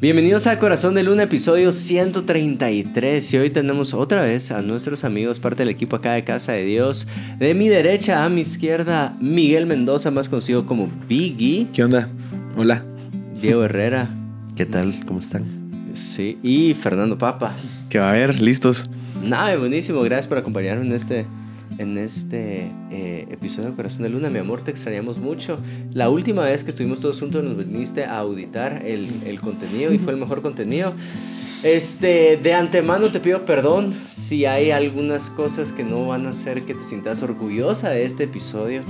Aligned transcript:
Bienvenidos 0.00 0.46
a 0.46 0.58
Corazón 0.58 0.94
de 0.94 1.02
Luna, 1.02 1.24
episodio 1.24 1.70
133. 1.70 3.32
Y 3.32 3.36
hoy 3.38 3.50
tenemos 3.50 3.94
otra 3.94 4.22
vez 4.22 4.50
a 4.50 4.62
nuestros 4.62 5.04
amigos, 5.04 5.40
parte 5.40 5.58
del 5.58 5.68
equipo 5.68 5.96
acá 5.96 6.12
de 6.12 6.24
Casa 6.24 6.52
de 6.52 6.64
Dios. 6.64 7.06
De 7.38 7.54
mi 7.54 7.68
derecha 7.68 8.24
a 8.24 8.28
mi 8.28 8.40
izquierda, 8.40 9.16
Miguel 9.20 9.66
Mendoza, 9.66 10.10
más 10.10 10.28
conocido 10.28 10.66
como 10.66 10.90
Biggie. 11.08 11.68
¿Qué 11.72 11.84
onda? 11.84 12.08
Hola. 12.56 12.84
Diego 13.40 13.64
Herrera. 13.64 14.08
¿Qué 14.56 14.66
tal? 14.66 15.04
¿Cómo 15.06 15.20
están? 15.20 15.44
Sí, 15.94 16.38
y 16.42 16.74
Fernando 16.74 17.16
Papa. 17.16 17.54
¿Qué 17.88 17.98
va 17.98 18.08
a 18.08 18.10
haber? 18.10 18.40
¿Listos? 18.40 18.84
Nada, 19.22 19.56
buenísimo. 19.56 20.02
Gracias 20.02 20.26
por 20.26 20.38
acompañarnos 20.38 20.86
en 20.86 20.92
este 20.94 21.26
en 21.78 21.98
este 21.98 22.70
eh, 22.90 23.26
episodio 23.30 23.70
de 23.70 23.76
Corazón 23.76 24.02
de 24.02 24.10
Luna. 24.10 24.30
Mi 24.30 24.38
amor, 24.38 24.62
te 24.62 24.70
extrañamos 24.70 25.18
mucho. 25.18 25.58
La 25.92 26.08
última 26.08 26.42
vez 26.44 26.64
que 26.64 26.70
estuvimos 26.70 27.00
todos 27.00 27.20
juntos 27.20 27.42
nos 27.44 27.56
viniste 27.56 28.04
a 28.04 28.18
auditar 28.18 28.84
el, 28.84 29.22
el 29.24 29.40
contenido 29.40 29.92
y 29.92 29.98
fue 29.98 30.12
el 30.12 30.18
mejor 30.18 30.42
contenido. 30.42 30.94
Este, 31.64 32.38
de 32.42 32.52
antemano 32.52 33.10
te 33.10 33.20
pido 33.20 33.46
perdón 33.46 33.94
si 34.10 34.44
hay 34.44 34.70
algunas 34.70 35.30
cosas 35.30 35.72
que 35.72 35.82
no 35.82 36.08
van 36.08 36.26
a 36.26 36.30
hacer 36.30 36.62
que 36.64 36.74
te 36.74 36.84
sientas 36.84 37.22
orgullosa 37.22 37.88
de 37.88 38.04
este 38.04 38.24
episodio, 38.24 38.82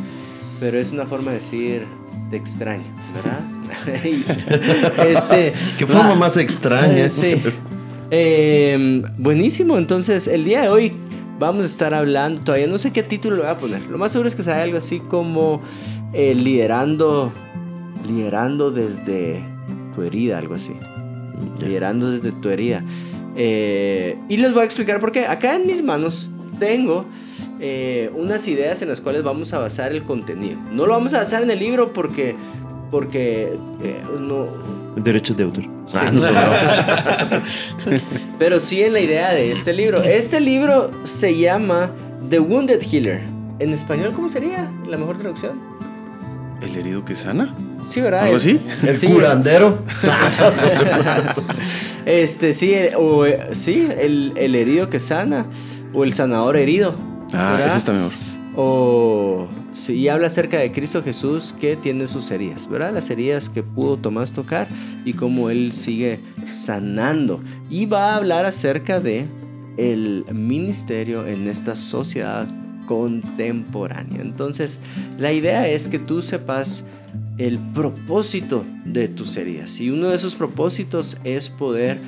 pero 0.59 0.81
es 0.81 0.91
una 0.91 1.07
forma 1.07 1.31
de 1.31 1.37
decir 1.37 1.87
te 2.31 2.37
extraño, 2.37 2.83
¿verdad? 3.15 3.41
este, 5.07 5.53
¿Qué 5.79 5.87
forma 5.87 6.17
más 6.17 6.37
extraña? 6.37 7.09
sí. 7.11 7.41
Eh, 8.11 9.03
buenísimo, 9.19 9.79
entonces 9.79 10.27
el 10.27 10.45
día 10.45 10.63
de 10.63 10.69
hoy 10.69 10.93
vamos 11.39 11.65
a 11.65 11.67
estar 11.67 11.95
hablando, 11.95 12.41
todavía 12.41 12.67
no 12.67 12.79
sé 12.79 12.93
qué 12.93 13.03
título 13.03 13.37
le 13.37 13.43
voy 13.43 13.51
a 13.51 13.57
poner. 13.57 13.83
Lo 13.91 13.99
más 13.99 14.13
seguro 14.13 14.29
es 14.29 14.35
que 14.35 14.43
sea 14.43 14.63
algo 14.63 14.77
así 14.77 15.01
como 15.01 15.63
eh, 16.13 16.35
liderando, 16.35 17.33
liderando 18.07 18.71
desde 18.71 19.43
tu 19.95 20.03
herida, 20.03 20.39
algo 20.39 20.55
así. 20.55 20.73
Liderando 21.61 22.11
desde 22.11 22.33
tu 22.33 22.49
herida. 22.49 22.83
Eh, 23.37 24.17
y 24.29 24.37
les 24.37 24.53
voy 24.53 24.63
a 24.63 24.65
explicar 24.65 25.01
por 25.01 25.13
qué. 25.13 25.27
Acá 25.27 25.57
en 25.57 25.67
mis 25.67 25.83
manos 25.83 26.31
tengo 26.59 27.05
eh, 27.61 28.11
unas 28.15 28.47
ideas 28.47 28.81
en 28.83 28.89
las 28.89 29.01
cuales 29.01 29.23
vamos 29.25 29.53
a 29.53 29.59
basar 29.59 29.93
el 29.93 30.03
contenido. 30.03 30.59
No 30.73 30.87
lo 30.87 30.93
vamos 30.93 31.15
a 31.15 31.19
basar 31.19 31.43
en 31.43 31.51
el 31.51 31.59
libro 31.59 31.93
porque, 31.93 32.37
porque 32.91 33.53
no, 34.21 34.47
Derechos 34.97 35.37
de 35.37 35.45
autor. 35.45 35.65
Ah, 35.93 36.11
Pero 38.39 38.61
sí 38.61 38.83
en 38.83 38.93
la 38.93 39.01
idea 39.01 39.33
de 39.33 39.51
este 39.51 39.73
libro. 39.73 40.03
Este 40.03 40.41
libro 40.41 40.91
se 41.05 41.37
llama 41.37 41.91
The 42.31 42.39
Wounded 42.39 42.83
Healer. 42.83 43.23
En 43.59 43.73
español, 43.73 44.13
¿cómo 44.15 44.29
sería 44.29 44.71
la 44.87 44.97
mejor 44.97 45.19
traducción? 45.19 45.61
¿El 46.61 46.77
herido 46.77 47.05
que 47.05 47.15
sana? 47.15 47.55
Sí, 47.89 48.01
¿verdad? 48.01 48.25
¿Algo 48.25 48.37
así? 48.37 48.61
El 48.83 49.13
curandero. 49.13 49.79
este, 52.07 52.53
sí, 52.53 52.75
o, 52.97 53.25
sí 53.53 53.89
el, 53.99 54.33
el, 54.37 54.55
herido 54.55 54.89
que 54.89 55.01
sana. 55.01 55.47
O 55.93 56.05
el 56.05 56.13
sanador 56.13 56.57
herido. 56.57 56.95
Ah, 57.33 57.61
ese 57.67 57.77
está 57.77 57.93
mejor. 57.93 58.13
O 58.57 59.49
Sí, 59.75 60.09
habla 60.09 60.29
acerca 60.29 60.61
de 60.61 60.71
Cristo 60.71 61.03
Jesús 61.03 61.53
que 61.61 61.75
tiene 61.75 62.07
sus 62.07 62.31
heridas, 62.31 62.69
¿verdad? 62.69 62.95
Las 62.95 63.11
heridas 63.11 63.49
que 63.49 63.65
pudo 63.65 63.97
Tomás 63.97 64.33
tocar 64.33 64.69
y 65.05 65.15
cómo 65.15 65.51
él 65.51 65.73
sigue 65.73 66.21
sanando. 66.47 67.43
Y 67.69 67.87
va 67.87 68.13
a 68.13 68.17
hablar 68.17 68.47
acerca 68.47 69.01
de 69.01 69.27
el 69.77 70.25
ministerio 70.33 71.27
en 71.27 71.49
esta 71.49 71.75
sociedad 71.75 72.47
contemporánea. 72.87 74.23
Entonces, 74.23 74.79
la 75.19 75.33
idea 75.33 75.67
es 75.67 75.89
que 75.89 75.99
tú 75.99 76.23
sepas 76.23 76.85
el 77.37 77.59
propósito 77.59 78.65
de 78.85 79.09
tus 79.09 79.37
heridas. 79.37 79.81
Y 79.81 79.91
uno 79.91 80.11
de 80.11 80.15
esos 80.15 80.37
propósitos 80.37 81.19
es 81.25 81.51
poder... 81.51 81.99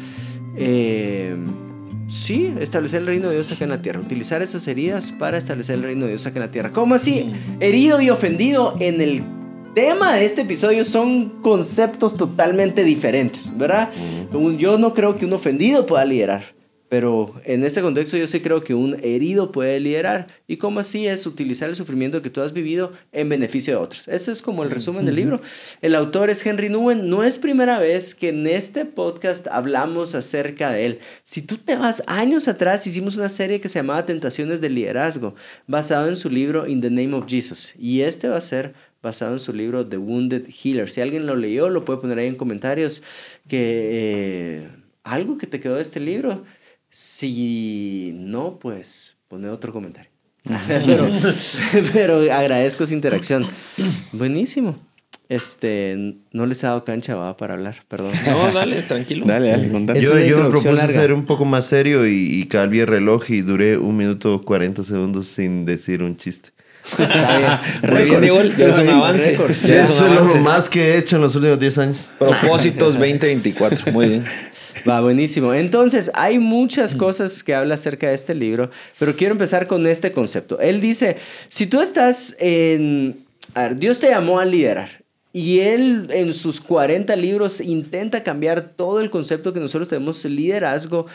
Eh, 0.56 1.36
Sí, 2.09 2.55
establecer 2.61 3.01
el 3.01 3.07
reino 3.07 3.29
de 3.29 3.35
Dios 3.35 3.51
acá 3.51 3.65
en 3.65 3.71
la 3.71 3.83
tierra. 3.83 4.01
Utilizar 4.01 4.43
esas 4.43 4.67
heridas 4.69 5.12
para 5.12 5.39
establecer 5.39 5.77
el 5.77 5.83
reino 5.83 6.03
de 6.03 6.12
Dios 6.12 6.27
acá 6.27 6.39
en 6.39 6.47
la 6.47 6.51
tierra. 6.51 6.71
¿Cómo 6.71 6.94
así? 6.94 7.25
Mm. 7.25 7.62
Herido 7.62 8.00
y 8.00 8.11
ofendido 8.11 8.75
en 8.78 9.00
el 9.00 9.22
tema 9.75 10.15
de 10.15 10.25
este 10.25 10.43
episodio 10.43 10.84
son 10.84 11.41
conceptos 11.43 12.15
totalmente 12.15 12.84
diferentes, 12.84 13.56
¿verdad? 13.56 13.91
Mm. 14.33 14.56
Yo 14.56 14.78
no 14.78 14.95
creo 14.95 15.16
que 15.16 15.27
un 15.27 15.33
ofendido 15.33 15.84
pueda 15.84 16.05
liderar. 16.05 16.56
Pero 16.88 17.34
en 17.44 17.64
este 17.64 17.82
contexto 17.82 18.16
yo 18.16 18.28
sí 18.28 18.41
creo 18.41 18.62
que 18.62 18.74
un 18.74 18.97
herido 19.02 19.50
puede 19.50 19.80
liderar. 19.80 20.28
¿Y 20.47 20.56
cómo 20.58 20.80
así 20.80 21.06
es 21.06 21.26
utilizar 21.26 21.69
el 21.69 21.74
sufrimiento 21.74 22.22
que 22.22 22.30
tú 22.30 22.42
has 22.42 22.52
vivido 22.52 22.92
en 23.10 23.28
beneficio 23.28 23.74
de 23.74 23.82
otros? 23.82 24.06
Ese 24.06 24.30
es 24.30 24.41
como 24.41 24.62
el 24.62 24.70
resumen 24.70 25.04
del 25.04 25.16
libro. 25.16 25.41
El 25.82 25.97
autor 25.97 26.30
es 26.30 26.47
Henry 26.47 26.69
Nguyen. 26.69 27.10
No 27.10 27.24
es 27.24 27.38
primera 27.38 27.80
vez 27.80 28.14
que 28.14 28.28
en 28.28 28.47
este 28.47 28.84
podcast 28.84 29.48
hablamos 29.48 30.14
acerca 30.14 30.70
de 30.70 30.86
él. 30.86 30.98
Si 31.24 31.42
tú 31.42 31.58
te 31.58 31.76
vas 31.76 32.04
años 32.06 32.47
atrás, 32.47 32.86
hicimos 32.86 33.16
una 33.16 33.28
serie 33.28 33.60
que 33.60 33.68
se 33.68 33.80
llamaba 33.80 34.06
Tentaciones 34.06 34.60
del 34.60 34.76
Liderazgo, 34.76 35.34
basado 35.66 36.08
en 36.08 36.16
su 36.16 36.30
libro 36.30 36.68
In 36.68 36.80
the 36.80 36.91
Name 36.91 37.14
of 37.14 37.26
Jesus. 37.26 37.74
Y 37.76 38.03
este 38.03 38.28
va 38.28 38.36
a 38.36 38.41
ser 38.41 38.74
basado 39.03 39.32
en 39.32 39.41
su 39.41 39.53
libro 39.53 39.86
The 39.86 39.98
Wounded 39.98 40.48
Healer. 40.48 40.88
Si 40.88 41.00
alguien 41.00 41.26
lo 41.26 41.34
leyó, 41.34 41.68
lo 41.68 41.84
puede 41.84 42.00
poner 42.00 42.18
ahí 42.18 42.28
en 42.28 42.36
comentarios 42.36 43.03
que... 43.48 43.91
Eh, 43.91 44.68
algo 45.06 45.38
que 45.38 45.47
te 45.47 45.60
quedó 45.60 45.76
de 45.76 45.82
este 45.82 46.00
libro 46.00 46.42
si 46.97 48.11
no, 48.15 48.59
pues 48.59 49.17
pone 49.29 49.51
otro 49.51 49.71
comentario. 49.71 50.11
pero, 51.93 52.17
agradezco 52.33 52.87
su 52.87 52.95
interacción. 52.95 53.47
Buenísimo. 54.12 54.77
Este, 55.29 56.15
no 56.33 56.47
les 56.47 56.65
ha 56.65 56.69
dado 56.69 56.84
cancha 56.84 57.15
va 57.15 57.37
para 57.37 57.53
hablar, 57.53 57.84
perdón. 57.89 58.12
No, 58.25 58.51
dale, 58.51 58.81
tranquilo. 58.81 59.27
Dale, 59.27 59.51
dale, 59.51 60.01
Yo, 60.01 60.19
yo 60.21 60.45
me 60.45 60.49
propuse 60.49 60.89
ser 60.89 61.12
un 61.12 61.27
poco 61.27 61.45
más 61.45 61.67
serio 61.67 62.07
y, 62.07 62.41
y 62.41 62.47
cambié 62.47 62.83
el 62.83 62.89
reloj 62.89 63.31
y 63.31 63.43
duré 63.43 63.77
un 63.77 63.95
minuto 63.95 64.41
40 64.41 64.83
segundos 64.83 65.27
sin 65.27 65.67
decir 65.67 66.03
un 66.03 66.17
chiste. 66.17 66.51
Está 66.93 67.39
bien. 67.39 67.51
Re 67.83 68.69
es 68.69 68.78
un 68.78 68.89
avance. 68.89 69.34
Eso 69.34 69.81
es 69.81 70.01
lo 70.01 70.37
más 70.37 70.71
que 70.71 70.81
he 70.81 70.99
hecho 70.99 71.17
en 71.17 71.23
los 71.23 71.34
últimos 71.34 71.61
10 71.61 71.78
años. 71.78 72.11
Propósitos 72.19 72.95
2024, 72.95 73.93
muy 73.93 74.09
bien. 74.09 74.25
Va, 74.88 75.00
buenísimo. 75.00 75.54
Entonces, 75.54 76.10
hay 76.14 76.38
muchas 76.38 76.94
cosas 76.94 77.42
que 77.42 77.54
habla 77.54 77.75
acerca 77.75 78.09
de 78.09 78.14
este 78.14 78.34
libro, 78.34 78.70
pero 78.98 79.16
quiero 79.16 79.32
empezar 79.32 79.66
con 79.66 79.87
este 79.87 80.12
concepto. 80.12 80.60
Él 80.60 80.81
dice, 80.81 81.16
si 81.48 81.66
tú 81.66 81.81
estás 81.81 82.37
en... 82.38 83.25
A 83.54 83.62
ver, 83.62 83.76
Dios 83.76 84.00
te 84.00 84.09
llamó 84.09 84.38
a 84.38 84.44
liderar. 84.44 85.04
Y 85.32 85.60
él 85.60 86.09
en 86.10 86.32
sus 86.32 86.60
40 86.60 87.15
libros 87.16 87.60
intenta 87.60 88.22
cambiar 88.22 88.70
todo 88.75 89.00
el 89.00 89.10
concepto 89.10 89.53
que 89.53 89.60
nosotros 89.60 89.88
tenemos 89.88 90.22
de 90.22 90.31
liderazgo 90.31 91.06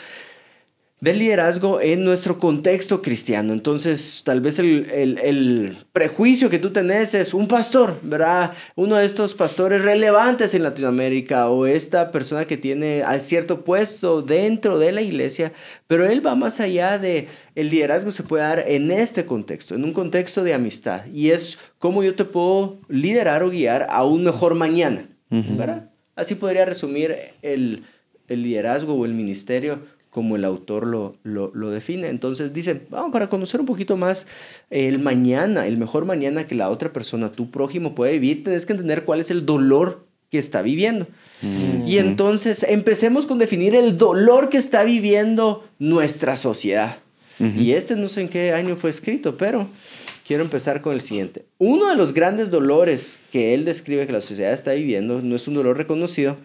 del 1.02 1.18
liderazgo 1.18 1.80
en 1.80 2.04
nuestro 2.04 2.38
contexto 2.38 3.02
cristiano. 3.02 3.52
Entonces, 3.52 4.22
tal 4.24 4.40
vez 4.40 4.60
el, 4.60 5.76
prejuicio 5.92 6.48
que 6.48 6.60
tú 6.60 6.72
tenés 6.72 7.12
es 7.14 7.34
un 7.34 7.48
pastor, 7.48 7.98
¿verdad? 8.02 8.52
Uno 8.76 8.94
de 8.94 9.04
estos 9.04 9.34
pastores 9.34 9.82
relevantes 9.82 10.54
en 10.54 10.62
Latinoamérica 10.62 11.50
o 11.50 11.66
esta 11.66 12.12
persona 12.12 12.44
que 12.44 12.56
tiene 12.56 13.02
a 13.02 13.18
cierto 13.18 13.64
puesto 13.64 14.22
dentro 14.22 14.78
de 14.78 14.92
la 14.92 15.02
iglesia, 15.02 15.52
pero 15.88 16.08
él 16.08 16.24
va 16.24 16.36
más 16.36 16.60
allá 16.60 17.00
de 17.00 17.26
el 17.56 17.70
liderazgo 17.70 18.12
se 18.12 18.22
puede 18.22 18.44
dar 18.44 18.64
en 18.68 18.92
este 18.92 19.26
contexto, 19.26 19.74
en 19.74 19.82
un 19.82 19.92
contexto 19.92 20.44
de 20.44 20.54
amistad, 20.54 21.06
y 21.06 21.30
es 21.30 21.58
cómo 21.80 22.04
yo 22.04 22.14
te 22.14 22.24
puedo 22.24 22.78
liderar 22.88 23.42
o 23.42 23.50
guiar 23.50 23.88
a 23.90 24.04
un 24.04 24.22
mejor 24.22 24.54
mañana, 24.54 25.08
¿verdad? 25.30 25.90
Así 26.14 26.36
podría 26.36 26.64
resumir 26.64 27.16
el, 27.42 27.82
el 28.28 28.42
liderazgo 28.44 28.94
o 28.94 29.04
el 29.04 29.14
ministerio 29.14 29.80
como 30.12 30.36
el 30.36 30.44
autor 30.44 30.86
lo, 30.86 31.16
lo, 31.24 31.70
define. 31.70 32.08
Entonces 32.08 32.52
dice, 32.52 32.82
vamos, 32.90 33.12
para 33.12 33.30
conocer 33.30 33.60
un 33.60 33.66
poquito 33.66 33.96
más 33.96 34.26
el 34.68 34.98
mañana, 34.98 35.66
el 35.66 35.78
mejor 35.78 36.04
mañana 36.04 36.46
que 36.46 36.54
la 36.54 36.68
otra 36.68 36.92
persona, 36.92 37.32
tu 37.32 37.50
prójimo 37.50 37.94
puede 37.94 38.12
vivir, 38.18 38.44
tienes 38.44 38.66
que 38.66 38.74
entender 38.74 39.04
cuál 39.04 39.20
es 39.20 39.30
el 39.30 39.46
dolor 39.46 40.04
que 40.30 40.36
está 40.36 40.60
viviendo. 40.60 41.06
Y 41.86 41.96
entonces 41.96 42.62
empecemos 42.62 43.24
con 43.24 43.38
definir 43.38 43.74
el 43.74 43.96
dolor 43.96 44.50
que 44.50 44.58
está 44.58 44.84
viviendo 44.84 45.66
nuestra 45.78 46.36
sociedad. 46.36 46.98
Y 47.38 47.72
este 47.72 47.96
no 47.96 48.06
sé 48.06 48.20
en 48.20 48.28
qué 48.28 48.52
año 48.52 48.76
fue 48.76 48.90
escrito, 48.90 49.38
pero 49.38 49.66
quiero 50.26 50.44
empezar 50.44 50.82
con 50.82 50.92
el 50.92 51.00
siguiente. 51.00 51.46
Uno 51.56 51.88
de 51.88 51.96
los 51.96 52.12
grandes 52.12 52.50
dolores 52.50 53.18
que 53.32 53.54
él 53.54 53.64
describe 53.64 54.06
que 54.06 54.12
la 54.12 54.20
sociedad 54.20 54.52
está 54.52 54.72
viviendo 54.72 55.22
no 55.22 55.34
es 55.34 55.48
un 55.48 55.54
dolor 55.54 55.78
reconocido, 55.78 56.36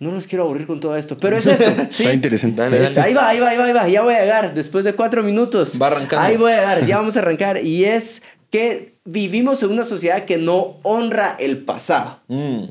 no 0.00 0.10
los 0.12 0.26
quiero 0.26 0.44
aburrir 0.44 0.66
con 0.66 0.80
todo 0.80 0.96
esto, 0.96 1.16
pero 1.18 1.36
es 1.36 1.46
esto. 1.46 1.70
¿sí? 1.90 2.02
Está 2.02 2.14
interesante. 2.14 2.62
ahí 2.62 3.12
va, 3.14 3.28
ahí 3.28 3.38
va, 3.38 3.50
ahí 3.50 3.58
va, 3.58 3.64
ahí 3.66 3.72
va. 3.72 3.88
Ya 3.88 4.02
voy 4.02 4.14
a 4.14 4.20
llegar. 4.22 4.54
Después 4.54 4.82
de 4.82 4.94
cuatro 4.94 5.22
minutos. 5.22 5.80
Va 5.80 5.88
arrancando. 5.88 6.26
Ahí 6.26 6.36
voy 6.38 6.52
a 6.52 6.56
llegar. 6.56 6.86
Ya 6.86 6.96
vamos 6.98 7.16
a 7.16 7.20
arrancar. 7.20 7.62
Y 7.62 7.84
es 7.84 8.22
que 8.50 8.94
vivimos 9.04 9.62
en 9.62 9.70
una 9.70 9.84
sociedad 9.84 10.24
que 10.24 10.38
no 10.38 10.78
honra 10.82 11.36
el 11.38 11.58
pasado. 11.58 12.20
Mm, 12.28 12.64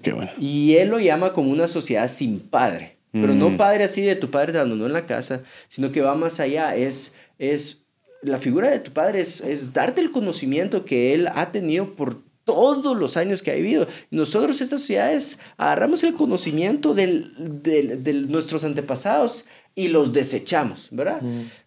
qué 0.00 0.12
bueno. 0.12 0.30
Y 0.38 0.76
él 0.76 0.88
lo 0.88 1.00
llama 1.00 1.32
como 1.32 1.50
una 1.50 1.66
sociedad 1.66 2.06
sin 2.06 2.38
padre. 2.38 2.96
Pero 3.10 3.34
no 3.34 3.50
mm. 3.50 3.56
padre 3.56 3.84
así 3.84 4.02
de 4.02 4.14
tu 4.14 4.30
padre 4.30 4.52
te 4.52 4.58
abandonó 4.58 4.86
en 4.86 4.92
la 4.92 5.06
casa, 5.06 5.40
sino 5.68 5.90
que 5.90 6.02
va 6.02 6.14
más 6.14 6.38
allá. 6.38 6.76
Es, 6.76 7.14
es 7.38 7.86
la 8.22 8.38
figura 8.38 8.70
de 8.70 8.78
tu 8.78 8.92
padre 8.92 9.20
es, 9.20 9.40
es 9.40 9.72
darte 9.72 10.02
el 10.02 10.10
conocimiento 10.10 10.84
que 10.84 11.14
él 11.14 11.28
ha 11.34 11.50
tenido 11.50 11.94
por 11.94 12.25
todos 12.46 12.96
los 12.96 13.18
años 13.18 13.42
que 13.42 13.50
ha 13.50 13.54
vivido. 13.54 13.86
Nosotros, 14.10 14.62
estas 14.62 14.80
sociedades, 14.80 15.38
agarramos 15.58 16.02
el 16.04 16.14
conocimiento 16.14 16.94
de 16.94 18.24
nuestros 18.28 18.64
antepasados 18.64 19.44
y 19.74 19.88
los 19.88 20.14
desechamos, 20.14 20.88
¿verdad? 20.90 21.20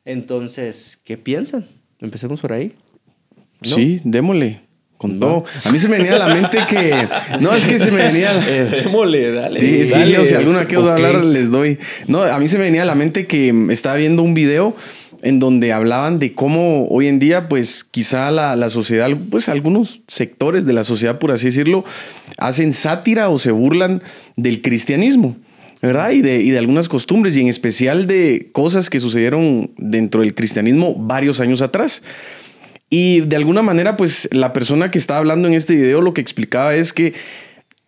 Entonces, 0.05 0.99
¿qué 1.03 1.17
piensan? 1.17 1.67
Empecemos 1.99 2.41
por 2.41 2.53
ahí. 2.53 2.73
Sí, 3.61 4.01
démosle. 4.03 4.61
Con 4.99 5.17
todo. 5.17 5.45
A 5.63 5.71
mí 5.71 5.79
se 5.79 5.87
me 5.87 5.95
venía 5.95 6.15
a 6.15 6.19
la 6.19 6.27
mente 6.27 6.59
que. 6.67 7.07
No, 7.39 7.53
es 7.53 7.65
que 7.65 7.79
se 7.79 7.89
me 7.89 8.03
venía. 8.03 8.31
Eh, 8.49 8.83
démosle, 8.83 9.31
dale. 9.31 9.61
Sí, 9.61 9.85
si 9.85 10.35
alguna 10.35 10.65
quiero 10.65 10.89
hablar, 10.89 11.23
les 11.23 11.49
doy. 11.49 11.79
No, 12.07 12.23
a 12.23 12.37
mí 12.37 12.49
se 12.49 12.57
me 12.57 12.65
venía 12.65 12.81
a 12.81 12.85
la 12.85 12.95
mente 12.95 13.25
que 13.25 13.53
estaba 13.69 13.95
viendo 13.95 14.23
un 14.23 14.33
video 14.33 14.75
en 15.21 15.39
donde 15.39 15.71
hablaban 15.71 16.19
de 16.19 16.33
cómo 16.33 16.85
hoy 16.89 17.07
en 17.07 17.17
día, 17.17 17.47
pues 17.47 17.85
quizá 17.85 18.29
la, 18.29 18.57
la, 18.57 18.69
sociedad, 18.69 19.09
pues 19.29 19.47
algunos 19.47 20.01
sectores 20.07 20.65
de 20.65 20.73
la 20.73 20.83
sociedad, 20.83 21.17
por 21.17 21.31
así 21.31 21.45
decirlo, 21.45 21.85
hacen 22.37 22.73
sátira 22.73 23.29
o 23.29 23.39
se 23.39 23.51
burlan 23.51 24.03
del 24.35 24.61
cristianismo. 24.61 25.37
¿verdad? 25.81 26.11
Y 26.11 26.21
de, 26.21 26.41
y 26.41 26.49
de 26.49 26.57
algunas 26.57 26.89
costumbres, 26.89 27.37
y 27.37 27.41
en 27.41 27.47
especial 27.47 28.05
de 28.05 28.49
cosas 28.51 28.89
que 28.89 28.99
sucedieron 28.99 29.71
dentro 29.77 30.21
del 30.21 30.35
cristianismo 30.35 30.93
varios 30.93 31.39
años 31.39 31.61
atrás. 31.61 32.03
Y 32.89 33.21
de 33.21 33.35
alguna 33.35 33.61
manera, 33.61 33.97
pues 33.97 34.27
la 34.31 34.53
persona 34.53 34.91
que 34.91 34.97
estaba 34.97 35.19
hablando 35.19 35.47
en 35.47 35.53
este 35.53 35.75
video 35.75 36.01
lo 36.01 36.13
que 36.13 36.21
explicaba 36.21 36.75
es 36.75 36.93
que 36.93 37.13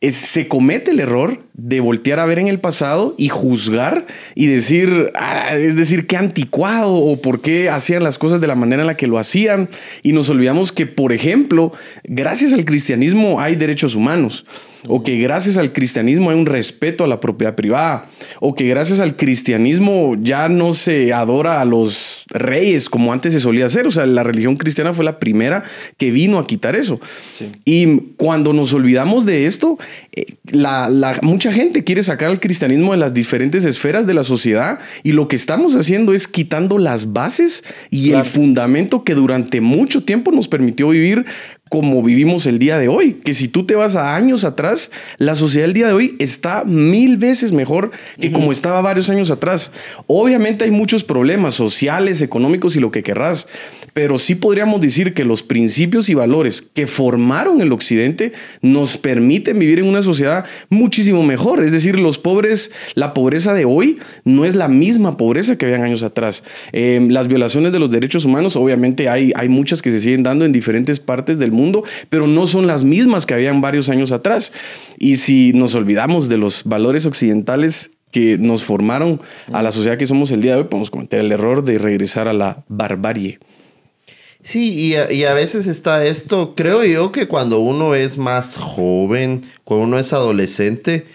se 0.09 0.47
comete 0.47 0.91
el 0.91 0.99
error 0.99 1.43
de 1.53 1.79
voltear 1.79 2.19
a 2.19 2.25
ver 2.25 2.39
en 2.39 2.47
el 2.47 2.59
pasado 2.59 3.13
y 3.19 3.29
juzgar 3.29 4.07
y 4.33 4.47
decir, 4.47 5.11
ah, 5.13 5.55
es 5.55 5.75
decir, 5.75 6.07
qué 6.07 6.17
anticuado 6.17 6.95
o 6.95 7.21
por 7.21 7.41
qué 7.41 7.69
hacían 7.69 8.03
las 8.03 8.17
cosas 8.17 8.41
de 8.41 8.47
la 8.47 8.55
manera 8.55 8.81
en 8.81 8.87
la 8.87 8.97
que 8.97 9.05
lo 9.05 9.19
hacían. 9.19 9.69
Y 10.01 10.13
nos 10.13 10.29
olvidamos 10.29 10.71
que, 10.71 10.87
por 10.87 11.13
ejemplo, 11.13 11.71
gracias 12.03 12.51
al 12.51 12.65
cristianismo 12.65 13.39
hay 13.39 13.55
derechos 13.55 13.93
humanos 13.93 14.45
o 14.87 15.03
que 15.03 15.17
gracias 15.17 15.57
al 15.57 15.73
cristianismo 15.73 16.29
hay 16.29 16.37
un 16.37 16.45
respeto 16.45 17.03
a 17.03 17.07
la 17.07 17.19
propiedad 17.19 17.55
privada, 17.55 18.07
o 18.39 18.55
que 18.55 18.67
gracias 18.67 18.99
al 18.99 19.15
cristianismo 19.15 20.15
ya 20.21 20.49
no 20.49 20.73
se 20.73 21.13
adora 21.13 21.61
a 21.61 21.65
los 21.65 22.25
reyes 22.29 22.89
como 22.89 23.13
antes 23.13 23.33
se 23.33 23.39
solía 23.39 23.65
hacer. 23.65 23.87
O 23.87 23.91
sea, 23.91 24.05
la 24.05 24.23
religión 24.23 24.55
cristiana 24.55 24.93
fue 24.93 25.05
la 25.05 25.19
primera 25.19 25.63
que 25.97 26.11
vino 26.11 26.39
a 26.39 26.47
quitar 26.47 26.75
eso. 26.75 26.99
Y 27.65 27.97
cuando 28.17 28.53
nos 28.53 28.73
olvidamos 28.73 29.25
de 29.25 29.45
esto, 29.45 29.77
eh, 30.13 30.25
la, 30.51 30.89
mucha 31.21 31.51
gente 31.51 31.83
quiere 31.83 32.03
sacar 32.03 32.29
al 32.29 32.39
cristianismo 32.39 32.91
de 32.91 32.97
las 32.97 33.13
diferentes 33.13 33.65
esferas 33.65 34.07
de 34.07 34.13
la 34.13 34.23
sociedad 34.23 34.79
y 35.03 35.11
lo 35.13 35.27
que 35.27 35.35
estamos 35.35 35.75
haciendo 35.75 36.13
es 36.13 36.27
quitando 36.27 36.77
las 36.77 37.13
bases 37.13 37.63
y 37.89 38.11
el 38.11 38.25
fundamento 38.25 39.03
que 39.03 39.15
durante 39.15 39.61
mucho 39.61 40.03
tiempo 40.03 40.31
nos 40.31 40.47
permitió 40.47 40.89
vivir 40.89 41.25
como 41.71 42.03
vivimos 42.03 42.47
el 42.47 42.59
día 42.59 42.77
de 42.77 42.89
hoy. 42.89 43.13
Que 43.13 43.33
si 43.33 43.47
tú 43.47 43.65
te 43.65 43.75
vas 43.75 43.95
a 43.95 44.13
años 44.13 44.43
atrás, 44.43 44.91
la 45.17 45.35
sociedad 45.35 45.67
del 45.67 45.73
día 45.73 45.87
de 45.87 45.93
hoy 45.93 46.17
está 46.19 46.65
mil 46.65 47.15
veces 47.15 47.53
mejor 47.53 47.91
que 48.19 48.33
como 48.33 48.51
estaba 48.51 48.81
varios 48.81 49.09
años 49.09 49.31
atrás. 49.31 49.71
Obviamente 50.05 50.65
hay 50.65 50.71
muchos 50.71 51.05
problemas 51.05 51.55
sociales, 51.55 52.21
económicos 52.21 52.75
y 52.75 52.81
lo 52.81 52.91
que 52.91 53.03
querrás, 53.03 53.47
pero 53.93 54.17
sí 54.17 54.35
podríamos 54.35 54.81
decir 54.81 55.13
que 55.13 55.25
los 55.25 55.43
principios 55.43 56.09
y 56.09 56.13
valores 56.13 56.61
que 56.61 56.87
formaron 56.87 57.61
el 57.61 57.71
Occidente 57.71 58.31
nos 58.61 58.97
permiten 58.97 59.59
vivir 59.59 59.79
en 59.79 59.85
una 59.85 60.01
sociedad 60.01 60.45
muchísimo 60.69 61.23
mejor. 61.23 61.63
Es 61.63 61.71
decir, 61.71 61.99
los 61.99 62.17
pobres, 62.17 62.71
la 62.95 63.13
pobreza 63.13 63.53
de 63.53 63.65
hoy 63.65 63.97
no 64.23 64.45
es 64.45 64.55
la 64.55 64.67
misma 64.67 65.17
pobreza 65.17 65.57
que 65.57 65.65
habían 65.65 65.83
años 65.83 66.03
atrás. 66.03 66.43
Em, 66.71 67.09
las 67.09 67.27
violaciones 67.27 67.71
de 67.71 67.79
los 67.79 67.91
derechos 67.91 68.25
humanos, 68.25 68.55
obviamente 68.55 69.09
hay, 69.09 69.31
hay 69.35 69.49
muchas 69.49 69.81
que 69.81 69.91
se 69.91 69.99
siguen 69.99 70.23
dando 70.23 70.45
en 70.45 70.51
diferentes 70.51 70.99
partes 70.99 71.39
del 71.39 71.51
mundo, 71.51 71.83
pero 72.09 72.27
no 72.27 72.47
son 72.47 72.67
las 72.67 72.83
mismas 72.83 73.25
que 73.25 73.33
habían 73.33 73.61
varios 73.61 73.89
años 73.89 74.11
atrás. 74.11 74.53
Y 74.97 75.17
si 75.17 75.53
nos 75.53 75.75
olvidamos 75.75 76.29
de 76.29 76.37
los 76.37 76.63
valores 76.63 77.05
occidentales, 77.05 77.91
que 78.11 78.37
nos 78.37 78.63
formaron 78.63 79.21
a 79.51 79.61
la 79.61 79.71
sociedad 79.71 79.97
que 79.97 80.05
somos 80.05 80.31
el 80.31 80.41
día 80.41 80.53
de 80.53 80.59
hoy, 80.59 80.67
podemos 80.67 80.91
cometer 80.91 81.21
el 81.21 81.31
error 81.31 81.63
de 81.63 81.77
regresar 81.77 82.27
a 82.27 82.33
la 82.33 82.63
barbarie. 82.67 83.39
Sí, 84.43 84.73
y 84.73 84.95
a, 84.95 85.11
y 85.11 85.23
a, 85.25 85.33
veces 85.33 85.67
está 85.67 86.03
esto, 86.03 86.55
creo 86.55 86.83
yo 86.83 87.11
que 87.11 87.27
cuando 87.27 87.59
uno 87.59 87.93
es 87.93 88.17
más 88.17 88.55
joven, 88.55 89.43
cuando 89.63 89.85
uno 89.85 89.99
es 89.99 90.13
adolescente, 90.13 91.05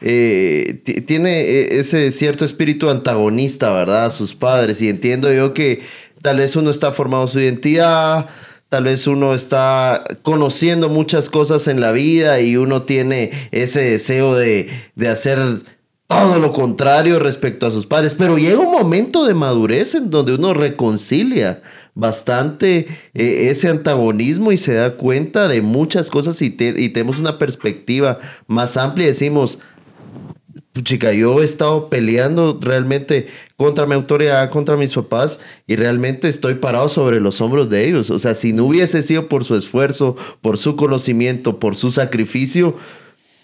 eh, 0.00 0.82
tiene 1.06 1.42
e, 1.42 1.80
ese 1.80 2.10
cierto 2.10 2.44
espíritu 2.44 2.90
antagonista, 2.90 3.72
¿verdad? 3.72 4.06
A 4.06 4.10
sus 4.10 4.34
padres. 4.34 4.82
Y 4.82 4.88
entiendo 4.88 5.32
yo 5.32 5.54
que 5.54 5.82
tal 6.22 6.38
vez 6.38 6.56
uno 6.56 6.70
está 6.70 6.92
formando 6.92 7.28
su 7.28 7.38
identidad, 7.38 8.26
tal 8.68 8.84
vez 8.84 9.06
uno 9.06 9.32
está 9.34 10.02
conociendo 10.22 10.88
muchas 10.88 11.30
cosas 11.30 11.68
en 11.68 11.80
la 11.80 11.92
vida 11.92 12.40
y 12.40 12.56
uno 12.56 12.82
tiene 12.82 13.30
ese 13.52 13.80
deseo 13.80 14.34
de, 14.34 14.68
de 14.96 15.08
hacer 15.08 15.62
todo 16.08 16.38
lo 16.38 16.52
contrario 16.52 17.20
respecto 17.20 17.66
a 17.66 17.70
sus 17.70 17.86
padres. 17.86 18.14
Pero 18.14 18.38
llega 18.38 18.58
un 18.58 18.72
momento 18.72 19.24
de 19.24 19.34
madurez 19.34 19.94
en 19.94 20.10
donde 20.10 20.34
uno 20.34 20.52
reconcilia 20.52 21.62
bastante 21.94 22.86
eh, 23.14 23.48
ese 23.50 23.68
antagonismo 23.68 24.52
y 24.52 24.56
se 24.56 24.74
da 24.74 24.96
cuenta 24.96 25.48
de 25.48 25.60
muchas 25.60 26.10
cosas 26.10 26.40
y, 26.42 26.56
y 26.58 26.88
tenemos 26.88 27.18
una 27.18 27.38
perspectiva 27.38 28.18
más 28.46 28.76
amplia 28.76 29.06
y 29.06 29.08
decimos, 29.08 29.58
chica, 30.82 31.12
yo 31.12 31.42
he 31.42 31.44
estado 31.44 31.90
peleando 31.90 32.58
realmente 32.60 33.26
contra 33.56 33.86
mi 33.86 33.94
autoridad, 33.94 34.48
contra 34.50 34.76
mis 34.76 34.94
papás 34.94 35.38
y 35.66 35.76
realmente 35.76 36.28
estoy 36.28 36.54
parado 36.54 36.88
sobre 36.88 37.20
los 37.20 37.40
hombros 37.40 37.68
de 37.68 37.86
ellos. 37.86 38.08
O 38.08 38.18
sea, 38.18 38.34
si 38.34 38.52
no 38.52 38.64
hubiese 38.64 39.02
sido 39.02 39.28
por 39.28 39.44
su 39.44 39.54
esfuerzo, 39.54 40.16
por 40.40 40.56
su 40.56 40.76
conocimiento, 40.76 41.60
por 41.60 41.76
su 41.76 41.90
sacrificio, 41.90 42.76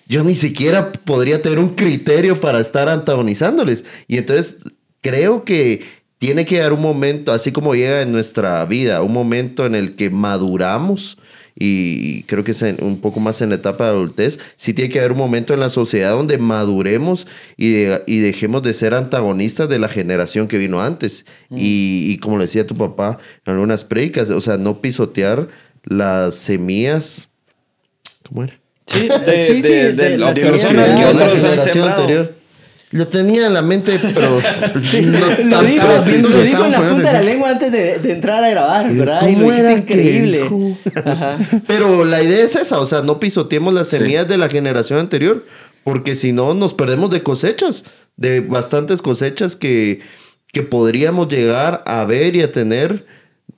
yo 0.06 0.24
ni 0.24 0.34
siquiera 0.34 0.90
podría 0.92 1.42
tener 1.42 1.58
un 1.58 1.74
criterio 1.74 2.40
para 2.40 2.60
estar 2.60 2.88
antagonizándoles. 2.88 3.84
Y 4.06 4.16
entonces 4.16 4.56
creo 5.02 5.44
que 5.44 5.82
tiene 6.18 6.44
que 6.44 6.60
haber 6.60 6.72
un 6.72 6.82
momento, 6.82 7.32
así 7.32 7.52
como 7.52 7.74
llega 7.74 8.02
en 8.02 8.12
nuestra 8.12 8.64
vida, 8.66 9.02
un 9.02 9.12
momento 9.12 9.66
en 9.66 9.74
el 9.74 9.94
que 9.96 10.10
maduramos 10.10 11.18
y 11.60 12.22
creo 12.24 12.44
que 12.44 12.52
es 12.52 12.62
un 12.62 13.00
poco 13.00 13.18
más 13.18 13.42
en 13.42 13.48
la 13.48 13.56
etapa 13.56 13.84
de 13.84 13.90
adultez, 13.90 14.38
sí 14.56 14.74
tiene 14.74 14.90
que 14.90 15.00
haber 15.00 15.12
un 15.12 15.18
momento 15.18 15.54
en 15.54 15.60
la 15.60 15.70
sociedad 15.70 16.12
donde 16.12 16.38
maduremos 16.38 17.26
y, 17.56 17.86
y 18.06 18.18
dejemos 18.20 18.62
de 18.62 18.72
ser 18.72 18.94
antagonistas 18.94 19.68
de 19.68 19.80
la 19.80 19.88
generación 19.88 20.46
que 20.46 20.56
vino 20.56 20.80
antes. 20.80 21.24
Mm. 21.48 21.56
Y, 21.58 22.12
y, 22.12 22.18
como 22.18 22.38
le 22.38 22.44
decía 22.44 22.64
tu 22.64 22.76
papá 22.76 23.18
en 23.44 23.54
algunas 23.54 23.82
predicas, 23.82 24.30
o 24.30 24.40
sea, 24.40 24.56
no 24.56 24.80
pisotear 24.80 25.48
las 25.84 26.36
semillas. 26.36 27.28
¿Cómo 28.28 28.44
era? 28.44 28.60
Sí, 28.86 29.08
de, 29.26 29.46
sí, 29.46 29.60
de, 29.60 30.16
las 30.16 30.38
personas 30.38 30.94
que 30.94 31.14
la 31.14 31.28
generación 31.28 31.88
anterior. 31.88 32.37
Lo 32.90 33.06
tenía 33.08 33.46
en 33.46 33.54
la 33.54 33.60
mente, 33.60 34.00
pero 34.14 34.40
sí, 34.82 35.02
no 35.02 35.18
lo 35.18 35.30
estabas 35.62 36.06
viendo. 36.06 36.28
Lo 36.28 36.38
dijo 36.38 36.64
en 36.64 36.72
la 36.72 36.88
punta 36.88 37.08
de 37.08 37.12
la 37.12 37.22
lengua 37.22 37.50
antes 37.50 37.70
de, 37.70 37.98
de, 37.98 38.12
entrar 38.12 38.42
a 38.42 38.48
grabar, 38.48 38.92
¿verdad? 38.92 39.20
¿Cómo 39.20 39.52
y 39.52 39.58
era 39.58 39.72
increíble. 39.74 40.48
Pero 41.66 42.04
la 42.04 42.22
idea 42.22 42.44
es 42.44 42.56
esa, 42.56 42.80
o 42.80 42.86
sea, 42.86 43.02
no 43.02 43.20
pisoteemos 43.20 43.74
las 43.74 43.88
semillas 43.88 44.26
de 44.26 44.38
la 44.38 44.48
generación 44.48 44.98
anterior, 44.98 45.44
porque 45.84 46.16
si 46.16 46.32
no 46.32 46.54
nos 46.54 46.72
perdemos 46.72 47.10
de 47.10 47.22
cosechas, 47.22 47.84
de 48.16 48.40
bastantes 48.40 49.02
cosechas 49.02 49.54
que, 49.54 50.00
que 50.52 50.62
podríamos 50.62 51.28
llegar 51.28 51.82
a 51.84 52.04
ver 52.04 52.36
y 52.36 52.42
a 52.42 52.52
tener 52.52 53.04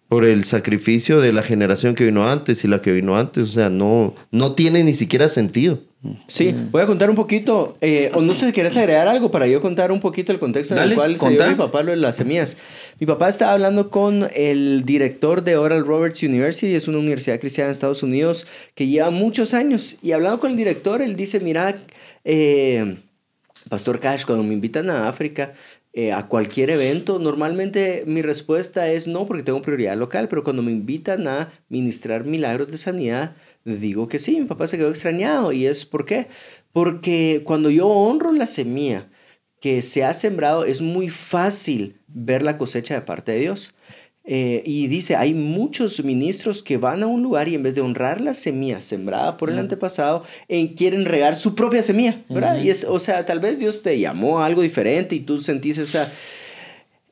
por 0.09 0.25
el 0.25 0.43
sacrificio 0.43 1.21
de 1.21 1.33
la 1.33 1.45
generación 1.45 1.95
que 1.95 2.05
vino 2.05 2.29
antes 2.29 2.65
y 2.65 2.69
la 2.69 2.83
que 2.83 2.91
vino 2.91 3.17
antes. 3.17 3.45
O 3.45 3.53
sea, 3.53 3.71
no, 3.71 4.17
no 4.33 4.57
tiene 4.57 4.83
ni 4.83 4.93
siquiera 4.93 5.29
sentido. 5.29 5.85
Sí, 6.27 6.55
voy 6.71 6.81
a 6.81 6.87
contar 6.87 7.11
un 7.11 7.17
poquito, 7.17 7.77
eh, 7.83 8.11
o 8.15 8.23
no 8.23 8.33
sé 8.35 8.47
si 8.47 8.53
quieres 8.53 8.75
agregar 8.79 9.07
algo 9.07 9.31
para 9.31 9.47
yo 9.47 9.61
contar 9.61 9.93
un 9.93 10.01
poquito 10.01 10.33
el 10.33 10.39
contexto 10.39 10.75
en 10.75 10.83
el 10.83 10.95
cual 10.95 11.19
se 11.19 11.29
dio 11.29 11.47
mi 11.47 11.55
papá 11.55 11.83
lo 11.83 11.91
de 11.91 11.99
las 11.99 12.17
semillas. 12.17 12.57
Mi 12.99 13.07
papá 13.07 13.29
estaba 13.29 13.53
hablando 13.53 13.91
con 13.91 14.27
el 14.35 14.85
director 14.87 15.45
de 15.45 15.59
Oral 15.59 15.85
Roberts 15.85 16.23
University, 16.23 16.75
es 16.75 16.89
una 16.89 16.99
universidad 16.99 17.39
cristiana 17.39 17.69
en 17.69 17.73
Estados 17.73 18.03
Unidos 18.03 18.47
que 18.75 18.87
lleva 18.87 19.11
muchos 19.11 19.53
años, 19.53 19.99
y 20.03 20.13
hablando 20.13 20.41
con 20.41 20.53
el 20.53 20.57
director, 20.57 21.03
él 21.03 21.17
dice, 21.17 21.39
mira, 21.41 21.77
eh, 22.25 22.97
Pastor 23.69 24.01
Cash, 24.01 24.25
cuando 24.25 24.43
me 24.43 24.55
invitan 24.55 24.89
a 24.89 25.07
África, 25.07 25.53
eh, 25.93 26.13
a 26.13 26.29
cualquier 26.29 26.71
evento, 26.71 27.19
normalmente 27.19 28.05
mi 28.07 28.23
respuesta 28.23 28.89
es 28.91 29.07
no, 29.07 29.27
porque 29.27 29.43
tengo 29.43 29.61
prioridad 29.61 29.97
local, 29.97 30.29
pero 30.29 30.45
cuando 30.45 30.63
me 30.63 30.71
invitan 30.71 31.27
a 31.27 31.51
ministrar 31.69 32.25
milagros 32.25 32.71
de 32.71 32.79
sanidad, 32.79 33.35
digo 33.65 34.09
que 34.09 34.19
sí, 34.19 34.41
mi 34.41 34.47
papá 34.47 34.67
se 34.67 34.77
quedó 34.77 34.91
extrañado. 34.91 35.53
¿Y 35.53 35.67
es 35.67 35.85
por 35.85 36.07
qué? 36.07 36.29
Porque 36.73 37.43
cuando 37.45 37.71
yo 37.71 37.87
honro 37.89 38.33
la 38.33 38.47
semilla 38.47 39.09
que 39.61 39.83
se 39.83 40.05
ha 40.05 40.15
sembrado, 40.15 40.65
es 40.65 40.81
muy 40.81 41.09
fácil 41.09 42.01
ver 42.09 42.43
la 42.43 42.59
cosecha 42.59 42.95
de 42.95 43.03
parte 43.03 43.33
de 43.33 43.41
Dios. 43.41 43.75
Eh, 44.25 44.63
y 44.65 44.87
dice, 44.87 45.17
hay 45.17 45.35
muchos 45.35 46.05
ministros 46.05 46.63
que 46.63 46.77
van 46.77 47.03
a 47.03 47.07
un 47.07 47.23
lugar 47.23 47.49
y 47.49 47.55
en 47.55 47.63
vez 47.63 47.75
de 47.75 47.81
honrar 47.81 48.21
la 48.21 48.35
semilla 48.35 48.81
sembrada 48.81 49.37
por 49.37 49.51
el 49.51 49.59
antepasado, 49.59 50.25
eh, 50.49 50.75
quieren 50.75 51.05
regar 51.05 51.35
su 51.35 51.55
propia 51.55 51.83
semilla, 51.83 52.17
¿verdad? 52.29 52.63
Y 52.63 52.71
es, 52.71 52.85
o 52.85 53.01
sea, 53.01 53.27
tal 53.27 53.41
vez 53.41 53.59
Dios 53.59 53.83
te 53.83 53.99
llamó 53.99 54.39
a 54.39 54.47
algo 54.47 54.63
diferente 54.63 55.17
y 55.17 55.21
tú 55.21 55.39
sentís 55.39 55.79
esa 55.79 56.13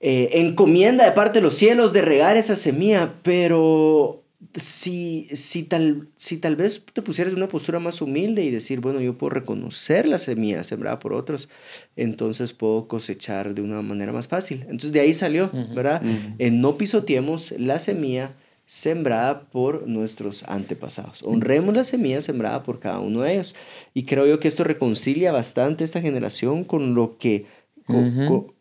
eh, 0.00 0.28
encomienda 0.34 1.04
de 1.04 1.12
parte 1.12 1.38
de 1.38 1.42
los 1.42 1.56
cielos 1.56 1.92
de 1.92 2.02
regar 2.02 2.36
esa 2.36 2.54
semilla, 2.54 3.14
pero 3.22 4.22
si, 4.54 5.28
si, 5.32 5.64
tal, 5.64 6.08
si 6.16 6.38
tal 6.38 6.56
vez 6.56 6.84
te 6.92 7.02
pusieras 7.02 7.32
en 7.32 7.38
una 7.38 7.48
postura 7.48 7.80
más 7.80 8.00
humilde 8.00 8.44
y 8.44 8.50
decir, 8.50 8.80
bueno, 8.80 9.00
yo 9.00 9.18
puedo 9.18 9.30
reconocer 9.30 10.06
la 10.06 10.18
semilla 10.18 10.62
sembrada 10.62 11.00
por 11.00 11.12
otros, 11.12 11.48
entonces 11.96 12.52
puedo 12.52 12.86
cosechar 12.86 13.54
de 13.54 13.62
una 13.62 13.82
manera 13.82 14.12
más 14.12 14.28
fácil. 14.28 14.60
Entonces 14.62 14.92
de 14.92 15.00
ahí 15.00 15.12
salió, 15.12 15.50
¿verdad? 15.74 16.02
En 16.38 16.60
no 16.60 16.78
pisoteemos 16.78 17.52
la 17.58 17.78
semilla 17.78 18.34
sembrada 18.64 19.48
por 19.48 19.88
nuestros 19.88 20.44
antepasados. 20.44 21.22
Honremos 21.22 21.74
la 21.74 21.84
semilla 21.84 22.20
sembrada 22.20 22.62
por 22.62 22.78
cada 22.78 23.00
uno 23.00 23.22
de 23.22 23.32
ellos. 23.32 23.54
Y 23.94 24.04
creo 24.04 24.26
yo 24.26 24.40
que 24.40 24.46
esto 24.46 24.62
reconcilia 24.62 25.32
bastante 25.32 25.84
esta 25.84 26.00
generación 26.00 26.64
con 26.64 26.94
lo 26.94 27.18
que 27.18 27.46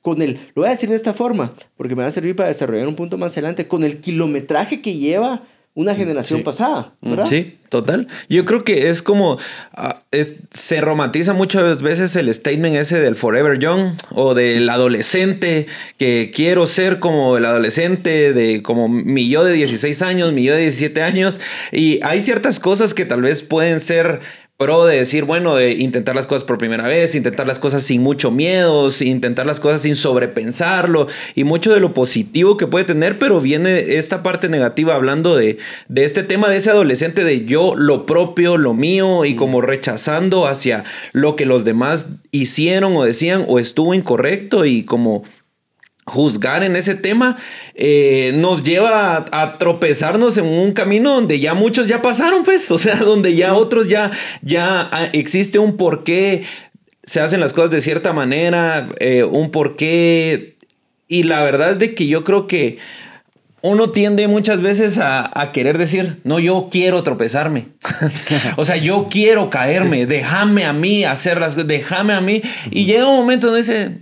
con, 0.01 0.21
el, 0.21 0.35
lo 0.55 0.61
voy 0.61 0.67
a 0.67 0.71
decir 0.71 0.87
de 0.87 0.95
esta 0.95 1.13
forma, 1.13 1.53
porque 1.75 1.95
me 1.95 2.01
va 2.03 2.07
a 2.07 2.11
servir 2.11 2.33
para 2.35 2.47
desarrollar 2.47 2.87
un 2.87 2.95
punto 2.95 3.17
más 3.17 3.33
adelante, 3.33 3.67
con 3.67 3.83
el 3.83 3.99
kilometraje 3.99 4.81
que 4.81 4.95
lleva 4.95 5.43
una 5.77 5.93
generación 5.93 6.41
pasada, 6.41 6.91
¿verdad? 7.03 7.27
Sí, 7.27 7.59
total. 7.69 8.07
Yo 8.29 8.45
creo 8.45 8.63
que 8.63 8.89
es 8.89 9.03
como, 9.03 9.37
ah, 9.75 10.01
se 10.49 10.81
romantiza 10.81 11.33
muchas 11.33 11.83
veces 11.83 12.15
el 12.15 12.33
statement 12.33 12.77
ese 12.77 12.99
del 12.99 13.15
forever 13.15 13.59
young 13.59 13.91
o 14.09 14.33
del 14.33 14.67
adolescente, 14.71 15.67
que 15.99 16.31
quiero 16.33 16.65
ser 16.65 16.97
como 16.97 17.37
el 17.37 17.45
adolescente 17.45 18.33
de 18.33 18.63
como 18.63 18.89
mi 18.89 19.29
yo 19.29 19.43
de 19.43 19.53
16 19.53 20.01
años, 20.01 20.33
mi 20.33 20.45
yo 20.45 20.55
de 20.55 20.61
17 20.61 21.03
años, 21.03 21.39
y 21.71 21.99
hay 22.01 22.21
ciertas 22.21 22.59
cosas 22.59 22.95
que 22.95 23.05
tal 23.05 23.21
vez 23.21 23.43
pueden 23.43 23.79
ser 23.79 24.21
pro 24.57 24.87
de 24.87 24.97
decir, 24.97 25.23
bueno, 25.23 25.55
de 25.55 25.73
intentar 25.73 26.15
las 26.15 26.25
cosas 26.25 26.43
por 26.43 26.57
primera 26.57 26.87
vez, 26.87 27.13
intentar 27.13 27.45
las 27.45 27.59
cosas 27.59 27.83
sin 27.83 28.01
mucho 28.01 28.31
miedo, 28.31 28.89
intentar 29.01 29.45
las 29.45 29.59
cosas 29.59 29.81
sin 29.81 29.95
sobrepensarlo 29.95 31.07
y 31.35 31.43
mucho 31.43 31.71
de 31.71 31.79
lo 31.79 31.93
positivo 31.93 32.57
que 32.57 32.65
puede 32.65 32.85
tener, 32.85 33.19
pero 33.19 33.39
viene 33.39 33.97
esta 33.97 34.23
parte 34.23 34.49
negativa 34.49 34.95
hablando 34.95 35.35
de, 35.35 35.59
de 35.89 36.05
este 36.05 36.23
tema 36.23 36.49
de 36.49 36.57
ese 36.57 36.71
adolescente 36.71 37.23
de 37.23 37.45
yo, 37.45 37.75
lo 37.77 38.07
propio, 38.07 38.57
lo 38.57 38.73
mío 38.73 39.25
y 39.25 39.35
como 39.35 39.61
rechazando 39.61 40.47
hacia 40.47 40.83
lo 41.13 41.35
que 41.35 41.45
los 41.45 41.63
demás 41.63 42.07
hicieron 42.31 42.95
o 42.97 43.03
decían 43.03 43.45
o 43.47 43.59
estuvo 43.59 43.93
incorrecto 43.93 44.65
y 44.65 44.83
como 44.83 45.23
juzgar 46.07 46.63
en 46.63 46.75
ese 46.77 46.95
tema 46.95 47.35
eh, 47.75 48.31
nos 48.35 48.63
lleva 48.63 49.25
a, 49.31 49.57
tropezarnos 49.57 50.37
en 50.37 50.45
un 50.45 50.71
camino 50.71 51.13
donde 51.13 51.39
ya 51.39 51.53
muchos 51.53 51.87
ya 51.87 52.01
pasaron, 52.01 52.43
pues, 52.43 52.71
o 52.71 52.77
sea, 52.77 52.95
donde 52.95 53.35
ya 53.35 53.53
otros 53.53 53.89
ya, 53.89 54.11
ya 54.41 54.89
ah, 54.91 55.09
existe 55.11 55.59
un 55.59 55.77
porqué 55.77 56.43
se 57.07 57.21
hacen 57.21 57.39
las 57.39 57.53
cosas 57.53 57.71
de 57.71 57.81
cierta 57.81 58.11
manera, 58.11 58.89
eh, 58.99 59.23
un 59.23 59.49
porqué, 59.49 60.57
y 61.07 61.23
la 61.23 61.41
verdad 61.41 61.71
es 61.71 61.79
de 61.79 61.95
que 61.95 62.05
yo 62.05 62.25
creo 62.25 62.47
que 62.47 62.79
uno 63.61 63.91
tiende 63.91 64.27
muchas 64.27 64.61
veces 64.61 64.97
a, 64.97 65.31
a, 65.33 65.51
querer 65.53 65.77
decir, 65.77 66.19
no, 66.25 66.37
yo 66.37 66.67
quiero 66.69 67.03
tropezarme. 67.03 67.69
o 68.57 68.65
sea, 68.65 68.75
yo 68.75 69.07
quiero 69.09 69.49
caerme, 69.49 70.05
déjame 70.05 70.65
a 70.65 70.73
mí 70.73 71.05
hacer 71.05 71.39
las 71.39 71.53
cosas, 71.53 71.67
déjame 71.67 72.13
a 72.13 72.21
mí. 72.21 72.41
Y 72.71 72.85
llega 72.85 73.07
un 73.07 73.15
momento 73.15 73.47
donde 73.47 73.61
dice, 73.61 73.99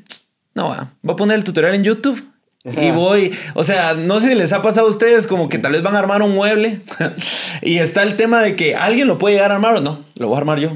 no, 0.55 0.75
voy 1.01 1.13
a 1.13 1.15
poner 1.15 1.37
el 1.37 1.43
tutorial 1.43 1.75
en 1.75 1.83
YouTube. 1.83 2.23
Y 2.65 2.89
voy, 2.89 3.31
o 3.53 3.63
sea, 3.63 3.93
no 3.93 4.19
sé 4.19 4.29
si 4.29 4.35
les 4.35 4.51
ha 4.51 4.63
pasado 4.63 4.87
a 4.87 4.89
ustedes 4.89 5.27
como 5.27 5.49
que 5.49 5.59
tal 5.59 5.73
vez 5.73 5.83
van 5.83 5.95
a 5.95 5.99
armar 5.99 6.23
un 6.23 6.33
mueble 6.33 6.79
y 7.61 7.77
está 7.77 8.01
el 8.01 8.15
tema 8.15 8.41
de 8.41 8.55
que 8.55 8.73
alguien 8.73 9.07
lo 9.07 9.19
puede 9.19 9.35
llegar 9.35 9.51
a 9.51 9.55
armar 9.55 9.75
o 9.75 9.81
no, 9.81 10.03
lo 10.15 10.29
voy 10.29 10.35
a 10.35 10.39
armar 10.39 10.59
yo. 10.59 10.71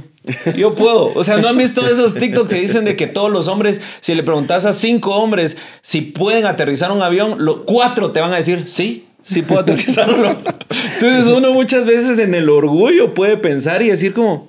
Yo 0.55 0.75
puedo. 0.75 1.12
O 1.15 1.24
sea, 1.24 1.38
¿no 1.38 1.48
han 1.48 1.57
visto 1.57 1.88
esos 1.88 2.13
TikToks 2.13 2.50
que 2.50 2.62
dicen 2.62 2.86
de 2.86 2.95
que 2.95 3.07
todos 3.07 3.31
los 3.31 3.48
hombres, 3.48 3.81
si 4.01 4.13
le 4.13 4.21
preguntas 4.21 4.65
a 4.65 4.74
cinco 4.74 5.15
hombres 5.15 5.57
si 5.81 6.01
pueden 6.01 6.45
aterrizar 6.45 6.91
un 6.91 7.01
avión, 7.01 7.38
los 7.39 7.62
cuatro 7.65 8.12
te 8.12 8.21
van 8.21 8.33
a 8.33 8.36
decir, 8.36 8.65
sí, 8.67 9.07
sí 9.24 9.41
puedo 9.41 9.62
aterrizarlo. 9.62 10.36
Entonces 10.93 11.25
uno 11.25 11.51
muchas 11.53 11.88
veces 11.88 12.19
en 12.19 12.36
el 12.36 12.50
orgullo 12.50 13.15
puede 13.15 13.38
pensar 13.38 13.81
y 13.81 13.88
decir 13.88 14.13
como, 14.13 14.48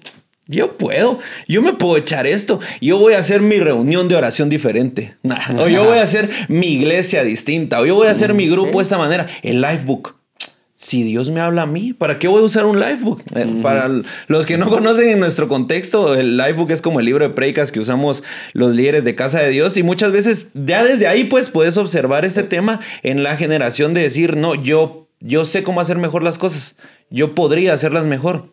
yo 0.50 0.76
puedo, 0.76 1.20
yo 1.46 1.62
me 1.62 1.72
puedo 1.74 1.96
echar 1.96 2.26
esto, 2.26 2.58
yo 2.80 2.98
voy 2.98 3.14
a 3.14 3.18
hacer 3.18 3.40
mi 3.40 3.58
reunión 3.58 4.08
de 4.08 4.16
oración 4.16 4.48
diferente, 4.48 5.16
o 5.56 5.68
yo 5.68 5.84
voy 5.84 5.98
a 5.98 6.02
hacer 6.02 6.28
mi 6.48 6.74
iglesia 6.74 7.22
distinta, 7.22 7.80
o 7.80 7.86
yo 7.86 7.94
voy 7.94 8.08
a 8.08 8.10
hacer 8.10 8.34
mi 8.34 8.48
grupo 8.48 8.78
de 8.78 8.82
esta 8.82 8.98
manera, 8.98 9.26
el 9.42 9.60
livebook. 9.60 10.16
Si 10.74 11.02
Dios 11.02 11.28
me 11.28 11.40
habla 11.40 11.62
a 11.62 11.66
mí, 11.66 11.92
¿para 11.92 12.18
qué 12.18 12.26
voy 12.26 12.40
a 12.40 12.44
usar 12.44 12.64
un 12.64 12.80
livebook? 12.80 13.22
Eh, 13.36 13.60
para 13.62 13.88
los 14.28 14.46
que 14.46 14.56
no 14.56 14.68
conocen 14.70 15.10
en 15.10 15.20
nuestro 15.20 15.46
contexto, 15.46 16.14
el 16.14 16.38
livebook 16.38 16.70
es 16.70 16.82
como 16.82 17.00
el 17.00 17.06
libro 17.06 17.28
de 17.28 17.34
predicas 17.34 17.70
que 17.70 17.80
usamos 17.80 18.24
los 18.54 18.74
líderes 18.74 19.04
de 19.04 19.14
casa 19.14 19.40
de 19.40 19.50
Dios 19.50 19.76
y 19.76 19.82
muchas 19.82 20.10
veces 20.10 20.48
ya 20.54 20.82
desde 20.82 21.06
ahí 21.06 21.24
pues 21.24 21.50
puedes 21.50 21.76
observar 21.76 22.24
ese 22.24 22.42
tema 22.42 22.80
en 23.02 23.22
la 23.22 23.36
generación 23.36 23.92
de 23.94 24.00
decir, 24.00 24.36
no, 24.36 24.54
yo, 24.54 25.10
yo 25.20 25.44
sé 25.44 25.62
cómo 25.62 25.82
hacer 25.82 25.98
mejor 25.98 26.24
las 26.24 26.38
cosas, 26.38 26.74
yo 27.10 27.34
podría 27.34 27.74
hacerlas 27.74 28.06
mejor 28.06 28.48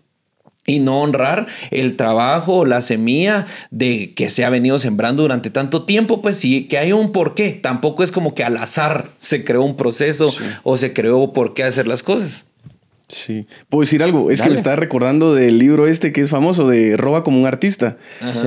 y 0.70 0.80
no 0.80 1.00
honrar 1.00 1.48
el 1.72 1.96
trabajo, 1.96 2.66
la 2.66 2.82
semilla 2.82 3.46
de 3.72 4.14
que 4.16 4.30
se 4.30 4.44
ha 4.44 4.50
venido 4.50 4.78
sembrando 4.80 5.24
durante 5.24 5.50
tanto 5.50 5.84
tiempo, 5.84 6.22
pues 6.22 6.38
sí, 6.38 6.68
que 6.68 6.78
hay 6.78 6.92
un 6.92 7.14
porqué. 7.14 7.52
Tampoco 7.52 8.04
es 8.04 8.12
como 8.12 8.36
que 8.36 8.44
al 8.44 8.58
azar 8.58 9.12
se 9.18 9.46
creó 9.46 9.64
un 9.64 9.78
proceso 9.78 10.36
o 10.64 10.76
se 10.76 10.92
creó 10.92 11.32
por 11.32 11.54
qué 11.54 11.64
hacer 11.64 11.88
las 11.88 12.04
cosas. 12.04 12.46
Sí. 13.08 13.46
Puedo 13.70 13.84
decir 13.84 14.04
algo. 14.04 14.30
Es 14.32 14.42
que 14.42 14.50
me 14.50 14.56
estaba 14.56 14.76
recordando 14.76 15.34
del 15.34 15.58
libro 15.58 15.88
este 15.88 16.12
que 16.12 16.20
es 16.20 16.30
famoso 16.30 16.68
de 16.68 16.98
Roba 16.98 17.24
como 17.24 17.40
un 17.40 17.46
artista. 17.46 17.98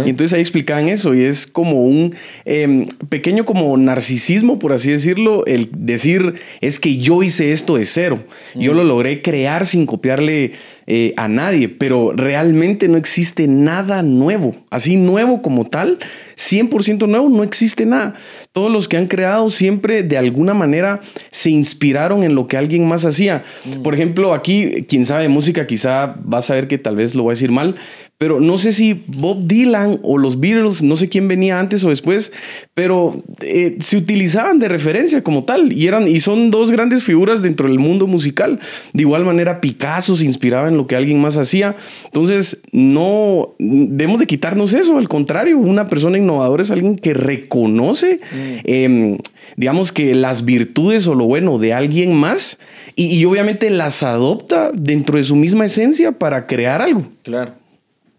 Y 0.04 0.10
entonces 0.10 0.34
ahí 0.34 0.42
explicaban 0.42 0.88
eso. 0.88 1.14
Y 1.14 1.24
es 1.24 1.46
como 1.46 1.84
un 1.84 2.14
em, 2.44 2.86
pequeño 3.08 3.46
como 3.46 3.74
narcisismo, 3.78 4.58
por 4.58 4.74
así 4.74 4.90
decirlo, 4.90 5.46
el 5.46 5.70
decir 5.72 6.34
es 6.60 6.78
que 6.78 6.98
yo 6.98 7.22
hice 7.22 7.52
esto 7.52 7.76
de 7.76 7.86
cero. 7.86 8.22
Yo 8.54 8.74
lo 8.74 8.84
logré 8.84 9.22
crear 9.22 9.64
sin 9.64 9.86
copiarle 9.86 10.52
eh, 10.86 11.14
a 11.16 11.28
nadie, 11.28 11.68
pero 11.68 12.12
realmente 12.12 12.88
no 12.88 12.96
existe 12.96 13.46
nada 13.46 14.02
nuevo. 14.02 14.56
Así 14.70 14.96
nuevo 14.96 15.42
como 15.42 15.66
tal, 15.66 15.98
100% 16.36 17.06
nuevo, 17.08 17.28
no 17.28 17.42
existe 17.42 17.86
nada. 17.86 18.14
Todos 18.52 18.70
los 18.72 18.88
que 18.88 18.96
han 18.96 19.06
creado 19.06 19.50
siempre 19.50 20.02
de 20.02 20.18
alguna 20.18 20.54
manera 20.54 21.00
se 21.30 21.50
inspiraron 21.50 22.22
en 22.22 22.34
lo 22.34 22.46
que 22.46 22.56
alguien 22.56 22.88
más 22.88 23.04
hacía. 23.04 23.44
Mm. 23.64 23.82
Por 23.82 23.94
ejemplo, 23.94 24.34
aquí, 24.34 24.84
quien 24.88 25.06
sabe 25.06 25.24
de 25.24 25.28
música 25.28 25.66
quizá 25.66 26.16
va 26.22 26.38
a 26.38 26.42
saber 26.42 26.66
que 26.66 26.78
tal 26.78 26.96
vez 26.96 27.14
lo 27.14 27.24
voy 27.24 27.32
a 27.32 27.34
decir 27.34 27.50
mal, 27.50 27.76
pero 28.20 28.38
no 28.38 28.58
sé 28.58 28.72
si 28.72 29.02
Bob 29.06 29.46
Dylan 29.46 29.98
o 30.02 30.18
los 30.18 30.40
Beatles, 30.40 30.82
no 30.82 30.94
sé 30.96 31.08
quién 31.08 31.26
venía 31.26 31.58
antes 31.58 31.82
o 31.84 31.88
después, 31.88 32.32
pero 32.74 33.16
eh, 33.40 33.78
se 33.80 33.96
utilizaban 33.96 34.58
de 34.58 34.68
referencia 34.68 35.22
como 35.22 35.44
tal 35.44 35.72
y 35.72 35.86
eran 35.86 36.06
y 36.06 36.20
son 36.20 36.50
dos 36.50 36.70
grandes 36.70 37.02
figuras 37.02 37.40
dentro 37.40 37.66
del 37.66 37.78
mundo 37.78 38.06
musical. 38.06 38.60
De 38.92 39.04
igual 39.04 39.24
manera 39.24 39.62
Picasso 39.62 40.16
se 40.16 40.26
inspiraba 40.26 40.68
en 40.68 40.76
lo 40.76 40.86
que 40.86 40.96
alguien 40.96 41.18
más 41.18 41.38
hacía. 41.38 41.76
Entonces, 42.04 42.60
no 42.72 43.54
debemos 43.58 44.18
de 44.18 44.26
quitarnos 44.26 44.74
eso, 44.74 44.98
al 44.98 45.08
contrario, 45.08 45.56
una 45.56 45.88
persona 45.88 46.18
innovadora 46.18 46.62
es 46.62 46.70
alguien 46.70 46.96
que 46.96 47.14
reconoce 47.14 48.20
mm. 48.32 48.58
em, 48.64 49.18
digamos 49.56 49.92
que 49.92 50.14
las 50.14 50.44
virtudes 50.44 51.06
o 51.06 51.14
lo 51.14 51.24
bueno 51.24 51.58
de 51.58 51.72
alguien 51.72 52.14
más 52.14 52.58
y, 52.96 53.06
y 53.06 53.24
obviamente 53.24 53.70
las 53.70 54.02
adopta 54.02 54.72
dentro 54.74 55.16
de 55.16 55.24
su 55.24 55.36
misma 55.36 55.64
esencia 55.64 56.12
para 56.12 56.46
crear 56.46 56.82
algo. 56.82 57.06
Claro. 57.22 57.59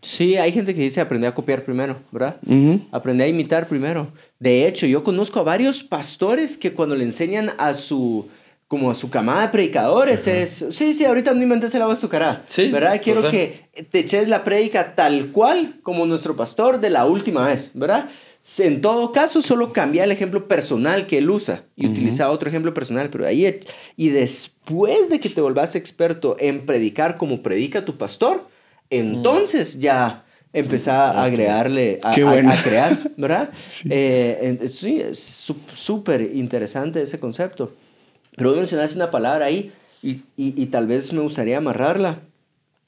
Sí, 0.02 0.36
hay 0.36 0.52
gente 0.52 0.74
que 0.74 0.82
dice 0.82 1.00
aprender 1.00 1.30
a 1.30 1.34
copiar 1.34 1.64
primero, 1.64 1.98
¿verdad? 2.12 2.38
Aprender 2.92 3.26
a 3.26 3.30
imitar 3.30 3.68
primero. 3.68 4.12
De 4.40 4.68
hecho, 4.68 4.88
yo 4.88 5.04
conozco 5.04 5.40
a 5.40 5.44
varios 5.44 5.84
pastores 5.84 6.58
que 6.58 6.74
cuando 6.74 6.96
le 6.96 7.04
enseñan 7.04 7.52
a 7.58 7.74
su 7.74 8.28
como 8.68 8.90
a 8.90 8.94
su 8.94 9.10
camada 9.10 9.42
de 9.42 9.50
predicadores 9.50 10.28
es, 10.28 10.66
sí, 10.72 10.94
sí, 10.94 11.04
ahorita 11.04 11.34
no 11.34 11.44
inventes 11.44 11.76
el 11.76 11.82
agua 11.82 11.96
azucarada, 11.96 12.46
sí, 12.48 12.72
¿verdad? 12.72 13.02
Quiero 13.04 13.30
que 13.30 13.66
te 13.90 14.00
eches 14.00 14.30
la 14.30 14.46
prédica 14.46 14.96
tal 14.96 15.28
cual 15.32 15.82
como 15.84 16.06
nuestro 16.06 16.38
pastor 16.38 16.80
de 16.80 16.90
la 16.90 17.06
última 17.06 17.46
vez, 17.46 17.72
¿verdad? 17.74 18.08
En 18.60 18.80
todo 18.80 19.12
caso, 19.12 19.42
solo 19.42 19.74
cambia 19.74 20.06
el 20.06 20.12
ejemplo 20.14 20.48
personal 20.48 21.06
que 21.06 21.18
él 21.18 21.30
usa 21.30 21.66
y 21.76 21.86
utiliza 21.86 22.32
otro 22.32 22.48
ejemplo 22.48 22.74
personal, 22.74 23.10
pero 23.10 23.28
ahí, 23.28 23.60
y 23.98 24.08
después 24.08 25.10
de 25.10 25.20
que 25.20 25.30
te 25.30 25.42
volvás 25.42 25.76
experto 25.76 26.38
en 26.40 26.66
predicar 26.66 27.18
como 27.18 27.44
predica 27.44 27.84
tu 27.84 27.98
pastor, 27.98 28.48
entonces 28.92 29.80
ya 29.80 30.26
empezar 30.54 31.18
a 31.18 31.24
agregarle, 31.24 32.00
a, 32.04 32.12
crear, 32.12 33.00
¿verdad? 33.18 33.50
sí, 33.68 33.88
eh, 33.90 34.58
es 34.62 35.56
súper 35.74 36.22
interesante 36.36 37.02
ese 37.02 37.20
concepto. 37.20 37.74
Pero 38.36 38.56
mencionaste 38.56 38.96
una 38.96 39.10
palabra 39.10 39.46
ahí 39.46 39.72
y, 40.04 40.22
y, 40.36 40.66
tal 40.68 40.88
vez 40.88 41.14
me 41.14 41.22
gustaría 41.22 41.58
amarrarla, 41.58 42.20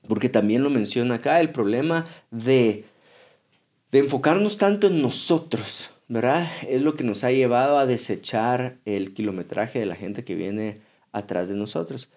porque 0.07 0.29
también 0.29 0.63
lo 0.63 0.69
menciona 0.69 1.15
acá, 1.15 1.39
el 1.39 1.51
problema 1.51 2.05
de, 2.31 2.85
de 3.91 3.99
enfocarnos 3.99 4.57
tanto 4.57 4.87
en 4.87 5.01
nosotros, 5.01 5.91
¿verdad? 6.07 6.47
Es 6.67 6.81
lo 6.81 6.95
que 6.95 7.03
nos 7.03 7.23
ha 7.23 7.31
llevado 7.31 7.77
a 7.77 7.85
desechar 7.85 8.77
el 8.85 9.13
kilometraje 9.13 9.79
de 9.79 9.85
la 9.85 9.95
gente 9.95 10.23
que 10.23 10.35
viene 10.35 10.81
atrás 11.11 11.49
de 11.49 11.55
nosotros. 11.55 12.09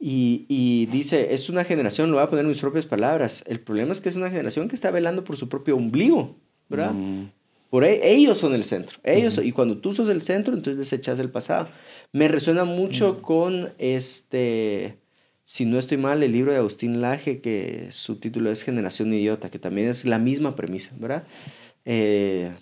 Y, 0.00 0.86
dice, 0.92 1.34
es 1.34 1.50
una 1.50 1.64
generación, 1.64 2.10
lo 2.10 2.18
voy 2.18 2.24
a 2.24 2.30
poner 2.30 2.44
en 2.44 2.50
mis 2.50 2.60
propias 2.60 2.86
palabras, 2.86 3.42
el 3.46 3.60
problema 3.60 3.92
es 3.92 4.00
que 4.00 4.08
es 4.08 4.16
una 4.16 4.30
generación 4.30 4.68
que 4.68 4.76
está 4.76 4.92
velando 4.92 5.24
por 5.24 5.36
su 5.36 5.48
propio 5.48 5.76
ombligo, 5.76 6.36
¿verdad? 6.68 6.92
Mm. 6.92 7.30
Por 7.68 7.84
e, 7.84 8.14
ellos 8.14 8.38
son 8.38 8.54
el 8.54 8.64
centro, 8.64 8.98
ellos, 9.02 9.40
y 9.42 9.50
cuando 9.52 9.78
tú 9.78 9.92
sos 9.92 10.08
el 10.08 10.22
centro, 10.22 10.54
entonces 10.54 10.78
desechas 10.78 11.18
el 11.18 11.30
pasado. 11.30 11.68
Me 12.12 12.28
resuena 12.28 12.64
mucho 12.64 13.20
con 13.22 13.72
este, 13.78 14.98
si 15.42 15.64
no 15.64 15.78
estoy 15.78 15.98
mal, 15.98 16.22
el 16.22 16.32
libro 16.32 16.52
de 16.52 16.58
Agustín 16.58 17.00
Laje, 17.00 17.40
que 17.40 17.88
su 17.90 18.16
título 18.16 18.50
es 18.50 18.62
Generación 18.62 19.12
Idiota, 19.12 19.50
que 19.50 19.58
también 19.58 19.88
es 19.88 20.04
la 20.04 20.18
misma 20.18 20.54
premisa, 20.54 20.94
¿verdad? 20.98 21.24
Eh, 21.84 22.52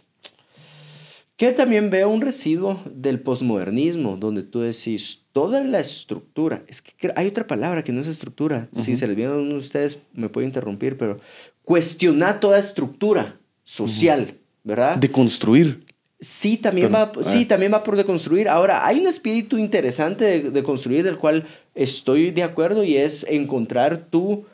que 1.37 1.53
también 1.53 1.91
veo 1.91 2.09
un 2.09 2.23
residuo 2.23 2.81
del 2.91 3.21
posmodernismo, 3.21 4.17
donde 4.17 4.43
tú 4.43 4.61
decís, 4.61 5.29
toda 5.33 5.63
la 5.63 5.81
estructura, 5.81 6.65
es 6.67 6.81
que 6.81 7.13
hay 7.15 7.27
otra 7.27 7.47
palabra 7.47 7.85
que 7.85 7.93
no 7.93 8.01
es 8.01 8.07
estructura, 8.07 8.69
si 8.73 8.97
se 8.97 9.07
les 9.07 9.17
viene 9.17 9.35
a 9.35 9.57
ustedes, 9.57 10.03
me 10.15 10.31
puede 10.31 10.47
interrumpir, 10.47 10.97
pero 10.97 11.21
cuestionar 11.63 12.41
toda 12.41 12.59
estructura 12.59 13.39
social, 13.65 14.39
¿verdad? 14.65 14.97
De 14.97 15.11
construir. 15.11 15.85
Sí, 16.19 16.57
también, 16.57 16.91
va, 16.95 17.13
sí, 17.21 17.43
ah. 17.43 17.49
también 17.49 17.75
va 17.75 17.83
por 17.83 17.97
deconstruir. 17.97 18.49
Ahora, 18.49 18.87
hay 18.87 18.99
un 18.99 19.07
espíritu 19.07 19.59
interesante 19.59 20.25
de, 20.25 20.51
de, 20.51 20.63
construir 20.63 21.05
del 21.05 21.19
cual 21.19 21.45
estoy 21.75 22.31
de 22.31 22.43
acuerdo 22.43 22.83
y 22.83 22.97
es 22.97 23.27
encontrar 23.29 24.07
tu 24.09 24.47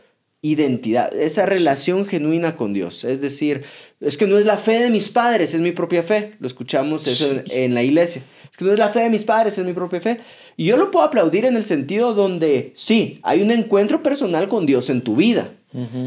identidad, 0.45 1.17
esa 1.17 1.47
relación 1.47 2.05
genuina 2.05 2.57
con 2.57 2.73
Dios. 2.73 3.05
Es 3.05 3.21
decir, 3.21 3.63
es 4.01 4.17
que 4.17 4.27
no 4.27 4.39
es 4.39 4.45
la 4.45 4.57
fe 4.57 4.81
de 4.81 4.91
mis 4.91 5.09
padres, 5.09 5.55
es 5.55 5.61
mi 5.61 5.71
propia 5.71 6.03
fe. 6.03 6.35
Lo 6.41 6.49
escuchamos 6.49 7.07
eso 7.07 7.41
en, 7.49 7.75
la 7.75 7.85
iglesia. 7.85 8.23
Es 8.51 8.57
que 8.57 8.65
no 8.65 8.73
es 8.73 8.79
la 8.79 8.89
fe 8.89 9.01
de 9.01 9.11
mis 9.11 9.23
padres, 9.23 9.57
es 9.57 9.65
mi 9.65 9.73
propia 9.73 10.01
fe. 10.01 10.19
Y 10.57 10.65
yo 10.65 10.77
lo 10.77 10.91
puedo 10.91 11.07
aplaudir 11.07 11.45
en 11.45 11.57
el 11.57 11.63
sentido 11.63 12.13
donde 12.13 12.73
sí, 12.75 13.21
hay 13.23 13.41
un 13.41 13.53
encuentro 13.53 14.03
personal 14.03 14.49
con 14.49 14.67
Dios 14.67 14.91
en 14.91 15.03
tu 15.03 15.15
vida, 15.15 15.53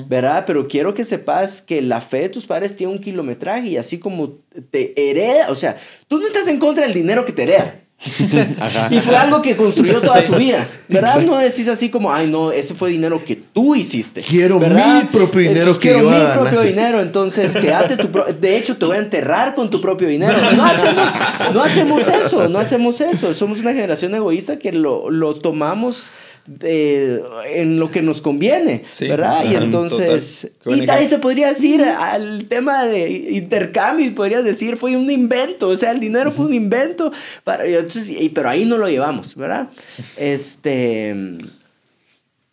¿verdad? 0.09 0.43
Pero 0.45 0.67
quiero 0.67 0.93
que 0.93 1.05
sepas 1.05 1.61
que 1.61 1.81
la 1.81 2.01
fe 2.01 2.23
de 2.23 2.29
tus 2.29 2.45
padres 2.45 2.75
tiene 2.75 2.91
un 2.91 2.99
kilometraje 2.99 3.69
y 3.69 3.77
así 3.77 3.99
como 3.99 4.39
te 4.69 4.93
hereda, 5.09 5.49
o 5.49 5.55
sea, 5.55 5.77
tú 6.09 6.19
no 6.19 6.27
estás 6.27 6.49
en 6.49 6.59
contra 6.59 6.83
del 6.83 6.93
dinero 6.93 7.23
que 7.23 7.31
te 7.31 7.43
hereda. 7.43 7.84
Y 8.91 8.99
fue 8.99 9.17
algo 9.17 9.41
que 9.41 9.55
construyó 9.55 10.01
toda 10.01 10.21
su 10.21 10.33
vida. 10.35 10.67
¿Verdad? 10.87 11.21
No 11.21 11.37
decís 11.37 11.67
así 11.67 11.89
como, 11.89 12.13
ay, 12.13 12.27
no, 12.27 12.51
ese 12.51 12.73
fue 12.73 12.91
dinero 12.91 13.23
que 13.25 13.35
tú 13.35 13.75
hiciste. 13.75 14.21
Quiero 14.21 14.59
mi 14.59 15.05
propio 15.11 15.41
dinero 15.41 15.73
que 15.73 15.79
quiero 15.79 16.09
mi 16.09 16.33
propio 16.33 16.61
dinero. 16.61 17.01
Entonces, 17.01 17.53
quédate 17.55 17.97
tu 17.97 18.09
De 18.39 18.57
hecho, 18.57 18.77
te 18.77 18.85
voy 18.85 18.97
a 18.97 18.99
enterrar 18.99 19.55
con 19.55 19.69
tu 19.69 19.81
propio 19.81 20.07
dinero. 20.07 20.35
No 20.55 20.65
hacemos, 20.65 21.09
no 21.53 21.63
hacemos 21.63 22.07
eso, 22.07 22.49
no 22.49 22.59
hacemos 22.59 23.01
eso. 23.01 23.33
Somos 23.33 23.61
una 23.61 23.73
generación 23.73 24.13
egoísta 24.15 24.57
que 24.57 24.71
lo, 24.71 25.09
lo 25.09 25.35
tomamos 25.35 26.11
en 26.47 27.79
lo 27.79 27.89
que 27.89 28.01
nos 28.01 28.21
conviene, 28.21 28.83
¿verdad? 28.99 29.45
y 29.45 29.55
entonces, 29.55 30.51
y 30.65 30.87
ahí 30.89 31.07
te 31.07 31.17
podría 31.17 31.47
decir 31.47 31.81
al 31.81 32.45
tema 32.45 32.85
de 32.85 33.09
intercambio, 33.31 34.13
podrías 34.13 34.43
decir, 34.43 34.77
fue 34.77 34.95
un 34.95 35.09
invento, 35.09 35.69
o 35.69 35.77
sea, 35.77 35.91
el 35.91 35.99
dinero 35.99 36.31
fue 36.31 36.45
un 36.45 36.53
invento, 36.53 37.11
para, 37.43 37.65
entonces, 37.65 38.11
pero 38.33 38.49
ahí 38.49 38.65
no 38.65 38.77
lo 38.77 38.87
llevamos, 38.87 39.35
¿verdad? 39.35 39.69
Este, 40.17 41.15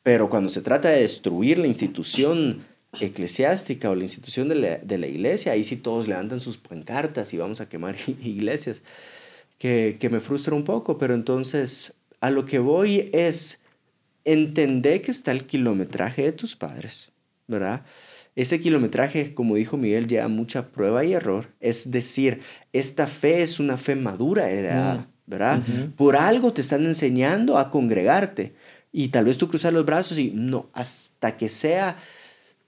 pero 0.03 0.31
cuando 0.31 0.49
se 0.49 0.63
trata 0.63 0.89
de 0.89 1.03
destruir 1.03 1.59
la 1.59 1.67
institución 1.67 2.65
eclesiástica 2.99 3.91
o 3.91 3.95
la 3.95 4.03
institución 4.03 4.49
de 4.49 4.55
la, 4.55 4.77
de 4.77 4.99
la 4.99 5.07
iglesia, 5.07 5.53
ahí 5.53 5.65
sí 5.65 5.77
todos 5.77 6.09
levantan 6.09 6.41
sus 6.41 6.57
pancartas 6.57 7.33
y 7.35 7.37
vamos 7.37 7.61
a 7.61 7.69
quemar 7.69 7.97
iglesias, 8.25 8.83
que, 9.59 9.99
que 10.01 10.09
me 10.09 10.21
frustra 10.21 10.55
un 10.55 10.65
poco, 10.65 10.97
pero 10.97 11.15
entonces 11.15 11.95
a 12.21 12.31
lo 12.31 12.47
que 12.47 12.59
voy 12.59 13.11
es 13.13 13.62
entendé 14.25 15.01
que 15.01 15.11
está 15.11 15.33
el 15.33 15.45
kilometraje 15.45 16.23
de 16.23 16.33
tus 16.33 16.57
padres, 16.57 17.11
¿verdad? 17.47 17.83
Ese 18.35 18.61
kilometraje, 18.61 19.35
como 19.35 19.57
dijo 19.57 19.77
Miguel, 19.77 20.09
lleva 20.09 20.29
mucha 20.29 20.69
prueba 20.69 21.05
y 21.05 21.13
error. 21.13 21.49
Es 21.61 21.91
decir, 21.91 22.41
esta 22.73 23.07
fe 23.07 23.43
es 23.43 23.61
una 23.61 23.77
fe 23.77 23.95
madura 23.95 24.49
heredada, 24.49 25.09
¿verdad? 25.27 25.63
Por 25.97 26.17
algo 26.17 26.53
te 26.53 26.63
están 26.63 26.85
enseñando 26.85 27.59
a 27.59 27.71
congregarte. 27.71 28.55
Y 28.91 29.09
tal 29.09 29.27
vez 29.27 29.37
tú 29.37 29.49
cruzas 29.49 29.73
los 29.73 29.85
brazos 29.85 30.19
y 30.19 30.31
no, 30.35 30.71
hasta 30.73 31.37
que 31.37 31.49
sea, 31.49 31.97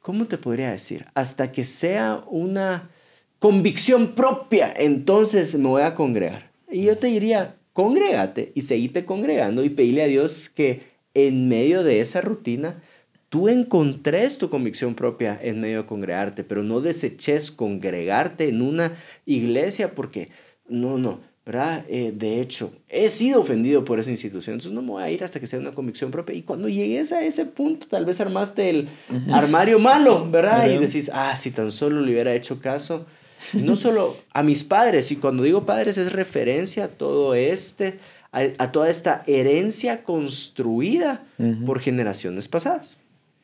¿cómo 0.01 0.27
te 0.27 0.39
podría 0.39 0.71
decir? 0.71 1.07
Hasta 1.15 1.51
que 1.51 1.65
sea 1.65 2.25
una 2.29 2.91
convicción 3.39 4.15
propia, 4.15 4.73
entonces 4.75 5.55
me 5.55 5.69
voy 5.69 5.83
a 5.83 5.95
congregar. 5.95 6.51
Y 6.71 6.85
yo 6.85 6.97
te 6.97 7.09
diría, 7.09 7.57
congrégate 7.75 8.53
y 8.55 8.63
seguite 8.63 9.05
congregando 9.05 9.65
y 9.65 9.69
pedirle 9.69 10.03
a 10.03 10.09
Dios 10.09 10.49
que 10.49 10.94
en 11.15 11.49
medio 11.49 11.83
de 11.85 12.01
esa 12.01 12.21
rutina, 12.21 12.83
tú 13.29 13.49
encontres 13.49 14.39
tu 14.39 14.51
convicción 14.51 14.95
propia 14.95 15.39
en 15.43 15.61
medio 15.61 15.79
de 15.79 15.87
congregarte, 15.87 16.45
pero 16.45 16.63
no 16.63 16.81
deseches 16.81 17.51
congregarte 17.51 18.49
en 18.49 18.63
una 18.63 18.93
iglesia 19.27 19.95
porque, 19.95 20.29
no, 20.69 20.99
no, 20.99 21.21
¿verdad? 21.47 21.85
Eh, 21.89 22.13
de 22.15 22.41
hecho, 22.41 22.73
he 22.89 23.09
sido 23.09 23.41
ofendido 23.41 23.85
por 23.85 23.99
esa 23.99 24.11
institución, 24.11 24.55
entonces 24.55 24.73
no 24.73 24.83
me 24.83 24.91
voy 24.91 25.03
a 25.03 25.11
ir 25.11 25.23
hasta 25.23 25.41
que 25.41 25.47
sea 25.47 25.59
una 25.59 25.73
convicción 25.73 26.11
propia. 26.11 26.35
Y 26.35 26.43
cuando 26.43 26.69
llegues 26.69 27.13
a 27.13 27.23
ese 27.23 27.45
punto, 27.45 27.87
tal 27.87 28.05
vez 28.07 28.21
armaste 28.21 28.71
el 28.71 28.89
armario 29.31 29.79
malo, 29.79 30.31
¿verdad? 30.31 30.71
Y 30.71 30.79
decís, 30.79 31.11
ah, 31.13 31.37
si 31.37 31.51
tan 31.51 31.71
solo 31.71 32.01
le 32.01 32.13
hubiera 32.13 32.35
hecho 32.35 32.61
caso, 32.61 33.05
no 33.53 33.77
solo 33.77 34.17
a 34.33 34.43
mis 34.43 34.65
padres, 34.65 35.13
y 35.13 35.17
cuando 35.17 35.43
digo 35.43 35.67
padres 35.67 35.99
es 35.99 36.13
referencia 36.13 36.85
a 36.85 36.89
todo 36.89 37.35
este 37.35 37.99
a, 38.35 38.73
toda 38.73 38.91
esta 38.91 39.23
herencia 39.27 40.03
construida 40.03 41.25
por 41.65 41.81
generaciones 41.81 42.49
pasadas. 42.49 42.97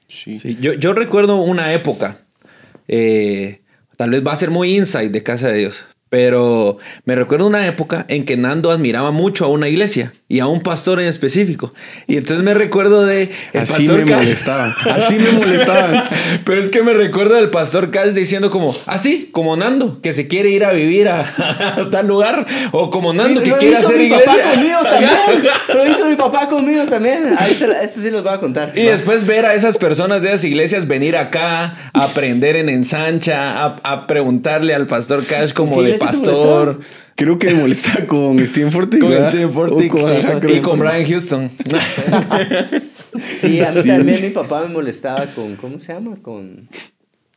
Sí. 0.09 0.57
Yo, 0.61 0.73
yo, 0.75 0.93
recuerdo 0.93 1.37
una 1.37 1.73
época, 1.73 2.19
eh, 2.89 3.61
tal 3.97 4.11
vez 4.11 4.27
va 4.27 4.33
a 4.33 4.37
ser 4.37 4.51
muy 4.51 4.77
insight 4.77 5.13
de 5.13 5.23
Casa 5.23 5.49
de 5.49 5.59
Dios, 5.59 5.85
pero 6.11 6.79
me 7.05 7.15
recuerdo 7.15 7.47
una 7.47 7.67
época 7.69 8.05
en 8.09 8.25
que 8.25 8.37
Nando 8.37 8.73
admiraba 8.73 9.13
mucho 9.13 9.45
a 9.45 9.49
una 9.49 9.69
iglesia 9.69 10.13
y 10.29 10.41
a 10.41 10.49
un 10.49 10.61
pastor 10.61 11.01
en 11.01 11.07
específico. 11.07 11.73
Y 12.09 12.17
entonces 12.17 12.45
me 12.45 12.53
recuerdo 12.53 13.07
de 13.07 13.31
el 13.53 13.61
Así 13.61 13.87
pastor 13.87 14.05
me 14.05 14.17
molestaba. 14.17 14.77
Así 14.93 15.19
me 15.21 15.31
molestaba. 15.31 16.05
Pero 16.45 16.61
es 16.61 16.69
que 16.71 16.83
me 16.83 16.95
recuerdo 16.95 17.37
del 17.37 17.51
pastor 17.51 17.93
Cash 17.93 18.11
diciendo 18.11 18.51
como, 18.51 18.77
así, 18.87 19.29
como 19.31 19.57
Nando, 19.57 20.01
que 20.03 20.13
se 20.13 20.27
quiere 20.27 20.51
ir 20.51 20.65
a 20.65 20.73
vivir 20.73 21.09
a, 21.09 21.25
tal 21.93 22.09
lugar. 22.09 22.45
O 22.73 22.91
como 22.91 23.13
Nando, 23.13 23.41
que 23.41 23.53
quiere 23.53 23.77
hacer 23.77 24.01
iglesia. 24.01 24.27
Papá 24.27 24.51
conmigo 24.51 24.79
también. 24.83 25.13
Lo 25.75 25.91
hizo 25.93 26.07
mi 26.07 26.17
papá 26.17 26.49
conmigo 26.49 26.85
también. 26.87 27.35
Ahí 27.39 27.53
esto 27.83 28.01
sí 28.01 28.11
los 28.11 28.25
voy 28.25 28.33
a 28.33 28.41
contar. 28.41 28.73
Y 28.75 28.83
después 28.83 29.25
ver 29.27 29.47
a 29.47 29.55
esas 29.55 29.77
personas 29.77 30.23
de 30.23 30.31
esas 30.31 30.45
iglesias 30.45 30.89
venir 30.89 31.17
acá, 31.17 31.77
a 31.93 32.03
aprender 32.03 32.57
en 32.57 32.69
ensancha, 32.69 33.65
a, 33.65 33.77
a 33.85 34.07
preguntarle 34.09 34.75
al 34.75 34.87
pastor 34.87 35.25
Cash 35.25 35.53
como 35.53 35.83
de 35.83 36.00
pastor. 36.07 36.81
Creo 37.15 37.39
que 37.39 37.49
me 37.49 37.61
molesta 37.61 38.07
con 38.09 38.45
Steve 38.47 38.71
Fortick. 38.71 39.01
Con 39.01 39.53
Fortick 39.53 39.95
y 40.57 40.61
con 40.61 40.79
Brian 40.79 41.05
Houston. 41.05 41.51
sí, 43.19 43.61
a 43.61 43.73
mí 43.73 43.83
también 43.85 44.23
mi 44.23 44.31
papá 44.31 44.63
me 44.63 44.69
molestaba 44.69 45.27
con, 45.27 45.57
¿cómo 45.57 45.79
se 45.79 45.93
llama? 45.93 46.17
Con... 46.23 46.69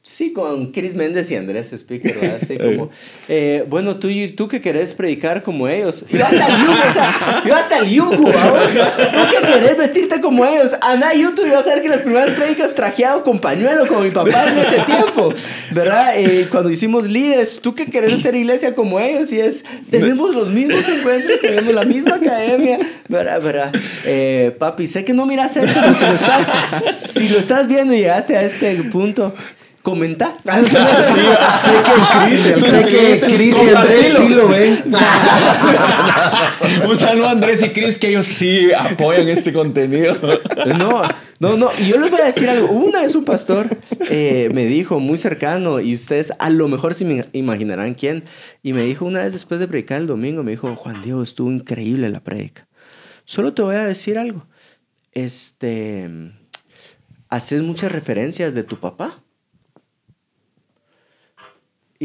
Sí, 0.06 0.34
con 0.34 0.74
Chris 0.74 0.96
Méndez 0.96 1.32
y 1.32 1.38
Andrés 1.38 1.72
Speaker, 1.72 2.14
¿verdad? 2.20 2.40
Así 2.42 2.58
como, 2.58 2.90
eh, 3.30 3.64
bueno, 3.70 3.96
tú, 3.96 4.10
tú 4.36 4.50
que 4.50 4.60
querés 4.60 4.94
predicar 4.94 5.44
como 5.44 5.66
ellos. 5.70 6.04
Yo 6.12 6.26
hasta 6.26 6.46
el 6.46 6.58
yugo, 6.60 6.74
o 6.74 6.94
sea, 6.94 7.44
yo 7.48 7.56
hasta 7.56 7.78
el 7.78 7.90
yugo, 7.90 8.12
Tú 8.12 9.20
que 9.32 9.48
querés 9.48 9.78
vestirte 9.78 10.20
como 10.20 10.46
ellos. 10.46 10.76
Anda 10.82 11.14
YouTube 11.14 11.50
vas 11.50 11.66
a 11.66 11.76
ver 11.76 11.82
que 11.82 11.88
las 11.88 12.02
primeras 12.02 12.32
prédicas 12.32 12.76
trajeado 12.76 13.24
con 13.24 13.40
pañuelo, 13.40 13.88
como 13.88 14.02
mi 14.02 14.12
papá 14.12 14.52
en 14.52 14.58
ese 14.58 14.82
tiempo, 14.82 15.34
¿verdad? 15.72 16.16
Eh, 16.18 16.50
cuando 16.52 16.70
hicimos 16.70 17.10
líderes, 17.10 17.62
tú 17.62 17.74
que 17.74 17.86
querés 17.86 18.16
hacer 18.16 18.36
iglesia 18.36 18.76
como 18.76 19.00
ellos 19.00 19.32
y 19.32 19.40
es, 19.40 19.64
tenemos 19.90 20.36
los 20.36 20.50
mismos 20.50 20.86
encuentros, 20.90 21.40
tenemos 21.40 21.74
la 21.74 21.86
misma 21.86 22.16
academia, 22.16 22.78
¿verdad? 23.08 23.42
¿verdad? 23.42 23.72
Eh, 24.04 24.54
papi, 24.60 24.86
sé 24.86 25.06
que 25.06 25.14
no 25.14 25.26
miras 25.26 25.56
esto, 25.56 25.80
pero 25.82 25.96
si 25.96 26.06
lo 26.06 26.14
estás, 26.14 26.48
si 27.14 27.30
lo 27.30 27.40
estás 27.40 27.68
viendo 27.70 27.94
y 27.94 28.00
llegaste 28.00 28.36
a 28.36 28.44
este 28.44 28.76
punto, 28.92 29.34
comenta. 29.84 30.36
sé 31.56 31.84
que, 32.88 33.20
Cris 33.20 33.58
y 33.62 33.70
Andrés 33.70 34.16
sí 34.18 34.30
lo 34.30 34.48
ven. 34.48 34.84
Un 36.90 36.98
saludo 36.98 37.28
a 37.28 37.32
Andrés 37.32 37.62
y 37.62 37.70
Cris 37.70 37.98
que 37.98 38.08
ellos 38.08 38.26
sí 38.26 38.72
apoyan 38.74 39.28
este 39.28 39.54
contenido. 39.54 40.16
No, 40.78 41.04
no, 41.40 41.58
no. 41.58 41.70
Y 41.80 41.90
yo 41.90 42.00
les 42.00 42.10
voy 42.10 42.22
a 42.22 42.26
decir 42.26 42.50
algo. 42.50 42.70
Una 42.70 43.02
vez 43.02 43.14
un 43.14 43.26
pastor 43.26 43.78
eh, 44.10 44.50
me 44.54 44.66
dijo 44.66 45.00
muy 45.00 45.18
cercano, 45.18 45.82
y 45.82 45.94
ustedes 45.94 46.34
a 46.40 46.50
lo 46.50 46.70
mejor 46.70 46.94
sí 46.94 47.04
me 47.04 47.26
imaginarán 47.34 47.94
quién, 47.94 48.24
y 48.64 48.74
me 48.74 48.84
dijo 48.84 49.06
una 49.06 49.24
vez 49.24 49.34
después 49.34 49.60
de 49.60 49.68
predicar 49.68 50.00
el 50.00 50.08
domingo, 50.08 50.44
me 50.44 50.52
dijo, 50.52 50.74
Juan 50.76 51.02
Diego, 51.02 51.22
estuvo 51.22 51.52
increíble 51.52 52.10
la 52.10 52.22
predica. 52.22 52.68
Solo 53.26 53.54
te 53.54 53.62
voy 53.62 53.76
a 53.76 53.86
decir 53.86 54.18
algo. 54.18 54.48
Este, 55.12 56.10
haces 57.30 57.62
muchas 57.62 57.92
referencias 57.92 58.56
de 58.56 58.64
tu 58.64 58.80
papá. 58.80 59.23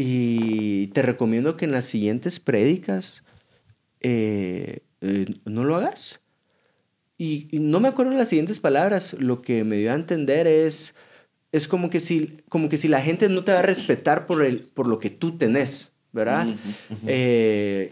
Y 0.01 0.87
te 0.93 1.01
recomiendo 1.01 1.57
que 1.57 1.65
en 1.65 1.73
las 1.73 1.83
siguientes 1.83 2.39
prédicas 2.39 3.25
eh, 3.99 4.79
eh, 5.01 5.25
no 5.43 5.65
lo 5.65 5.75
hagas. 5.75 6.21
Y, 7.17 7.49
no 7.51 7.81
me 7.81 7.89
acuerdo 7.89 8.13
las 8.13 8.29
siguientes 8.29 8.61
palabras. 8.61 9.17
Lo 9.19 9.41
que 9.41 9.65
me 9.65 9.75
dio 9.75 9.91
a 9.91 9.95
entender 9.95 10.47
es, 10.47 10.95
es 11.51 11.67
como, 11.67 11.89
que 11.89 11.99
si, 11.99 12.37
como 12.47 12.69
que 12.69 12.77
si 12.77 12.87
la 12.87 13.01
gente 13.01 13.27
no 13.27 13.43
te 13.43 13.51
va 13.51 13.59
a 13.59 13.61
respetar 13.61 14.25
por, 14.25 14.41
el, 14.41 14.61
por 14.61 14.87
lo 14.87 14.99
que 14.99 15.09
tú 15.09 15.37
tenés, 15.37 15.91
¿verdad? 16.13 16.47
Eh, 17.05 17.91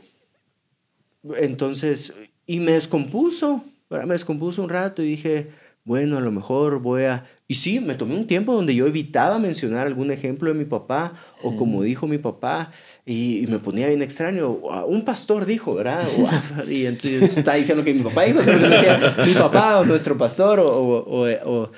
entonces, 1.35 2.15
y 2.45 2.61
me 2.61 2.71
descompuso, 2.71 3.65
¿verdad? 3.89 4.05
Me 4.05 4.13
descompuso 4.13 4.63
un 4.63 4.69
rato 4.69 5.03
y 5.03 5.07
dije, 5.07 5.49
bueno, 5.83 6.17
a 6.17 6.21
lo 6.21 6.31
mejor 6.31 6.79
voy 6.79 7.03
a... 7.03 7.25
Y 7.49 7.55
sí, 7.55 7.81
me 7.81 7.95
tomé 7.95 8.15
un 8.15 8.27
tiempo 8.27 8.53
donde 8.53 8.75
yo 8.75 8.87
evitaba 8.87 9.39
mencionar 9.39 9.87
algún 9.87 10.09
ejemplo 10.11 10.47
de 10.47 10.57
mi 10.57 10.63
papá 10.63 11.13
o 11.41 11.55
como 11.55 11.83
dijo 11.83 12.07
mi 12.07 12.17
papá 12.17 12.71
y, 13.05 13.45
me 13.47 13.59
ponía 13.59 13.87
bien 13.87 14.01
extraño. 14.01 14.49
Un 14.87 15.03
pastor 15.05 15.45
dijo, 15.45 15.75
¿verdad? 15.75 16.07
y 16.67 16.85
entonces 16.85 17.37
está 17.37 17.55
diciendo 17.55 17.83
que 17.83 17.93
mi 17.93 18.01
papá 18.01 18.23
dijo, 18.23 18.41
decía, 18.41 19.15
mi 19.25 19.33
papá 19.33 19.79
o 19.79 19.85
nuestro 19.85 20.17
pastor 20.17 20.59
o, 20.59 20.67
o, 20.67 21.27
o, 21.45 21.71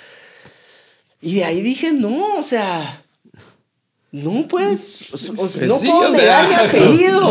Y 1.21 1.35
de 1.35 1.43
ahí 1.43 1.61
dije, 1.61 1.91
no, 1.91 2.37
o 2.37 2.43
sea... 2.43 3.03
No, 4.11 4.47
pues, 4.47 5.07
no 5.67 5.79
puedo 5.79 6.11
negar 6.11 6.47
mi 6.47 6.55
apellido. 6.55 7.29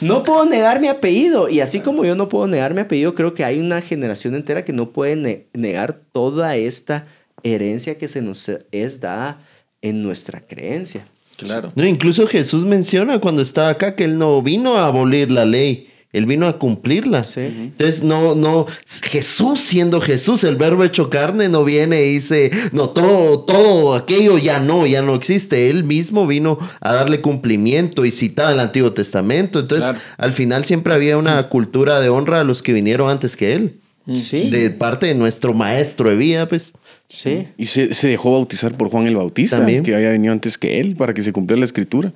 No 0.00 0.24
puedo 0.24 0.46
negar 0.46 0.80
mi 0.80 0.88
apellido. 0.88 1.48
Y 1.48 1.60
así 1.60 1.78
como 1.78 2.04
yo 2.04 2.16
no 2.16 2.28
puedo 2.28 2.48
negar 2.48 2.74
mi 2.74 2.80
apellido, 2.80 3.14
creo 3.14 3.34
que 3.34 3.44
hay 3.44 3.60
una 3.60 3.80
generación 3.80 4.34
entera 4.34 4.64
que 4.64 4.72
no 4.72 4.90
puede 4.90 5.46
negar 5.52 6.00
toda 6.10 6.56
esta 6.56 7.06
herencia 7.44 7.98
que 7.98 8.08
se 8.08 8.20
nos 8.20 8.50
es 8.72 9.00
dada 9.00 9.38
en 9.80 10.02
nuestra 10.02 10.40
creencia. 10.40 11.06
Claro. 11.38 11.72
No, 11.76 11.86
incluso 11.86 12.26
Jesús 12.26 12.64
menciona 12.64 13.20
cuando 13.20 13.42
estaba 13.42 13.68
acá 13.68 13.94
que 13.94 14.04
él 14.04 14.18
no 14.18 14.42
vino 14.42 14.76
a 14.76 14.86
abolir 14.86 15.30
la 15.30 15.44
ley, 15.44 15.88
él 16.12 16.26
vino 16.26 16.48
a 16.48 16.58
cumplirla. 16.58 17.22
Entonces, 17.36 18.02
no, 18.02 18.34
no, 18.34 18.66
Jesús 19.02 19.60
siendo 19.60 20.00
Jesús, 20.00 20.42
el 20.42 20.56
verbo 20.56 20.82
hecho 20.82 21.10
carne, 21.10 21.48
no 21.48 21.64
viene 21.64 22.02
y 22.06 22.14
dice, 22.14 22.50
no, 22.72 22.90
todo, 22.90 23.40
todo 23.40 23.94
aquello 23.94 24.38
ya 24.38 24.58
no, 24.58 24.86
ya 24.86 25.02
no 25.02 25.14
existe. 25.14 25.70
Él 25.70 25.84
mismo 25.84 26.26
vino 26.26 26.58
a 26.80 26.94
darle 26.94 27.20
cumplimiento 27.20 28.04
y 28.04 28.10
citaba 28.10 28.52
el 28.52 28.60
Antiguo 28.60 28.92
Testamento. 28.92 29.60
Entonces, 29.60 29.94
al 30.16 30.32
final 30.32 30.64
siempre 30.64 30.94
había 30.94 31.18
una 31.18 31.48
cultura 31.48 32.00
de 32.00 32.08
honra 32.08 32.40
a 32.40 32.44
los 32.44 32.62
que 32.62 32.72
vinieron 32.72 33.10
antes 33.10 33.36
que 33.36 33.52
él. 33.52 33.80
Sí. 34.14 34.48
De 34.48 34.70
parte 34.70 35.06
de 35.06 35.14
nuestro 35.14 35.52
maestro 35.52 36.10
Evía, 36.10 36.48
pues. 36.48 36.72
Sí. 37.08 37.48
Y 37.56 37.66
se, 37.66 37.88
dejó 38.08 38.32
bautizar 38.32 38.76
por 38.76 38.90
Juan 38.90 39.06
el 39.06 39.16
Bautista, 39.16 39.64
que 39.64 39.94
había 39.94 40.10
venido 40.10 40.32
antes 40.32 40.58
que 40.58 40.80
él, 40.80 40.94
para 40.96 41.14
que 41.14 41.22
se 41.22 41.32
cumpliera 41.32 41.58
la 41.58 41.66
escritura. 41.66 42.12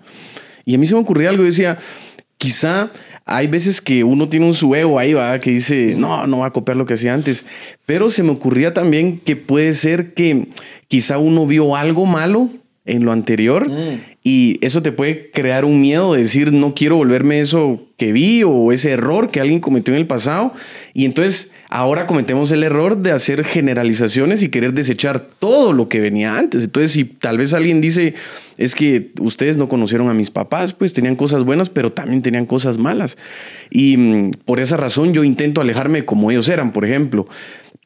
Y 0.64 0.74
a 0.74 0.78
mí 0.78 0.86
se 0.86 0.94
me 0.94 1.00
ocurría 1.00 1.30
algo, 1.30 1.44
decía, 1.44 1.78
quizá 2.36 2.90
hay 3.24 3.46
veces 3.46 3.80
que 3.80 4.02
uno 4.02 4.28
tiene 4.28 4.46
un 4.46 4.54
su 4.54 4.74
ahí, 4.74 5.14
va, 5.14 5.38
que 5.38 5.52
dice, 5.52 5.94
no, 5.96 6.26
no 6.26 6.38
va 6.38 6.46
a 6.46 6.52
copiar 6.52 6.76
lo 6.76 6.86
que 6.86 6.94
hacía 6.94 7.14
antes. 7.14 7.46
Pero 7.86 8.10
se 8.10 8.22
me 8.22 8.30
ocurría 8.30 8.74
también 8.74 9.18
que 9.18 9.36
puede 9.36 9.74
ser 9.74 10.12
que 10.14 10.48
quizá 10.88 11.18
uno 11.18 11.46
vio 11.46 11.76
algo 11.76 12.04
malo 12.04 12.50
en 12.84 13.04
lo 13.04 13.12
anterior 13.12 13.70
mm. 13.70 14.00
y 14.24 14.58
eso 14.60 14.82
te 14.82 14.90
puede 14.90 15.30
crear 15.30 15.64
un 15.64 15.80
miedo 15.80 16.14
de 16.14 16.22
decir, 16.22 16.52
no 16.52 16.74
quiero 16.74 16.96
volverme 16.96 17.38
eso 17.38 17.86
que 17.96 18.12
vi 18.12 18.42
o 18.42 18.72
ese 18.72 18.90
error 18.90 19.30
que 19.30 19.40
alguien 19.40 19.60
cometió 19.60 19.94
en 19.94 20.00
el 20.00 20.06
pasado. 20.08 20.52
Y 20.92 21.04
entonces 21.04 21.51
ahora 21.72 22.06
cometemos 22.06 22.50
el 22.50 22.64
error 22.64 22.98
de 22.98 23.12
hacer 23.12 23.44
generalizaciones 23.44 24.42
y 24.42 24.50
querer 24.50 24.74
desechar 24.74 25.20
todo 25.20 25.72
lo 25.72 25.88
que 25.88 26.00
venía 26.00 26.36
antes. 26.36 26.64
Entonces, 26.64 26.92
si 26.92 27.04
tal 27.04 27.38
vez 27.38 27.54
alguien 27.54 27.80
dice, 27.80 28.12
es 28.58 28.74
que 28.74 29.10
ustedes 29.20 29.56
no 29.56 29.70
conocieron 29.70 30.10
a 30.10 30.14
mis 30.14 30.30
papás, 30.30 30.74
pues 30.74 30.92
tenían 30.92 31.16
cosas 31.16 31.44
buenas, 31.44 31.70
pero 31.70 31.90
también 31.90 32.20
tenían 32.20 32.44
cosas 32.44 32.76
malas. 32.76 33.16
Y 33.70 33.96
mm, 33.96 34.30
por 34.44 34.60
esa 34.60 34.76
razón 34.76 35.14
yo 35.14 35.24
intento 35.24 35.62
alejarme 35.62 36.04
como 36.04 36.30
ellos 36.30 36.46
eran, 36.50 36.74
por 36.74 36.84
ejemplo. 36.84 37.26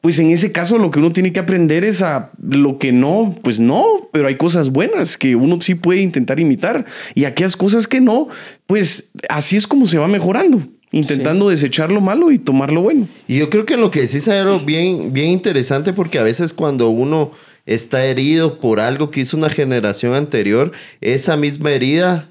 Pues 0.01 0.19
en 0.19 0.31
ese 0.31 0.51
caso 0.51 0.77
lo 0.77 0.91
que 0.91 0.99
uno 0.99 1.13
tiene 1.13 1.31
que 1.31 1.39
aprender 1.39 1.85
es 1.85 2.01
a 2.01 2.31
lo 2.41 2.79
que 2.79 2.91
no, 2.91 3.37
pues 3.41 3.61
no, 3.61 3.85
pero 4.11 4.27
hay 4.27 4.35
cosas 4.35 4.69
buenas 4.69 5.17
que 5.17 5.37
uno 5.37 5.61
sí 5.61 5.75
puede 5.75 6.01
intentar 6.01 6.41
imitar 6.41 6.85
y 7.15 7.23
aquellas 7.23 7.55
cosas 7.55 7.87
que 7.87 8.01
no, 8.01 8.27
pues 8.67 9.11
así 9.29 9.55
es 9.55 9.65
como 9.65 9.87
se 9.87 9.97
va 9.97 10.09
mejorando 10.09 10.67
intentando 10.91 11.49
desechar 11.49 11.91
lo 11.91 12.01
malo 12.01 12.31
y 12.31 12.39
tomar 12.39 12.71
lo 12.71 12.81
bueno. 12.81 13.07
Y 13.27 13.37
yo 13.39 13.49
creo 13.49 13.65
que 13.65 13.77
lo 13.77 13.91
que 13.91 14.01
decís 14.01 14.15
es 14.15 14.27
algo 14.29 14.59
bien, 14.59 15.13
bien 15.13 15.29
interesante 15.29 15.93
porque 15.93 16.19
a 16.19 16.23
veces 16.23 16.53
cuando 16.53 16.89
uno 16.89 17.31
está 17.65 18.05
herido 18.05 18.59
por 18.59 18.79
algo 18.79 19.11
que 19.11 19.21
hizo 19.21 19.37
una 19.37 19.49
generación 19.49 20.13
anterior, 20.13 20.71
esa 21.01 21.37
misma 21.37 21.71
herida 21.71 22.29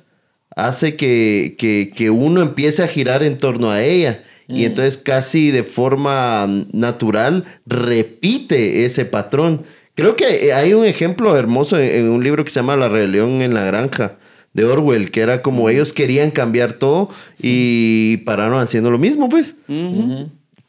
hace 0.57 0.97
que, 0.97 1.55
que, 1.95 2.11
uno 2.11 2.41
empiece 2.41 2.83
a 2.83 2.89
girar 2.89 3.23
en 3.23 3.37
torno 3.37 3.71
a 3.71 3.83
ella. 3.83 4.25
Y 4.49 4.63
mm. 4.63 4.67
entonces 4.67 4.97
casi 4.97 5.51
de 5.51 5.63
forma 5.63 6.47
natural 6.73 7.45
repite 7.67 8.87
ese 8.87 9.05
patrón. 9.05 9.65
Creo 9.95 10.17
que 10.17 10.53
hay 10.53 10.73
un 10.73 10.85
ejemplo 10.85 11.37
hermoso 11.37 11.79
en 11.79 12.09
un 12.09 12.25
libro 12.25 12.45
que 12.45 12.51
se 12.51 12.61
llama 12.61 12.77
La 12.77 12.89
rebelión 12.89 13.43
en 13.43 13.55
la 13.55 13.65
granja, 13.65 14.17
de 14.57 14.65
Orwell, 14.65 15.11
que 15.11 15.21
era 15.21 15.43
como 15.43 15.69
ellos 15.69 15.93
querían 15.93 16.31
cambiar 16.31 16.73
todo 16.73 17.11
y 17.39 18.17
pararon 18.25 18.59
haciendo 18.59 18.91
lo 18.91 18.99
mismo, 18.99 19.29
pues. 19.29 19.55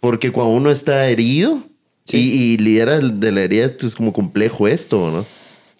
Porque 0.01 0.31
cuando 0.31 0.53
uno 0.53 0.71
está 0.71 1.07
herido 1.07 1.63
y, 2.11 2.17
y, 2.17 2.57
lidera 2.57 2.99
de 2.99 3.31
la 3.31 3.41
herida, 3.43 3.65
es 3.65 3.95
como 3.95 4.11
complejo 4.11 4.67
esto, 4.67 5.09
¿no? 5.09 5.25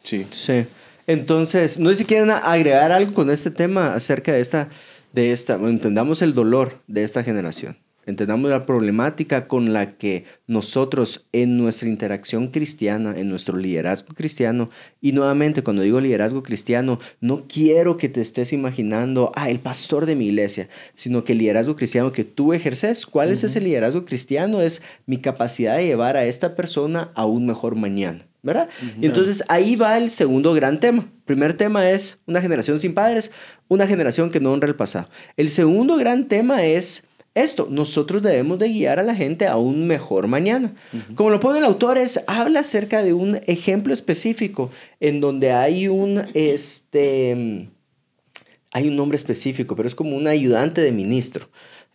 Sí. 0.04 0.26
Sí. 0.32 0.65
Entonces, 1.06 1.80
no 1.80 1.89
sé 1.89 1.96
si 1.96 2.06
quieren 2.06 2.30
agregar 2.32 2.93
algo 2.93 3.13
con 3.13 3.30
este 3.30 3.52
tema 3.52 3.93
acerca 3.93 4.32
de 4.32 4.39
esta, 4.39 4.70
de 5.12 5.34
esta, 5.34 5.56
entendamos 5.56 6.22
el 6.22 6.34
dolor 6.34 6.82
de 6.88 7.04
esta 7.04 7.24
generación 7.24 7.78
entendamos 8.08 8.50
la 8.50 8.65
problemática 8.65 9.48
con 9.48 9.74
la 9.74 9.98
que 9.98 10.24
nosotros 10.48 11.28
en 11.34 11.58
nuestra 11.58 11.88
interacción 11.89 12.48
cristiana, 12.48 13.13
en 13.15 13.30
nuestro 13.30 13.58
liderazgo 13.58 14.15
cristiano, 14.15 14.70
y 15.02 15.12
nuevamente 15.12 15.62
cuando 15.62 15.84
digo 15.84 16.00
liderazgo 16.00 16.41
cristiano, 16.41 17.00
no 17.22 17.46
quiero 17.48 17.98
que 17.98 18.10
te 18.10 18.22
estés 18.22 18.54
imaginando, 18.54 19.32
ah, 19.36 19.50
el 19.50 19.60
pastor 19.60 20.06
de 20.06 20.15
mi 20.15 20.28
iglesia, 20.28 20.70
sino 20.96 21.24
que 21.24 21.34
el 21.34 21.39
liderazgo 21.39 21.76
cristiano 21.76 22.12
que 22.13 22.24
tú 22.24 22.54
ejerces, 22.54 23.06
¿cuál 23.06 23.30
es 23.30 23.43
ese 23.43 23.62
liderazgo 23.62 24.06
cristiano? 24.06 24.62
Es 24.62 24.82
mi 25.06 25.17
capacidad 25.17 25.78
de 25.78 25.86
llevar 25.86 26.17
a 26.17 26.26
esta 26.26 26.56
persona 26.56 27.12
a 27.13 27.26
un 27.26 27.46
mejor 27.46 27.76
mañana. 27.76 28.26
¿verdad? 28.43 28.70
Y 29.02 29.06
entonces 29.06 29.43
ahí 29.50 29.76
va 29.76 29.98
el 29.98 30.10
segundo 30.10 30.54
gran 30.54 30.80
tema. 30.80 31.06
primer 31.26 31.58
tema 31.58 31.91
es 31.91 32.17
una 32.28 32.39
generación 32.39 32.80
sin 32.80 32.93
padres, 32.93 33.32
una 33.67 33.86
generación 33.86 34.30
que 34.30 34.39
no 34.39 34.54
honra 34.54 34.70
el 34.70 34.76
pasado. 34.76 35.10
El 35.36 35.50
segundo 35.50 35.98
gran 35.98 36.30
tema 36.30 36.63
es 36.63 37.04
esto, 37.41 37.67
nosotros 37.69 38.21
debemos 38.21 38.60
de 38.60 38.69
guiar 38.69 39.00
a 39.00 39.04
la 39.04 39.15
gente 39.15 39.47
a 39.47 39.58
un 39.58 39.88
mejor 39.88 40.28
mañana. 40.28 40.73
Como 41.15 41.30
lo 41.30 41.39
pone 41.39 41.60
el 41.60 41.65
autor, 41.65 41.97
es, 41.97 42.23
habla 42.28 42.62
acerca 42.62 43.04
de 43.04 43.13
un 43.13 43.39
ejemplo 43.47 43.93
específico 43.93 44.69
en 45.00 45.21
donde 45.21 45.52
hay 45.52 45.88
un, 45.88 46.26
este, 46.34 47.69
hay 48.71 48.88
un 48.88 48.95
nombre 48.95 49.15
específico, 49.15 49.76
pero 49.76 49.88
es 49.88 49.95
como 49.95 50.15
un 50.15 50.28
ayudante 50.28 50.82
de 50.82 50.91
ministro. 50.91 51.50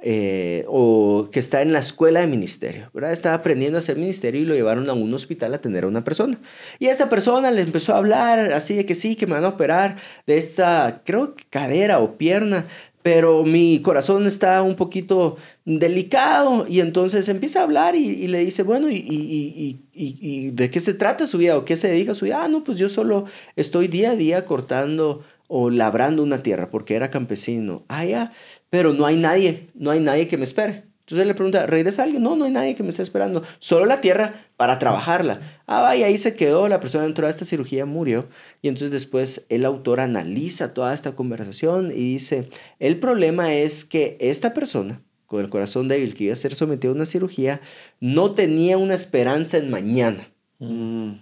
Eh, 0.04 0.64
o 0.66 1.28
que 1.30 1.38
está 1.38 1.62
en 1.62 1.72
la 1.72 1.78
escuela 1.78 2.20
de 2.20 2.26
ministerio, 2.26 2.90
¿verdad? 2.92 3.12
Estaba 3.12 3.36
aprendiendo 3.36 3.78
a 3.78 3.80
hacer 3.80 3.96
ministerio 3.96 4.40
y 4.40 4.44
lo 4.44 4.52
llevaron 4.52 4.90
a 4.90 4.94
un 4.94 5.14
hospital 5.14 5.52
a 5.52 5.58
atender 5.58 5.84
a 5.84 5.86
una 5.86 6.02
persona. 6.02 6.40
Y 6.80 6.88
esta 6.88 7.08
persona 7.08 7.52
le 7.52 7.62
empezó 7.62 7.94
a 7.94 7.98
hablar 7.98 8.52
así 8.52 8.74
de 8.74 8.84
que 8.84 8.96
sí, 8.96 9.14
que 9.14 9.28
me 9.28 9.34
van 9.34 9.44
a 9.44 9.50
operar 9.50 9.98
de 10.26 10.38
esta, 10.38 11.02
creo 11.04 11.36
cadera 11.50 12.00
o 12.00 12.18
pierna, 12.18 12.66
pero 13.02 13.44
mi 13.44 13.80
corazón 13.82 14.26
está 14.26 14.62
un 14.62 14.76
poquito 14.76 15.36
delicado 15.64 16.66
y 16.68 16.80
entonces 16.80 17.28
empieza 17.28 17.60
a 17.60 17.64
hablar 17.64 17.96
y, 17.96 18.28
le 18.28 18.44
dice, 18.44 18.62
bueno, 18.62 18.88
y, 18.90 18.96
y, 18.96 19.80
y, 19.92 20.50
de 20.50 20.70
qué 20.70 20.80
se 20.80 20.94
trata 20.94 21.26
su 21.26 21.38
vida 21.38 21.56
o 21.56 21.64
qué 21.64 21.76
se 21.76 21.88
dedica 21.88 22.14
su 22.14 22.24
vida? 22.24 22.44
Ah, 22.44 22.48
no, 22.48 22.62
pues 22.62 22.78
yo 22.78 22.88
solo 22.88 23.24
estoy 23.56 23.88
día 23.88 24.12
a 24.12 24.16
día 24.16 24.44
cortando 24.44 25.24
o 25.48 25.70
labrando 25.70 26.22
una 26.22 26.42
tierra 26.42 26.70
porque 26.70 26.94
era 26.94 27.10
campesino. 27.10 27.84
Ah, 27.88 28.04
ya, 28.04 28.32
pero 28.70 28.92
no 28.92 29.04
hay 29.04 29.16
nadie, 29.16 29.68
no 29.74 29.90
hay 29.90 30.00
nadie 30.00 30.28
que 30.28 30.36
me 30.36 30.44
espere. 30.44 30.91
Entonces 31.02 31.22
él 31.22 31.28
le 31.28 31.34
pregunta, 31.34 31.66
¿regresa 31.66 32.04
alguien? 32.04 32.22
No, 32.22 32.36
no 32.36 32.44
hay 32.44 32.52
nadie 32.52 32.76
que 32.76 32.84
me 32.84 32.90
esté 32.90 33.02
esperando. 33.02 33.42
Solo 33.58 33.86
la 33.86 34.00
tierra 34.00 34.34
para 34.56 34.78
trabajarla. 34.78 35.40
Ah, 35.66 35.80
vaya, 35.80 36.06
ahí 36.06 36.16
se 36.16 36.36
quedó, 36.36 36.68
la 36.68 36.78
persona 36.78 37.04
entró 37.04 37.26
a 37.26 37.30
esta 37.30 37.44
cirugía, 37.44 37.86
murió. 37.86 38.28
Y 38.62 38.68
entonces 38.68 38.92
después 38.92 39.44
el 39.48 39.64
autor 39.64 39.98
analiza 39.98 40.74
toda 40.74 40.94
esta 40.94 41.16
conversación 41.16 41.90
y 41.90 42.12
dice, 42.12 42.48
el 42.78 43.00
problema 43.00 43.52
es 43.52 43.84
que 43.84 44.16
esta 44.20 44.54
persona, 44.54 45.02
con 45.26 45.40
el 45.40 45.50
corazón 45.50 45.88
débil, 45.88 46.14
que 46.14 46.24
iba 46.24 46.34
a 46.34 46.36
ser 46.36 46.54
sometido 46.54 46.92
a 46.92 46.96
una 46.96 47.04
cirugía, 47.04 47.60
no 47.98 48.32
tenía 48.32 48.78
una 48.78 48.94
esperanza 48.94 49.58
en 49.58 49.70
mañana. 49.70 50.28
Mm. 50.60 51.14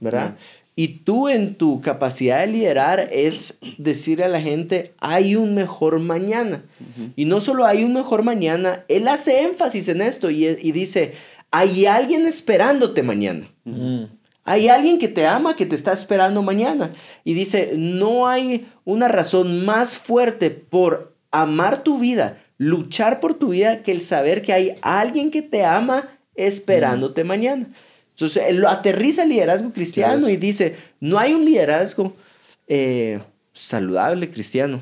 ¿Verdad? 0.00 0.36
Y 0.78 1.00
tú 1.00 1.28
en 1.28 1.56
tu 1.56 1.80
capacidad 1.80 2.38
de 2.38 2.46
liderar 2.46 3.08
es 3.10 3.58
decirle 3.78 4.26
a 4.26 4.28
la 4.28 4.40
gente, 4.40 4.94
hay 5.00 5.34
un 5.34 5.56
mejor 5.56 5.98
mañana. 5.98 6.62
Y 7.16 7.24
no 7.24 7.40
solo 7.40 7.66
hay 7.66 7.82
un 7.82 7.94
mejor 7.94 8.22
mañana, 8.22 8.84
él 8.86 9.08
hace 9.08 9.42
énfasis 9.42 9.88
en 9.88 10.00
esto 10.00 10.30
y, 10.30 10.70
dice, 10.70 11.14
hay 11.50 11.86
alguien 11.86 12.28
esperándote 12.28 13.02
mañana. 13.02 13.50
Hay 14.44 14.68
alguien 14.68 15.00
que 15.00 15.08
te 15.08 15.26
ama, 15.26 15.56
que 15.56 15.66
te 15.66 15.74
está 15.74 15.92
esperando 15.92 16.42
mañana. 16.42 16.92
Y 17.24 17.34
dice, 17.34 17.72
no 17.74 18.28
hay 18.28 18.68
una 18.84 19.08
razón 19.08 19.64
más 19.64 19.98
fuerte 19.98 20.50
por 20.50 21.16
amar 21.32 21.82
tu 21.82 21.98
vida, 21.98 22.38
luchar 22.56 23.18
por 23.18 23.34
tu 23.34 23.48
vida, 23.48 23.82
que 23.82 23.90
el 23.90 24.00
saber 24.00 24.42
que 24.42 24.52
hay 24.52 24.74
alguien 24.82 25.32
que 25.32 25.42
te 25.42 25.64
ama 25.64 26.08
esperándote 26.36 27.24
mañana. 27.24 27.66
Entonces, 28.18 28.42
él 28.48 28.56
lo 28.56 28.68
aterriza 28.68 29.22
el 29.22 29.28
liderazgo 29.28 29.70
cristiano 29.70 30.28
y 30.28 30.36
dice, 30.36 30.74
no 30.98 31.20
hay 31.20 31.34
un 31.34 31.44
liderazgo 31.44 32.16
eh, 32.66 33.20
saludable 33.52 34.28
cristiano. 34.28 34.80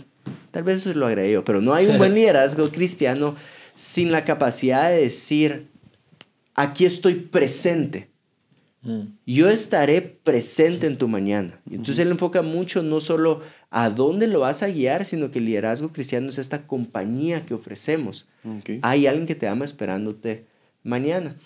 Tal 0.53 0.63
vez 0.63 0.81
eso 0.87 0.99
lo 0.99 1.07
agregué 1.07 1.33
yo, 1.33 1.45
pero 1.45 1.61
no 1.61 1.75
hay 1.75 1.87
un 1.87 1.99
buen 1.99 2.15
liderazgo 2.21 2.71
cristiano 2.71 3.37
sin 3.75 4.11
la 4.11 4.25
capacidad 4.25 4.89
de 4.89 5.03
decir, 5.03 5.67
aquí 6.55 6.87
estoy 6.87 7.17
presente 7.17 8.09
Yo 9.27 9.51
estaré 9.51 10.01
presente 10.01 10.87
en 10.87 10.97
tu 10.97 11.07
mañana. 11.07 11.61
Entonces 11.69 11.99
él 11.99 12.11
enfoca 12.11 12.41
mucho 12.41 12.83
no 12.83 13.01
solo 13.01 13.43
a 13.69 13.91
dónde 13.91 14.29
lo 14.29 14.41
vas 14.41 14.63
a 14.63 14.69
guiar, 14.69 15.05
sino 15.05 15.31
que 15.31 15.41
el 15.41 15.45
liderazgo 15.45 15.91
cristiano 15.91 16.31
es 16.31 16.39
esta 16.39 16.67
compañía 16.67 17.45
que 17.45 17.53
ofrecemos. 17.53 18.29
Hay 18.81 19.07
alguien 19.07 19.27
que 19.27 19.35
te 19.35 19.47
ama 19.47 19.67
esperándote 19.67 20.47
mañana. 20.85 21.37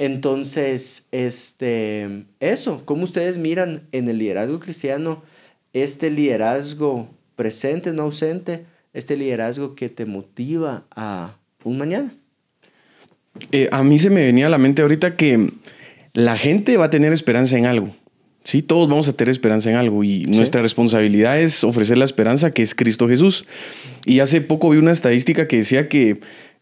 Entonces, 0.00 1.08
este, 1.10 2.22
eso, 2.38 2.82
¿cómo 2.84 3.02
ustedes 3.02 3.36
miran 3.36 3.82
en 3.90 4.08
el 4.08 4.18
liderazgo 4.18 4.60
cristiano 4.60 5.24
este 5.72 6.08
liderazgo 6.08 7.08
presente, 7.34 7.92
no 7.92 8.04
ausente, 8.04 8.64
este 8.92 9.16
liderazgo 9.16 9.74
que 9.74 9.88
te 9.88 10.06
motiva 10.06 10.84
a 10.94 11.36
un 11.64 11.78
mañana? 11.78 12.14
Eh, 13.50 13.68
a 13.72 13.82
mí 13.82 13.98
se 13.98 14.08
me 14.08 14.24
venía 14.24 14.46
a 14.46 14.50
la 14.50 14.58
mente 14.58 14.82
ahorita 14.82 15.16
que 15.16 15.50
la 16.12 16.38
gente 16.38 16.76
va 16.76 16.84
a 16.84 16.90
tener 16.90 17.12
esperanza 17.12 17.58
en 17.58 17.66
algo. 17.66 17.92
Sí, 18.44 18.62
todos 18.62 18.88
vamos 18.88 19.08
a 19.08 19.14
tener 19.14 19.32
esperanza 19.32 19.68
en 19.68 19.76
algo 19.76 20.04
y 20.04 20.26
nuestra 20.26 20.62
responsabilidad 20.62 21.40
es 21.40 21.64
ofrecer 21.64 21.98
la 21.98 22.04
esperanza 22.04 22.52
que 22.52 22.62
es 22.62 22.72
Cristo 22.72 23.08
Jesús. 23.08 23.46
Y 24.06 24.20
hace 24.20 24.40
poco 24.42 24.70
vi 24.70 24.78
una 24.78 24.92
estadística 24.92 25.48
que 25.48 25.56
decía 25.56 25.88
que 25.88 26.20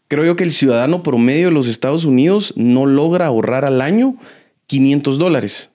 creo 0.09 0.25
yo 0.25 0.37
que 0.37 0.45
el 0.45 0.53
ciudadano 0.53 1.03
promedio 1.03 1.47
de 1.47 1.53
los 1.53 1.69
Estados 1.69 2.05
Unidos 2.05 2.53
no 2.57 2.87
logra 2.87 3.27
ahorrar 3.27 3.65
al 3.65 3.81
año 3.81 4.17
500 4.67 5.19
dólares. 5.19 5.71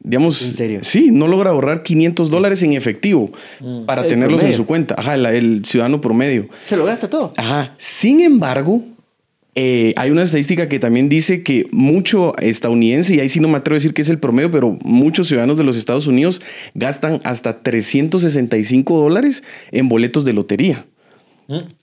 Digamos, 0.00 0.42
¿En 0.42 0.52
serio? 0.54 0.78
Sí, 0.82 1.10
no 1.12 1.28
logra 1.28 1.50
ahorrar 1.50 1.82
500 1.82 2.30
dólares 2.30 2.62
en 2.62 2.72
efectivo 2.72 3.30
para 3.86 4.02
El 4.02 4.08
tenerlos 4.08 4.42
en 4.42 4.52
su 4.54 4.66
cuenta. 4.66 4.96
Ajá, 4.98 5.14
el, 5.14 5.26
el 5.26 5.64
ciudadano 5.64 6.00
promedio. 6.00 6.48
Se 6.62 6.76
lo 6.76 6.84
gasta 6.84 7.08
todo. 7.08 7.32
Ajá. 7.36 7.74
Sin 7.78 8.20
embargo, 8.20 8.82
eh, 9.54 9.92
hay 9.96 10.10
una 10.10 10.22
estadística 10.22 10.66
que 10.68 10.78
también 10.78 11.10
dice 11.10 11.42
que 11.42 11.66
mucho 11.72 12.36
estadounidense, 12.38 13.14
y 13.14 13.20
ahí 13.20 13.28
sí 13.28 13.38
no 13.38 13.48
me 13.48 13.58
atrevo 13.58 13.74
a 13.74 13.78
decir 13.78 13.92
que 13.92 14.00
es 14.00 14.08
el 14.08 14.18
promedio, 14.18 14.50
pero 14.50 14.78
muchos 14.82 15.28
ciudadanos 15.28 15.58
de 15.58 15.64
los 15.64 15.76
Estados 15.76 16.06
Unidos 16.06 16.40
gastan 16.74 17.20
hasta 17.24 17.62
365 17.62 18.98
dólares 18.98 19.42
en 19.70 19.88
boletos 19.88 20.24
de 20.24 20.32
lotería. 20.32 20.86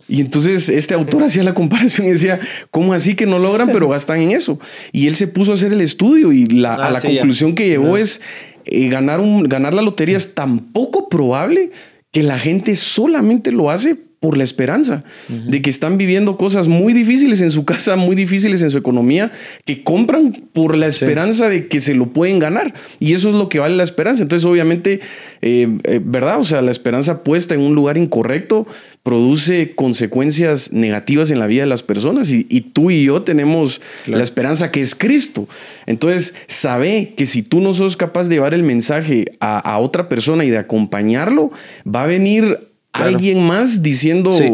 Y 0.08 0.22
entonces 0.22 0.70
este 0.70 0.94
autor 0.94 1.24
hacía 1.24 1.44
la 1.44 1.54
comparación 1.54 2.08
y 2.08 2.12
decía, 2.12 2.40
¿cómo 2.72 2.94
así 2.94 3.16
que 3.16 3.26
no 3.26 3.40
logran, 3.40 3.70
pero 3.72 3.88
gastan 3.90 4.22
en 4.22 4.32
eso? 4.32 4.60
Y 4.92 5.08
él 5.08 5.16
se 5.16 5.28
puso 5.28 5.52
a 5.52 5.56
hacer 5.56 5.72
el 5.74 5.82
estudio 5.82 6.32
y 6.32 6.46
la, 6.46 6.74
a 6.74 6.88
Ah, 6.88 6.92
la 6.92 7.02
sí, 7.02 7.14
ya. 7.14 7.20
conclusión 7.22 7.54
que 7.56 7.68
llegó 7.68 7.98
es 7.98 8.22
eh, 8.66 8.90
ganar, 8.90 9.20
un, 9.20 9.44
ganar 9.44 9.74
la 9.74 9.82
lotería 9.82 10.18
es 10.18 10.34
tan 10.34 10.60
poco 10.60 11.10
probable 11.10 11.72
que 12.12 12.24
la 12.24 12.40
gente 12.40 12.76
solamente 12.76 13.52
lo 13.52 13.70
hace 13.70 13.96
por 14.20 14.38
la 14.38 14.44
esperanza 14.44 15.04
de 15.30 15.62
que 15.62 15.70
están 15.70 15.98
viviendo 15.98 16.36
cosas 16.36 16.68
muy 16.68 16.92
difíciles 16.92 17.40
en 17.40 17.52
su 17.52 17.64
casa, 17.70 17.96
muy 17.96 18.18
difíciles 18.18 18.62
en 18.62 18.70
su 18.70 18.78
economía, 18.78 19.32
que 19.64 19.84
compran 19.84 20.34
por 20.52 20.76
la 20.76 20.88
esperanza 20.88 21.48
de 21.48 21.68
que 21.68 21.80
se 21.80 21.94
lo 21.94 22.08
pueden 22.08 22.40
ganar. 22.40 22.74
Y 23.00 23.14
eso 23.14 23.30
es 23.30 23.36
lo 23.36 23.48
que 23.48 23.60
vale 23.60 23.78
la 23.78 23.84
esperanza. 23.84 24.22
Entonces, 24.24 24.46
obviamente, 24.46 25.00
eh, 25.42 25.78
eh, 25.84 26.02
¿verdad? 26.04 26.40
O 26.40 26.44
sea, 26.44 26.62
la 26.62 26.72
esperanza 26.72 27.24
puesta 27.24 27.54
en 27.54 27.62
un 27.62 27.76
lugar 27.76 27.98
incorrecto 27.98 28.68
produce 29.04 29.74
consecuencias 29.74 30.74
negativas 30.74 31.32
en 31.32 31.40
la 31.40 31.48
vida 31.48 31.62
de 31.62 31.68
las 31.68 31.84
personas 31.84 32.30
y, 32.32 32.46
y 32.50 32.62
tú 32.62 32.92
y 32.92 33.06
yo 33.06 33.22
tenemos 33.22 33.82
la 34.06 34.22
esperanza 34.22 34.70
que 34.70 34.82
es 34.82 34.96
Cristo. 34.96 35.48
Entonces, 35.86 36.34
sabe 36.48 37.14
que 37.16 37.26
si 37.26 37.42
tú 37.42 37.62
no 37.62 37.74
sos 37.74 37.96
capaz 37.96 38.28
de 38.28 38.36
llevar 38.36 38.54
el 38.54 38.64
mensaje 38.64 39.32
a, 39.40 39.60
a 39.60 39.80
otra 39.80 40.10
persona 40.10 40.44
y 40.44 40.50
de 40.50 40.58
acompañarlo, 40.58 41.52
va 41.88 42.04
a 42.04 42.08
venir 42.08 42.69
Claro. 42.92 43.10
alguien 43.10 43.46
más 43.46 43.82
diciendo... 43.82 44.34
Sí. 44.34 44.52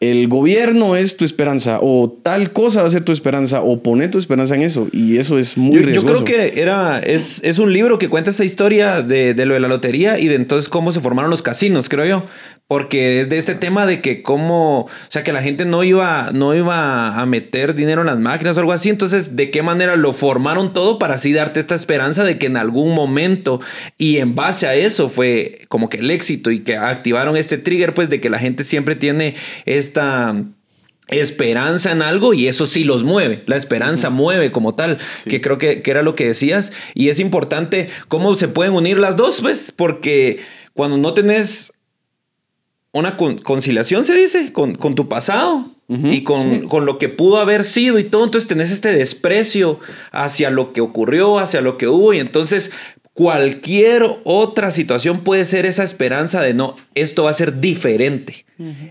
El 0.00 0.28
gobierno 0.28 0.94
es 0.94 1.16
tu 1.16 1.24
esperanza, 1.24 1.80
o 1.82 2.20
tal 2.22 2.52
cosa 2.52 2.82
va 2.82 2.88
a 2.88 2.90
ser 2.90 3.04
tu 3.04 3.10
esperanza, 3.10 3.62
o 3.62 3.82
poner 3.82 4.10
tu 4.10 4.18
esperanza 4.18 4.54
en 4.54 4.62
eso. 4.62 4.86
Y 4.92 5.16
eso 5.16 5.38
es 5.38 5.56
muy 5.56 5.80
Yo, 5.80 5.90
yo 5.90 6.02
creo 6.04 6.24
que 6.24 6.60
era, 6.60 7.00
es, 7.00 7.40
es 7.42 7.58
un 7.58 7.72
libro 7.72 7.98
que 7.98 8.08
cuenta 8.08 8.30
esta 8.30 8.44
historia 8.44 9.02
de, 9.02 9.34
de 9.34 9.46
lo 9.46 9.54
de 9.54 9.60
la 9.60 9.68
lotería 9.68 10.18
y 10.18 10.28
de 10.28 10.36
entonces 10.36 10.68
cómo 10.68 10.92
se 10.92 11.00
formaron 11.00 11.30
los 11.30 11.42
casinos, 11.42 11.88
creo 11.88 12.04
yo. 12.04 12.26
Porque 12.68 13.22
es 13.22 13.30
de 13.30 13.38
este 13.38 13.54
tema 13.54 13.86
de 13.86 14.02
que 14.02 14.20
cómo, 14.20 14.80
o 14.80 14.88
sea, 15.08 15.24
que 15.24 15.32
la 15.32 15.40
gente 15.40 15.64
no 15.64 15.84
iba, 15.84 16.32
no 16.34 16.54
iba 16.54 17.18
a 17.18 17.24
meter 17.24 17.74
dinero 17.74 18.02
en 18.02 18.08
las 18.08 18.18
máquinas 18.18 18.58
o 18.58 18.60
algo 18.60 18.72
así. 18.72 18.90
Entonces, 18.90 19.36
¿de 19.36 19.50
qué 19.50 19.62
manera 19.62 19.96
lo 19.96 20.12
formaron 20.12 20.74
todo 20.74 20.98
para 20.98 21.14
así 21.14 21.32
darte 21.32 21.60
esta 21.60 21.74
esperanza 21.74 22.24
de 22.24 22.36
que 22.36 22.44
en 22.44 22.58
algún 22.58 22.94
momento 22.94 23.62
y 23.96 24.18
en 24.18 24.34
base 24.34 24.66
a 24.66 24.74
eso 24.74 25.08
fue 25.08 25.62
como 25.68 25.88
que 25.88 25.96
el 25.96 26.10
éxito 26.10 26.50
y 26.50 26.60
que 26.60 26.76
activaron 26.76 27.38
este 27.38 27.56
trigger, 27.56 27.94
pues 27.94 28.10
de 28.10 28.20
que 28.20 28.28
la 28.28 28.38
gente 28.38 28.64
siempre 28.64 28.96
tiene 28.96 29.34
esta 29.88 30.44
esperanza 31.08 31.90
en 31.90 32.02
algo 32.02 32.34
y 32.34 32.48
eso 32.48 32.66
sí 32.66 32.84
los 32.84 33.02
mueve. 33.02 33.42
La 33.46 33.56
esperanza 33.56 34.10
mueve 34.10 34.52
como 34.52 34.74
tal, 34.74 34.98
que 35.24 35.40
creo 35.40 35.56
que, 35.58 35.82
que 35.82 35.90
era 35.90 36.02
lo 36.02 36.14
que 36.14 36.26
decías. 36.26 36.70
Y 36.94 37.08
es 37.08 37.18
importante 37.18 37.88
cómo 38.08 38.34
se 38.34 38.48
pueden 38.48 38.74
unir 38.74 38.98
las 38.98 39.16
dos, 39.16 39.40
pues, 39.40 39.72
porque 39.74 40.40
cuando 40.74 40.98
no 40.98 41.14
tenés 41.14 41.72
una 42.92 43.16
con- 43.16 43.38
conciliación, 43.38 44.04
se 44.04 44.14
dice, 44.14 44.52
con, 44.52 44.74
con 44.74 44.94
tu 44.94 45.08
pasado 45.08 45.72
y 45.90 46.22
con, 46.22 46.68
con 46.68 46.84
lo 46.84 46.98
que 46.98 47.08
pudo 47.08 47.38
haber 47.38 47.64
sido 47.64 47.98
y 47.98 48.04
todo, 48.04 48.24
entonces 48.24 48.46
tenés 48.46 48.70
este 48.70 48.92
desprecio 48.92 49.80
hacia 50.12 50.50
lo 50.50 50.74
que 50.74 50.82
ocurrió, 50.82 51.38
hacia 51.38 51.62
lo 51.62 51.78
que 51.78 51.88
hubo 51.88 52.12
y 52.12 52.18
entonces 52.18 52.70
cualquier 53.18 54.04
otra 54.22 54.70
situación 54.70 55.24
puede 55.24 55.44
ser 55.44 55.66
esa 55.66 55.82
esperanza 55.82 56.40
de 56.40 56.54
no, 56.54 56.76
esto 56.94 57.24
va 57.24 57.30
a 57.30 57.34
ser 57.34 57.58
diferente, 57.60 58.46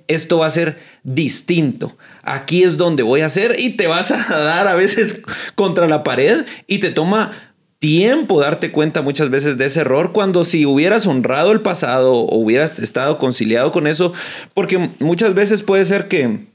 esto 0.09 0.39
va 0.39 0.47
a 0.47 0.49
ser 0.49 0.79
distinto, 1.03 1.95
aquí 2.23 2.63
es 2.63 2.75
donde 2.75 3.03
voy 3.03 3.21
a 3.21 3.27
hacer 3.27 3.55
y 3.57 3.77
te 3.77 3.87
vas 3.87 4.11
a 4.11 4.17
dar 4.37 4.67
a 4.67 4.75
veces 4.75 5.21
contra 5.55 5.87
la 5.87 6.03
pared 6.03 6.45
y 6.67 6.79
te 6.79 6.91
toma 6.91 7.31
tiempo 7.79 8.41
darte 8.41 8.73
cuenta 8.73 9.01
muchas 9.01 9.29
veces 9.29 9.57
de 9.57 9.67
ese 9.67 9.79
error. 9.79 10.11
Cuando 10.11 10.43
si 10.43 10.65
hubieras 10.65 11.07
honrado 11.07 11.53
el 11.53 11.61
pasado 11.61 12.11
o 12.11 12.37
hubieras 12.37 12.79
estado 12.79 13.19
conciliado 13.19 13.71
con 13.71 13.87
eso, 13.87 14.11
porque 14.53 14.89
muchas 14.99 15.35
veces 15.35 15.61
puede 15.61 15.85
ser 15.85 16.09
que 16.09 16.46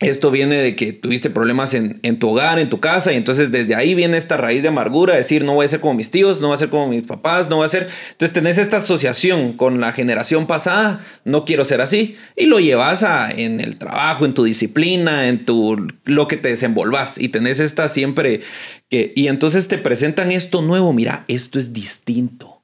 esto 0.00 0.30
viene 0.30 0.56
de 0.56 0.76
que 0.76 0.92
tuviste 0.92 1.28
problemas 1.28 1.74
en, 1.74 1.98
en 2.02 2.18
tu 2.18 2.28
hogar, 2.28 2.58
en 2.58 2.70
tu 2.70 2.78
casa, 2.80 3.12
y 3.12 3.16
entonces 3.16 3.50
desde 3.50 3.74
ahí 3.74 3.94
viene 3.94 4.16
esta 4.16 4.36
raíz 4.36 4.62
de 4.62 4.68
amargura, 4.68 5.16
decir, 5.16 5.44
no 5.44 5.54
voy 5.54 5.66
a 5.66 5.68
ser 5.68 5.80
como 5.80 5.94
mis 5.94 6.10
tíos, 6.10 6.40
no 6.40 6.48
voy 6.48 6.54
a 6.54 6.58
ser 6.58 6.68
como 6.68 6.88
mis 6.88 7.02
papás, 7.02 7.50
no 7.50 7.56
voy 7.56 7.66
a 7.66 7.68
ser... 7.68 7.88
Entonces 8.12 8.32
tenés 8.32 8.58
esta 8.58 8.76
asociación 8.76 9.54
con 9.54 9.80
la 9.80 9.92
generación 9.92 10.46
pasada, 10.46 11.00
no 11.24 11.44
quiero 11.44 11.64
ser 11.64 11.80
así, 11.80 12.16
y 12.36 12.46
lo 12.46 12.60
llevas 12.60 13.02
a, 13.02 13.30
en 13.30 13.60
el 13.60 13.76
trabajo, 13.76 14.24
en 14.24 14.34
tu 14.34 14.44
disciplina, 14.44 15.28
en 15.28 15.44
tu, 15.44 15.88
lo 16.04 16.28
que 16.28 16.36
te 16.36 16.50
desenvolvas, 16.50 17.18
y 17.18 17.28
tenés 17.28 17.58
esta 17.58 17.88
siempre 17.88 18.40
que... 18.88 19.12
Y 19.16 19.26
entonces 19.26 19.68
te 19.68 19.78
presentan 19.78 20.30
esto 20.30 20.62
nuevo, 20.62 20.92
mira, 20.92 21.24
esto 21.26 21.58
es 21.58 21.72
distinto. 21.72 22.57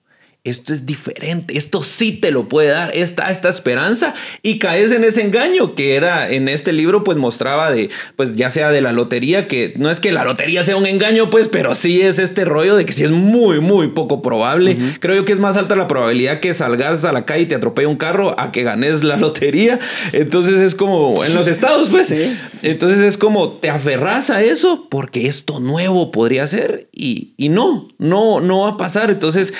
Esto 0.44 0.74
es 0.74 0.84
diferente, 0.84 1.56
esto 1.56 1.82
sí 1.82 2.12
te 2.12 2.30
lo 2.30 2.50
puede 2.50 2.68
dar, 2.68 2.90
esta, 2.92 3.30
esta 3.30 3.48
esperanza 3.48 4.12
y 4.42 4.58
caes 4.58 4.92
en 4.92 5.02
ese 5.02 5.22
engaño 5.22 5.74
que 5.74 5.96
era 5.96 6.30
en 6.30 6.50
este 6.50 6.74
libro 6.74 7.02
pues 7.02 7.16
mostraba 7.16 7.70
de, 7.70 7.88
pues 8.16 8.36
ya 8.36 8.50
sea 8.50 8.68
de 8.68 8.82
la 8.82 8.92
lotería, 8.92 9.48
que 9.48 9.72
no 9.78 9.90
es 9.90 10.00
que 10.00 10.12
la 10.12 10.22
lotería 10.22 10.62
sea 10.62 10.76
un 10.76 10.84
engaño 10.84 11.30
pues, 11.30 11.48
pero 11.48 11.74
sí 11.74 12.02
es 12.02 12.18
este 12.18 12.44
rollo 12.44 12.76
de 12.76 12.84
que 12.84 12.92
sí 12.92 13.04
es 13.04 13.10
muy, 13.10 13.60
muy 13.60 13.88
poco 13.88 14.20
probable. 14.20 14.76
Creo 15.00 15.16
yo 15.16 15.24
que 15.24 15.32
es 15.32 15.38
más 15.38 15.56
alta 15.56 15.76
la 15.76 15.88
probabilidad 15.88 16.40
que 16.40 16.52
salgas 16.52 17.06
a 17.06 17.12
la 17.12 17.24
calle 17.24 17.44
y 17.44 17.46
te 17.46 17.54
atropelle 17.54 17.86
un 17.86 17.96
carro 17.96 18.38
a 18.38 18.52
que 18.52 18.64
ganes 18.64 19.02
la 19.02 19.16
lotería. 19.16 19.80
Entonces 20.12 20.60
es 20.60 20.74
como 20.74 21.24
en 21.24 21.34
los 21.34 21.48
estados 21.48 21.88
pues. 21.88 22.12
Entonces 22.60 23.00
es 23.00 23.16
como 23.16 23.52
te 23.52 23.70
aferras 23.70 24.28
a 24.28 24.42
eso 24.42 24.88
porque 24.90 25.26
esto 25.26 25.58
nuevo 25.58 26.12
podría 26.12 26.46
ser 26.48 26.90
y, 26.92 27.32
y 27.38 27.48
no, 27.48 27.88
no, 27.96 28.42
no 28.42 28.60
va 28.60 28.68
a 28.72 28.76
pasar. 28.76 29.10
Entonces 29.10 29.54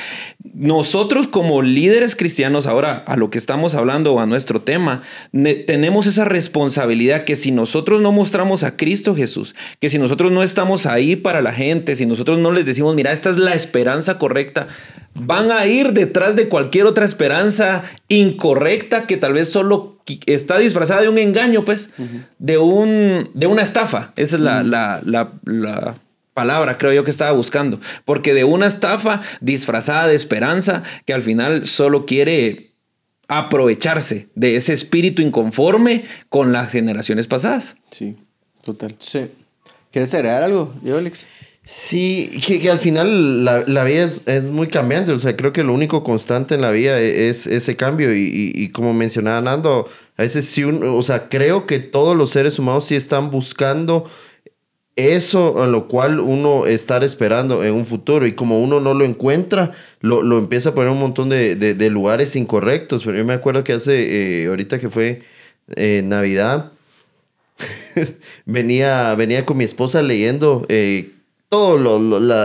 nosotros 0.52 1.26
como 1.26 1.62
líderes 1.62 2.14
cristianos, 2.14 2.66
ahora 2.66 3.02
a 3.06 3.16
lo 3.16 3.30
que 3.30 3.38
estamos 3.38 3.74
hablando, 3.74 4.20
a 4.20 4.26
nuestro 4.26 4.60
tema, 4.60 5.00
ne- 5.32 5.54
tenemos 5.54 6.06
esa 6.06 6.26
responsabilidad 6.26 7.24
que 7.24 7.34
si 7.34 7.50
nosotros 7.50 8.02
no 8.02 8.12
mostramos 8.12 8.62
a 8.62 8.76
Cristo 8.76 9.16
Jesús, 9.16 9.54
que 9.80 9.88
si 9.88 9.96
nosotros 9.98 10.30
no 10.32 10.42
estamos 10.42 10.84
ahí 10.84 11.16
para 11.16 11.40
la 11.40 11.52
gente, 11.52 11.96
si 11.96 12.04
nosotros 12.04 12.38
no 12.38 12.52
les 12.52 12.66
decimos, 12.66 12.94
mira, 12.94 13.10
esta 13.12 13.30
es 13.30 13.38
la 13.38 13.54
esperanza 13.54 14.18
correcta, 14.18 14.68
van 15.14 15.50
a 15.50 15.64
ir 15.66 15.92
detrás 15.92 16.36
de 16.36 16.48
cualquier 16.48 16.84
otra 16.84 17.06
esperanza 17.06 17.82
incorrecta 18.08 19.06
que 19.06 19.16
tal 19.16 19.32
vez 19.32 19.48
solo 19.48 19.96
está 20.26 20.58
disfrazada 20.58 21.00
de 21.02 21.08
un 21.08 21.16
engaño, 21.18 21.64
pues, 21.64 21.88
de, 22.38 22.58
un, 22.58 23.30
de 23.32 23.46
una 23.46 23.62
estafa. 23.62 24.12
Esa 24.16 24.36
es 24.36 24.42
la, 24.42 24.62
la, 24.62 25.00
la- 25.04 25.32
la 25.44 25.96
palabra, 26.34 26.76
creo 26.78 26.92
yo 26.92 27.04
que 27.04 27.10
estaba 27.10 27.32
buscando. 27.32 27.80
Porque 28.04 28.34
de 28.34 28.44
una 28.44 28.66
estafa 28.66 29.22
disfrazada 29.40 30.08
de 30.08 30.14
esperanza 30.16 30.82
que 31.06 31.14
al 31.14 31.22
final 31.22 31.66
solo 31.66 32.04
quiere 32.06 32.72
aprovecharse 33.28 34.28
de 34.34 34.56
ese 34.56 34.72
espíritu 34.72 35.22
inconforme 35.22 36.04
con 36.28 36.52
las 36.52 36.70
generaciones 36.70 37.26
pasadas. 37.26 37.76
Sí, 37.90 38.16
total. 38.62 38.96
Sí. 38.98 39.26
¿Quieres 39.90 40.12
agregar 40.14 40.42
algo, 40.42 40.74
yo, 40.82 40.98
Alex? 40.98 41.26
Sí, 41.66 42.30
que, 42.46 42.60
que 42.60 42.70
al 42.70 42.78
final 42.78 43.44
la, 43.44 43.64
la 43.66 43.84
vida 43.84 44.04
es, 44.04 44.20
es 44.26 44.50
muy 44.50 44.66
cambiante. 44.66 45.12
O 45.12 45.18
sea, 45.18 45.34
creo 45.34 45.52
que 45.54 45.64
lo 45.64 45.72
único 45.72 46.04
constante 46.04 46.56
en 46.56 46.60
la 46.60 46.70
vida 46.70 47.00
e- 47.00 47.30
es, 47.30 47.46
ese 47.46 47.74
cambio. 47.76 48.14
Y, 48.14 48.18
y- 48.24 48.52
y 48.54 48.68
como 48.68 48.92
mencionaba 48.92 49.40
Nando, 49.40 49.88
a 50.18 50.22
veces 50.22 50.44
sí, 50.44 50.62
un- 50.64 50.82
o 50.84 51.02
sea, 51.02 51.30
creo 51.30 51.66
que 51.66 51.78
todos 51.78 52.14
los 52.16 52.28
seres 52.30 52.58
humanos 52.58 52.84
sí 52.84 52.96
están 52.96 53.30
buscando 53.30 54.04
eso 54.96 55.62
a 55.62 55.66
lo 55.66 55.88
cual 55.88 56.20
uno 56.20 56.66
estar 56.66 57.02
esperando 57.04 57.64
en 57.64 57.74
un 57.74 57.84
futuro 57.86 58.26
y 58.26 58.32
como 58.34 58.60
uno 58.62 58.80
no 58.80 58.94
lo 58.94 59.04
encuentra, 59.04 59.72
lo, 60.00 60.22
lo 60.22 60.38
empieza 60.38 60.70
a 60.70 60.74
poner 60.74 60.90
un 60.92 61.00
montón 61.00 61.28
de, 61.30 61.56
de- 61.56 61.74
lugares 61.90 62.36
incorrectos. 62.36 63.04
Pero 63.04 63.18
yo 63.18 63.24
me 63.24 63.32
acuerdo 63.34 63.64
que 63.64 63.72
hace, 63.72 64.42
eh, 64.44 64.46
ahorita 64.46 64.78
que 64.78 64.90
fue 64.90 65.22
eh, 65.76 66.02
Navidad, 66.04 66.72
venía, 68.46 69.14
venía 69.14 69.44
con 69.46 69.56
mi 69.56 69.64
esposa 69.64 70.02
leyendo 70.02 70.66
eh, 70.68 71.13
todos 71.48 71.80
los, 71.80 72.00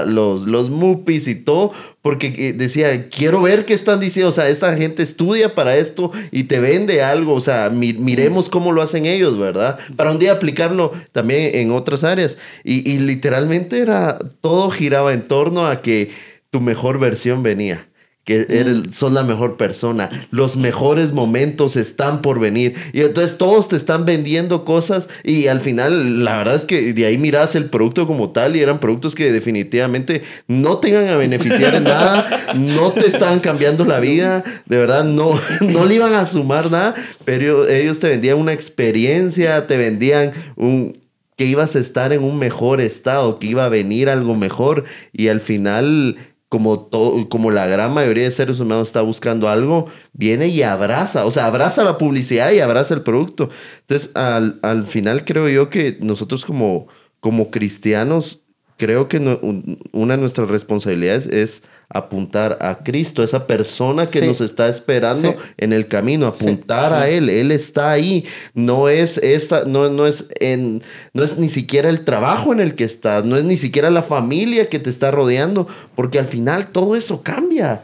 los, 0.08 0.46
los, 0.48 0.70
Muppies 0.70 1.28
y 1.28 1.36
todo, 1.36 1.72
porque 2.02 2.28
eh, 2.38 2.54
decía, 2.54 3.10
quiero 3.10 3.42
ver 3.42 3.66
qué 3.66 3.74
están 3.74 4.00
diciendo, 4.00 4.30
o 4.30 4.32
sea, 4.32 4.50
esta 4.50 4.76
gente 4.78 5.02
estudia 5.04 5.56
para 5.56 5.76
esto 5.78 6.12
y 6.32 6.44
te 6.44 6.60
vende 6.60 7.02
algo, 7.02 7.34
o 7.34 7.42
sea, 7.42 7.70
mi- 7.70 7.94
miremos 7.94 8.50
cómo 8.50 8.72
lo 8.72 8.82
hacen 8.82 9.06
ellos, 9.06 9.38
¿verdad? 9.40 9.80
Para 9.96 10.12
un 10.12 10.20
día 10.20 10.34
aplicarlo 10.34 10.92
también 11.12 11.56
en 11.56 11.72
otras 11.72 12.04
áreas. 12.04 12.38
Y, 12.64 12.88
y 12.90 13.00
literalmente 13.00 13.80
era, 13.80 14.20
todo 14.42 14.70
giraba 14.70 15.12
en 15.14 15.28
torno 15.28 15.66
a 15.66 15.82
que 15.82 16.12
tu 16.52 16.62
mejor 16.62 17.00
versión 17.00 17.42
venía 17.44 17.89
que 18.30 18.46
eres, 18.48 18.96
son 18.96 19.16
la 19.16 19.24
mejor 19.24 19.58
persona. 19.58 20.28
Los 20.30 20.56
mejores 20.56 21.14
momentos 21.14 21.76
están 21.76 22.22
por 22.22 22.40
venir. 22.40 22.76
Y 22.94 23.02
entonces 23.02 23.40
todos 23.40 23.68
te 23.68 23.76
están 23.76 24.06
vendiendo 24.06 24.66
cosas 24.66 25.10
y 25.24 25.48
al 25.48 25.62
final 25.62 26.24
la 26.24 26.38
verdad 26.38 26.54
es 26.54 26.66
que 26.66 26.94
de 26.94 27.08
ahí 27.08 27.18
miras 27.18 27.56
el 27.56 27.72
producto 27.72 28.06
como 28.06 28.30
tal 28.30 28.56
y 28.56 28.60
eran 28.60 28.80
productos 28.80 29.16
que 29.16 29.32
definitivamente 29.32 30.22
no 30.48 30.78
te 30.78 30.90
iban 30.90 31.08
a 31.08 31.18
beneficiar 31.18 31.74
en 31.74 31.86
nada, 31.86 32.54
no 32.56 32.92
te 32.92 33.08
estaban 33.08 33.40
cambiando 33.40 33.84
la 33.84 34.00
vida, 34.00 34.44
de 34.68 34.78
verdad 34.78 35.04
no, 35.04 35.42
no 35.62 35.86
le 35.86 35.96
iban 35.96 36.14
a 36.14 36.28
sumar 36.28 36.70
nada, 36.70 36.94
pero 37.26 37.68
ellos 37.68 37.98
te 37.98 38.10
vendían 38.10 38.38
una 38.38 38.54
experiencia, 38.54 39.66
te 39.66 39.76
vendían 39.76 40.34
un 40.56 41.00
que 41.40 41.46
ibas 41.46 41.78
a 41.78 41.80
estar 41.80 42.12
en 42.12 42.22
un 42.22 42.38
mejor 42.38 42.82
estado, 42.82 43.40
que 43.40 43.48
iba 43.48 43.64
a 43.64 43.70
venir 43.70 44.10
algo 44.10 44.36
mejor 44.36 44.84
y 45.14 45.30
al 45.30 45.40
final 45.40 46.18
como, 46.50 46.80
to- 46.88 47.28
como 47.30 47.52
la 47.52 47.68
gran 47.68 47.94
mayoría 47.94 48.24
de 48.26 48.32
seres 48.32 48.60
humanos 48.60 48.90
está 48.90 49.02
buscando 49.02 49.50
algo, 49.50 49.86
viene 50.14 50.48
y 50.48 50.64
abraza, 50.64 51.26
o 51.26 51.32
sea, 51.32 51.46
abraza 51.46 51.84
la 51.84 51.98
publicidad 51.98 52.52
y 52.52 52.60
abraza 52.60 52.94
el 52.96 53.04
producto. 53.04 53.50
Entonces, 53.82 54.12
al, 54.16 54.60
al 54.64 54.86
final 54.88 55.26
creo 55.26 55.48
yo 55.50 55.70
que 55.70 55.98
nosotros 56.02 56.46
como, 56.46 56.88
como 57.20 57.52
cristianos, 57.52 58.42
creo 58.80 59.08
que 59.10 59.20
no- 59.20 59.38
un- 59.44 59.78
una 59.92 60.16
de 60.16 60.22
nuestras 60.22 60.50
responsabilidades 60.50 61.28
es 61.28 61.62
apuntar 61.90 62.58
a 62.62 62.80
Cristo, 62.84 63.24
esa 63.24 63.46
persona 63.48 64.06
que 64.06 64.20
Sí. 64.20 64.26
nos 64.28 64.42
está 64.42 64.70
esperando 64.70 65.32
Sí. 65.32 65.36
en 65.58 65.74
el 65.74 65.88
camino, 65.88 66.28
apuntar 66.28 66.94
a 66.94 67.10
Él, 67.10 67.30
Él 67.30 67.52
está 67.52 67.92
ahí, 67.92 68.26
no 68.54 68.90
es 68.90 69.18
esta, 69.18 69.66
no, 69.66 69.90
no 69.90 70.06
es 70.08 70.26
en, 70.40 70.82
no 71.14 71.24
es 71.24 71.38
ni 71.40 71.50
siquiera 71.50 71.90
el 71.90 72.06
trabajo 72.06 72.54
en 72.54 72.60
el 72.60 72.76
que 72.76 72.84
estás, 72.86 73.26
no 73.26 73.36
es 73.38 73.44
ni 73.44 73.58
siquiera 73.58 73.90
la 73.90 74.02
familia 74.04 74.70
que 74.70 74.80
te 74.80 74.90
está 74.90 75.12
rodeando, 75.12 75.68
porque 75.96 76.20
al 76.20 76.28
final 76.28 76.68
todo 76.68 76.96
eso 76.96 77.22
cambia, 77.24 77.82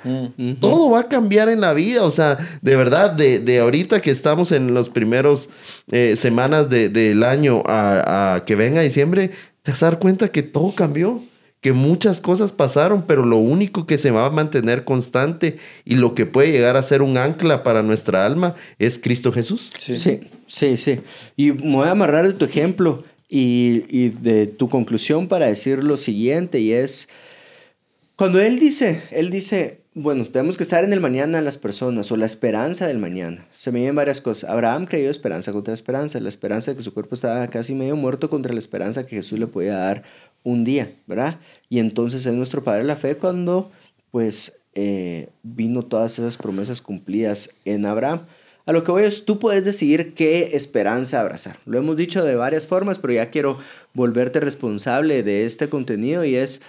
todo 0.62 0.92
va 0.92 1.02
a 1.02 1.08
cambiar 1.10 1.50
en 1.50 1.60
la 1.62 1.74
vida, 1.74 2.04
o 2.04 2.12
sea, 2.12 2.38
de 2.62 2.76
verdad, 2.76 3.12
de, 3.12 3.40
de 3.40 3.60
ahorita 3.60 4.02
que 4.02 4.12
estamos 4.12 4.52
en 4.52 4.74
los 4.74 4.90
primeros 4.90 5.50
eh, 5.92 6.16
semanas 6.18 6.70
de- 6.70 6.90
del 6.90 7.24
año 7.24 7.62
a, 7.66 8.36
a 8.36 8.46
que 8.46 8.56
venga 8.56 8.82
diciembre, 8.82 9.32
te 9.66 9.72
vas 9.72 9.82
a 9.82 9.88
dar 9.88 10.00
cuenta 10.00 10.32
que 10.32 10.44
todo 10.44 10.76
cambió 10.76 11.24
que 11.60 11.74
muchas 11.74 12.22
cosas 12.22 12.52
pasaron, 12.52 13.06
pero 13.08 13.26
lo 13.26 13.38
único 13.38 13.88
que 13.88 13.98
se 13.98 14.12
va 14.12 14.28
a 14.28 14.30
mantener 14.30 14.84
constante 14.84 15.58
y 15.84 15.96
lo 15.96 16.14
que 16.14 16.28
puede 16.28 16.52
llegar 16.52 16.78
a 16.78 16.84
ser 16.84 17.02
un 17.02 17.18
ancla 17.18 17.64
para 17.64 17.82
nuestra 17.82 18.24
alma 18.24 18.54
es 18.78 19.00
Cristo 19.00 19.32
Jesús. 19.32 19.72
Sí, 19.80 20.20
sí, 20.46 20.78
sí. 20.78 21.00
Y 21.36 21.54
me 21.54 21.78
voy 21.78 21.88
a 21.88 21.92
amarrar 21.92 22.28
de 22.28 22.34
tu 22.34 22.46
ejemplo 22.46 23.04
y, 23.28 23.86
y 23.90 24.10
de 24.10 24.46
tu 24.46 24.70
conclusión 24.70 25.28
para 25.28 25.48
decir 25.48 25.84
lo 25.84 25.98
siguiente, 25.98 26.60
y 26.60 26.72
es, 26.72 27.10
cuando 28.16 28.40
él 28.40 28.60
dice, 28.60 29.02
él 29.10 29.32
dice, 29.32 29.80
bueno, 29.96 30.26
tenemos 30.26 30.58
que 30.58 30.64
estar 30.64 30.84
en 30.84 30.92
el 30.92 31.00
mañana 31.00 31.40
las 31.40 31.58
personas, 31.58 32.12
o 32.12 32.18
la 32.18 32.26
esperanza 32.26 32.86
del 32.86 32.98
mañana. 32.98 33.48
Se 33.58 33.72
me 33.72 33.80
vienen 33.80 33.96
varias 33.96 34.20
cosas. 34.20 34.50
Abraham 34.50 34.86
creyó 34.86 35.10
esperanza 35.10 35.54
contra 35.54 35.74
esperanza, 35.74 36.20
la 36.20 36.28
esperanza 36.28 36.72
de 36.72 36.78
que 36.78 36.84
su 36.84 36.94
cuerpo 36.94 37.16
estaba 37.16 37.48
casi 37.48 37.74
medio 37.74 37.96
muerto 37.96 38.30
contra 38.30 38.52
la 38.52 38.60
esperanza 38.60 39.08
que 39.08 39.16
Jesús 39.16 39.40
le 39.40 39.48
podía 39.48 39.78
dar 39.78 40.04
un 40.44 40.66
día, 40.66 40.92
¿verdad? 41.08 41.40
Y 41.70 41.80
entonces 41.80 42.26
es 42.26 42.34
nuestro 42.34 42.62
Padre 42.62 42.84
la 42.84 42.98
fe 42.98 43.16
cuando, 43.16 43.72
pues, 44.12 44.60
eh, 44.74 45.30
vino 45.44 45.84
todas 45.84 46.20
esas 46.20 46.36
promesas 46.36 46.82
cumplidas 46.82 47.50
en 47.64 47.86
Abraham. 47.86 48.26
A 48.66 48.74
lo 48.74 48.84
que 48.84 48.92
voy 48.92 49.04
es, 49.04 49.24
tú 49.24 49.40
puedes 49.40 49.64
decidir 49.64 50.14
qué 50.14 50.52
esperanza 50.56 51.22
abrazar. 51.22 51.60
Lo 51.66 51.78
hemos 51.78 51.96
dicho 51.96 52.22
de 52.22 52.36
varias 52.36 52.68
formas, 52.68 53.00
pero 53.00 53.14
ya 53.14 53.30
quiero 53.30 53.60
volverte 53.94 54.42
responsable 54.42 55.24
de 55.24 55.46
este 55.46 55.70
contenido 55.70 56.26
y 56.26 56.36
es, 56.36 56.62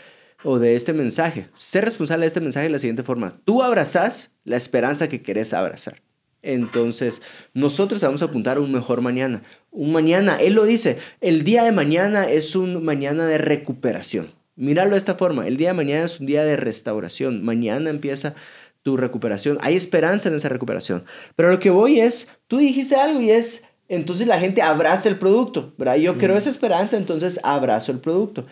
o 0.44 0.59
de 0.59 0.75
este 0.75 0.92
mensaje. 0.92 1.49
Ser 1.55 1.85
responsable 1.85 2.25
de 2.25 2.29
este 2.29 2.40
mensaje 2.40 2.66
de 2.66 2.72
la 2.72 2.79
siguiente 2.79 3.03
forma. 3.03 3.40
Tú 3.44 3.62
abrazas 3.62 4.33
la 4.44 4.57
esperanza 4.57 5.09
que 5.09 5.22
querés 5.22 5.55
abrazar. 5.55 6.03
Entonces, 6.42 7.22
nosotros 7.55 7.99
te 8.01 8.07
vamos 8.07 8.22
a 8.22 8.27
apuntar 8.27 8.57
a 8.57 8.61
un 8.61 8.70
mejor 8.70 9.01
mañana. 9.01 9.42
Un 9.72 9.92
mañana, 9.92 10.37
él 10.37 10.55
lo 10.55 10.64
dice, 10.64 10.99
el 11.20 11.42
día 11.42 11.64
de 11.64 11.72
mañana 11.72 12.31
es 12.31 12.55
un 12.55 12.85
mañana 12.85 13.27
de 13.27 13.38
recuperación. 13.38 14.33
Míralo 14.55 14.92
de 14.92 14.99
esta 14.99 15.16
forma, 15.16 15.42
el 15.42 15.57
día 15.57 15.68
de 15.68 15.75
mañana 15.75 16.05
es 16.05 16.20
un 16.20 16.27
día 16.27 16.44
de 16.44 16.57
restauración. 16.57 17.44
Mañana 17.44 17.90
empieza 17.90 18.35
tu 18.83 18.96
recuperación. 18.96 19.59
Hay 19.61 19.75
esperanza 19.75 20.29
en 20.29 20.37
esa 20.37 20.49
recuperación. 20.49 21.05
Pero 21.35 21.51
lo 21.51 21.59
que 21.59 21.70
voy 21.70 22.01
es, 22.01 22.31
tú 22.46 22.59
dijiste 22.59 22.94
algo 22.94 23.20
y 23.20 23.33
es, 23.33 23.64
entonces 23.88 24.29
la 24.29 24.38
gente 24.38 24.62
abraza 24.62 25.09
el 25.09 25.16
producto, 25.16 25.75
¿verdad? 25.77 25.96
Yo 25.96 26.16
creo 26.18 26.37
esa 26.37 26.51
esperanza, 26.51 26.96
entonces 26.96 27.40
abrazo 27.42 27.90
el 27.90 27.99
producto. 27.99 28.46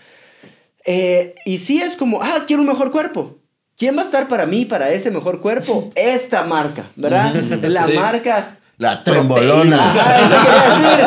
Eh, 0.85 1.35
y 1.45 1.59
sí 1.59 1.81
es 1.83 1.97
como, 1.97 2.23
ah, 2.23 2.45
quiero 2.47 2.63
un 2.63 2.69
mejor 2.69 2.91
cuerpo. 2.91 3.39
¿Quién 3.77 3.97
va 3.97 4.03
a 4.03 4.05
estar 4.05 4.29
para 4.29 4.47
mí, 4.47 4.65
para 4.65 4.91
ese 4.93 5.11
mejor 5.11 5.41
cuerpo? 5.41 5.91
Esta 5.97 6.45
marca, 6.45 6.91
¿verdad? 6.97 7.35
La 7.35 7.87
Sí. 7.87 7.93
marca... 7.95 8.59
La 8.79 9.05
proteína. 9.05 9.35
trembolona. 9.35 9.95
Eso 10.17 10.29
decir. 10.69 10.99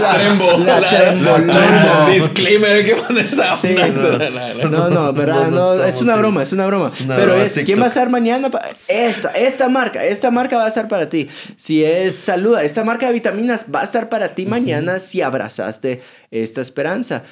La- 0.00 0.12
Trembo. 0.14 0.58
La 0.58 0.80
trembolona. 0.90 2.06
Disclaimer, 2.10 2.70
hay 2.76 2.84
que 2.84 2.94
poner 2.96 3.26
esa 3.26 3.56
Sí, 3.56 3.74
no, 4.70 4.88
no, 4.90 5.12
¿verdad? 5.12 5.48
No, 5.48 5.74
es 5.84 6.00
una 6.00 6.16
broma, 6.16 6.42
es 6.42 6.52
una 6.52 6.66
broma. 6.66 6.88
es 6.88 7.00
una 7.02 7.16
Pero 7.16 7.32
broma, 7.32 7.44
es, 7.44 7.62
¿quién 7.64 7.78
va 7.80 7.84
a 7.84 7.88
estar 7.88 8.08
mañana? 8.10 8.48
Esta, 8.88 9.30
esta 9.30 9.68
marca, 9.68 10.04
esta 10.04 10.30
marca 10.30 10.56
va 10.56 10.64
a 10.64 10.68
estar 10.68 10.88
para 10.88 11.08
ti. 11.08 11.28
Si 11.56 11.84
es 11.84 12.16
salud, 12.16 12.58
esta 12.58 12.84
marca 12.84 13.06
de 13.08 13.12
vitaminas 13.12 13.66
va 13.74 13.80
a 13.82 13.84
estar 13.84 14.08
para 14.08 14.34
ti 14.34 14.46
mañana 14.46 14.98
si 14.98 15.20
abrazaste 15.20 16.02
esta 16.30 16.60
esperanza. 16.62 17.24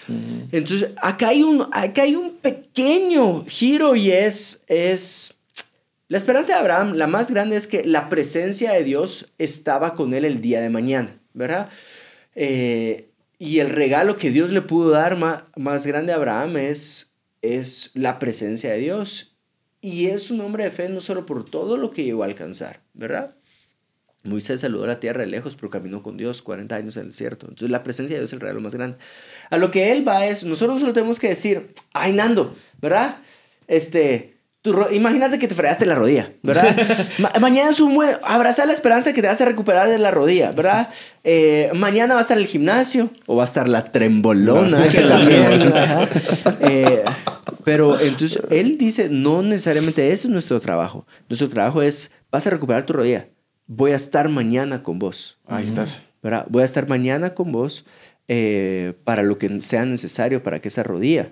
Entonces, 0.52 0.90
acá 1.00 1.28
hay 1.28 1.42
un, 1.42 1.66
acá 1.72 2.02
hay 2.02 2.14
un 2.14 2.36
pequeño 2.36 3.44
giro 3.46 3.94
y 3.96 4.10
es, 4.10 4.64
es 4.68 5.34
la 6.08 6.16
esperanza 6.16 6.54
de 6.54 6.58
Abraham, 6.60 6.94
la 6.94 7.06
más 7.06 7.30
grande 7.30 7.56
es 7.56 7.66
que 7.66 7.84
la 7.84 8.08
presencia 8.08 8.72
de 8.72 8.84
Dios 8.84 9.26
estaba 9.38 9.94
con 9.94 10.14
él 10.14 10.24
el 10.24 10.40
día 10.40 10.60
de 10.60 10.70
mañana, 10.70 11.18
¿verdad? 11.34 11.68
Eh, 12.34 13.10
y 13.38 13.60
el 13.60 13.68
regalo 13.70 14.16
que 14.16 14.30
Dios 14.30 14.50
le 14.50 14.62
pudo 14.62 14.90
dar 14.90 15.16
ma- 15.16 15.44
más, 15.56 15.86
grande 15.86 16.12
a 16.12 16.16
Abraham 16.16 16.56
es, 16.56 17.12
es 17.42 17.90
la 17.94 18.18
presencia 18.18 18.70
de 18.72 18.78
Dios. 18.78 19.34
Y 19.80 20.06
es 20.06 20.30
un 20.32 20.40
hombre 20.40 20.64
de 20.64 20.70
fe 20.72 20.88
no 20.88 21.00
solo 21.00 21.24
por 21.24 21.48
todo 21.48 21.76
lo 21.76 21.90
que 21.90 22.02
llegó 22.02 22.24
a 22.24 22.26
alcanzar, 22.26 22.80
¿verdad? 22.94 23.36
Moisés 24.24 24.60
saludó 24.60 24.86
la 24.86 24.98
tierra 24.98 25.20
de 25.20 25.28
lejos, 25.28 25.54
pero 25.54 25.70
caminó 25.70 26.02
con 26.02 26.16
Dios 26.16 26.42
40 26.42 26.74
años 26.74 26.96
en 26.96 27.02
el 27.04 27.08
desierto. 27.10 27.46
Entonces 27.46 27.70
la 27.70 27.84
presencia 27.84 28.16
de 28.16 28.20
Dios 28.20 28.30
es 28.30 28.34
el 28.34 28.40
regalo 28.40 28.60
más 28.60 28.74
grande. 28.74 28.96
A 29.50 29.56
lo 29.56 29.70
que 29.70 29.92
él 29.92 30.06
va 30.06 30.26
es, 30.26 30.42
nosotros 30.42 30.74
no 30.76 30.80
solo 30.80 30.92
tenemos 30.92 31.20
que 31.20 31.28
decir, 31.28 31.72
ay 31.92 32.12
Nando, 32.12 32.56
¿verdad? 32.80 33.18
Este, 33.68 34.37
ro- 34.72 34.90
imagínate 34.92 35.38
que 35.38 35.48
te 35.48 35.54
fregaste 35.54 35.86
la 35.86 35.94
rodilla, 35.94 36.32
¿verdad? 36.42 36.76
Ma- 37.18 37.32
mañana 37.40 37.70
es 37.70 37.80
un 37.80 37.94
buen, 37.94 38.16
abraza 38.22 38.64
la 38.66 38.72
esperanza 38.72 39.12
que 39.12 39.20
te 39.22 39.28
vas 39.28 39.40
a 39.40 39.44
recuperar 39.44 39.88
de 39.88 39.98
la 39.98 40.10
rodilla, 40.10 40.50
¿verdad? 40.52 40.88
Eh, 41.24 41.70
mañana 41.74 42.14
va 42.14 42.20
a 42.20 42.22
estar 42.22 42.38
el 42.38 42.46
gimnasio 42.46 43.10
o 43.26 43.36
va 43.36 43.42
a 43.42 43.46
estar 43.46 43.68
la 43.68 43.84
trembolona, 43.92 44.86
que 44.88 45.00
también. 45.00 45.72
Eh, 46.60 47.02
pero 47.64 48.00
entonces 48.00 48.42
él 48.50 48.78
dice, 48.78 49.08
no 49.10 49.42
necesariamente 49.42 50.10
ese 50.12 50.26
es 50.28 50.32
nuestro 50.32 50.60
trabajo. 50.60 51.06
Nuestro 51.28 51.48
trabajo 51.48 51.82
es, 51.82 52.10
vas 52.30 52.46
a 52.46 52.50
recuperar 52.50 52.84
tu 52.84 52.92
rodilla. 52.94 53.28
Voy 53.66 53.92
a 53.92 53.96
estar 53.96 54.28
mañana 54.28 54.82
con 54.82 54.98
vos. 54.98 55.38
Ahí 55.46 55.64
estás. 55.64 56.04
¿verdad? 56.22 56.46
Voy 56.48 56.62
a 56.62 56.64
estar 56.64 56.88
mañana 56.88 57.34
con 57.34 57.52
vos 57.52 57.84
eh, 58.26 58.94
para 59.04 59.22
lo 59.22 59.38
que 59.38 59.60
sea 59.60 59.84
necesario 59.84 60.42
para 60.42 60.60
que 60.60 60.68
esa 60.68 60.82
rodilla. 60.82 61.28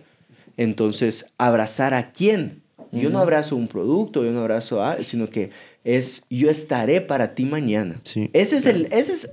Entonces, 0.57 1.33
abrazar 1.39 1.95
a 1.95 2.13
quién. 2.13 2.63
Yo 3.01 3.11
no 3.11 3.19
abrazo 3.21 3.57
un 3.57 3.69
producto, 3.69 4.25
yo 4.25 4.31
no 4.33 4.41
abrazo 4.41 4.83
a, 4.83 5.03
sino 5.05 5.29
que 5.31 5.51
es 5.85 6.25
yo 6.29 6.51
estaré 6.51 7.01
para 7.01 7.35
ti 7.35 7.45
mañana. 7.45 8.01
Sí, 8.03 8.29
ese 8.33 8.57
es 8.57 8.67
el, 8.67 8.89
ese 8.91 9.13
es, 9.13 9.31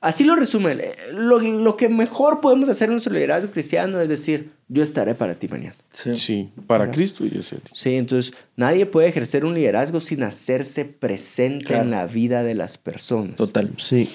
así 0.00 0.24
lo 0.24 0.34
resume. 0.34 0.72
eh, 0.72 0.96
Lo, 1.12 1.38
lo 1.38 1.76
que 1.76 1.88
mejor 1.88 2.40
podemos 2.40 2.68
hacer 2.68 2.86
en 2.88 2.94
nuestro 2.94 3.12
liderazgo 3.14 3.50
cristiano 3.50 4.00
es 4.00 4.08
decir, 4.08 4.50
yo 4.68 4.82
estaré 4.82 5.14
para 5.14 5.34
ti 5.36 5.46
mañana. 5.48 5.76
Sí, 5.92 6.48
para 6.66 6.90
Cristo 6.90 7.24
y 7.24 7.38
ese. 7.38 7.58
Sí, 7.72 7.94
entonces 7.94 8.34
nadie 8.56 8.86
puede 8.86 9.06
ejercer 9.08 9.44
un 9.44 9.54
liderazgo 9.54 10.00
sin 10.00 10.24
hacerse 10.24 10.84
presente 10.84 11.66
Claro. 11.66 11.84
en 11.84 11.90
la 11.92 12.06
vida 12.06 12.42
de 12.42 12.54
las 12.54 12.76
personas. 12.76 13.36
Total. 13.36 13.70
Sí. 13.78 14.08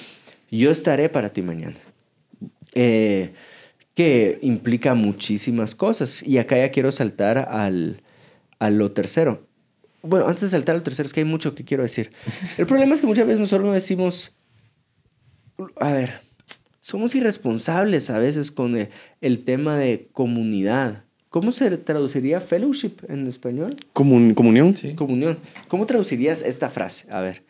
Yo 0.52 0.70
estaré 0.70 1.08
para 1.10 1.30
ti 1.30 1.42
mañana. 1.42 1.78
Eh, 2.76 3.32
que 3.96 4.40
implica 4.42 4.96
muchísimas 4.96 5.76
cosas. 5.76 6.24
Y 6.24 6.40
acá 6.40 6.58
ya 6.58 6.72
quiero 6.72 6.92
saltar 6.92 7.38
al, 7.52 8.02
a 8.66 8.70
lo 8.70 8.91
tercero. 8.91 9.47
Bueno, 10.01 10.28
antes 10.28 10.41
de 10.43 10.49
saltar 10.49 10.76
al 10.76 10.84
tercero, 10.84 11.07
es 11.07 11.14
que 11.14 11.22
hay 11.22 11.26
mucho 11.26 11.55
que 11.55 11.64
quiero 11.64 11.84
decir. 11.84 12.11
El 12.57 12.66
problema 12.66 12.93
es 12.93 13.01
que 13.01 13.07
muchas 13.07 13.26
veces 13.26 13.39
nosotros 13.39 13.66
no 13.66 13.74
decimos, 13.74 14.34
a 15.80 15.91
ver, 15.93 16.22
somos 16.82 17.16
irresponsables 17.16 18.09
a 18.09 18.20
veces 18.20 18.51
con 18.51 18.76
el, 18.76 18.89
el 19.22 19.43
tema 19.45 19.78
de 19.78 20.09
comunidad. 20.11 21.03
¿Cómo 21.30 21.51
se 21.51 21.78
traduciría 21.78 22.39
fellowship 22.41 22.97
en 23.07 23.26
español? 23.28 23.76
Comun- 23.93 24.34
comunión. 24.34 24.76
Comunión. 24.95 25.39
¿Cómo 25.68 25.86
traducirías 25.88 26.41
esta 26.41 26.70
frase? 26.70 27.07
A 27.09 27.22
ver. 27.22 27.41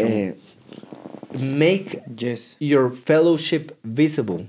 Eh, 0.00 0.34
make 1.38 2.02
Yes. 2.16 2.56
your 2.60 2.92
fellowship 2.92 3.72
visible. 3.82 4.46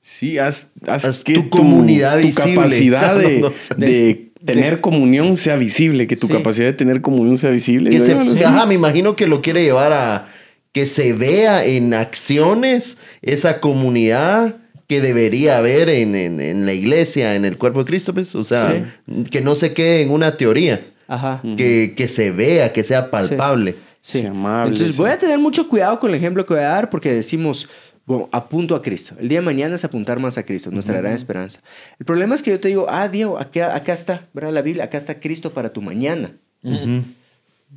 Sí, 0.00 0.38
haz, 0.38 0.68
haz 0.86 1.04
Haz 1.04 1.22
que 1.22 1.34
tu 1.34 1.42
tu, 1.44 1.50
comunidad 1.50 2.20
tu 2.20 2.28
visible. 2.28 2.54
capacidad 2.54 3.16
de, 3.18 3.38
No 3.40 3.52
de 3.76 4.30
tener 4.44 4.80
comunión 4.80 5.36
sea 5.36 5.56
visible, 5.56 6.06
que 6.06 6.16
tu 6.16 6.26
Sí. 6.26 6.32
capacidad 6.32 6.66
de 6.68 6.72
tener 6.72 7.02
comunión 7.02 7.36
sea 7.36 7.50
visible. 7.50 7.90
Que 7.90 8.00
se, 8.00 8.16
sí. 8.36 8.42
ajá, 8.44 8.64
me 8.66 8.74
imagino 8.74 9.14
que 9.14 9.26
lo 9.26 9.42
quiere 9.42 9.62
llevar 9.62 9.92
a 9.92 10.28
que 10.72 10.86
se 10.86 11.12
vea 11.12 11.64
en 11.66 11.92
acciones 11.94 12.96
esa 13.22 13.60
comunidad 13.60 14.56
que 14.86 15.00
debería 15.00 15.58
haber 15.58 15.88
en, 15.88 16.14
en- 16.14 16.40
en 16.40 16.64
la 16.66 16.72
iglesia, 16.72 17.34
en 17.34 17.44
el 17.44 17.58
cuerpo 17.58 17.80
de 17.80 17.84
Cristo, 17.84 18.14
pues. 18.14 18.34
O 18.34 18.42
sea, 18.44 18.82
que 19.30 19.40
no 19.40 19.54
se 19.54 19.72
quede 19.74 20.00
en 20.02 20.10
una 20.10 20.36
teoría, 20.36 20.80
Ajá. 21.08 21.42
que, 21.56 21.94
que 21.96 22.08
se 22.08 22.30
vea, 22.30 22.72
que 22.72 22.82
sea 22.84 23.10
palpable. 23.10 23.76
Sí. 24.00 24.20
Sea 24.22 24.30
amable, 24.30 24.72
Entonces 24.72 24.96
sí. 24.96 25.02
voy 25.02 25.10
a 25.10 25.18
tener 25.18 25.38
mucho 25.38 25.68
cuidado 25.68 26.00
con 26.00 26.08
el 26.10 26.16
ejemplo 26.16 26.46
que 26.46 26.54
voy 26.54 26.62
a 26.62 26.68
dar 26.68 26.88
porque 26.88 27.12
decimos, 27.12 27.68
bueno, 28.10 28.28
apunto 28.32 28.74
a 28.74 28.82
Cristo. 28.82 29.14
El 29.20 29.28
día 29.28 29.38
de 29.38 29.44
mañana 29.44 29.76
es 29.76 29.84
apuntar 29.84 30.18
más 30.18 30.36
a 30.36 30.42
Cristo, 30.42 30.68
nuestra 30.72 30.96
gran 31.00 31.12
esperanza. 31.12 31.60
El 31.96 32.04
problema 32.04 32.34
es 32.34 32.42
que 32.42 32.50
yo 32.50 32.58
te 32.58 32.66
digo, 32.66 32.86
ah, 32.90 33.06
Diego, 33.06 33.38
acá, 33.38 33.72
acá 33.76 33.92
está, 33.92 34.26
¿verdad? 34.32 34.52
La 34.52 34.62
Biblia, 34.62 34.82
acá 34.82 34.98
está 34.98 35.20
Cristo 35.20 35.52
para 35.52 35.72
tu 35.72 35.80
mañana. 35.80 36.32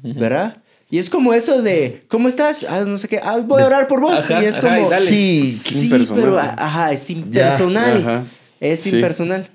¿Verdad? 0.01 0.57
Y 0.89 0.97
es 0.97 1.11
como 1.11 1.35
eso 1.35 1.61
de, 1.61 2.01
¿cómo 2.07 2.27
estás? 2.27 2.65
Ah, 2.67 2.83
no 2.83 2.97
sé 2.97 3.07
qué, 3.07 3.19
ah, 3.23 3.37
voy 3.45 3.61
a 3.61 3.67
orar 3.67 3.87
por 3.87 4.01
vos. 4.01 4.21
Ajá, 4.31 4.41
y 4.41 4.47
es 4.47 4.57
ajá, 4.57 4.79
como, 4.79 4.91
y. 4.91 5.05
Sí, 5.05 5.45
sí, 5.45 5.83
impersonal. 5.83 6.23
pero, 6.23 6.39
ajá, 6.39 6.91
es 6.91 7.09
impersonal. 7.11 7.97
Ajá. 8.01 8.23
Es 8.59 8.79
Sí. 8.79 8.89
impersonal. 8.89 9.47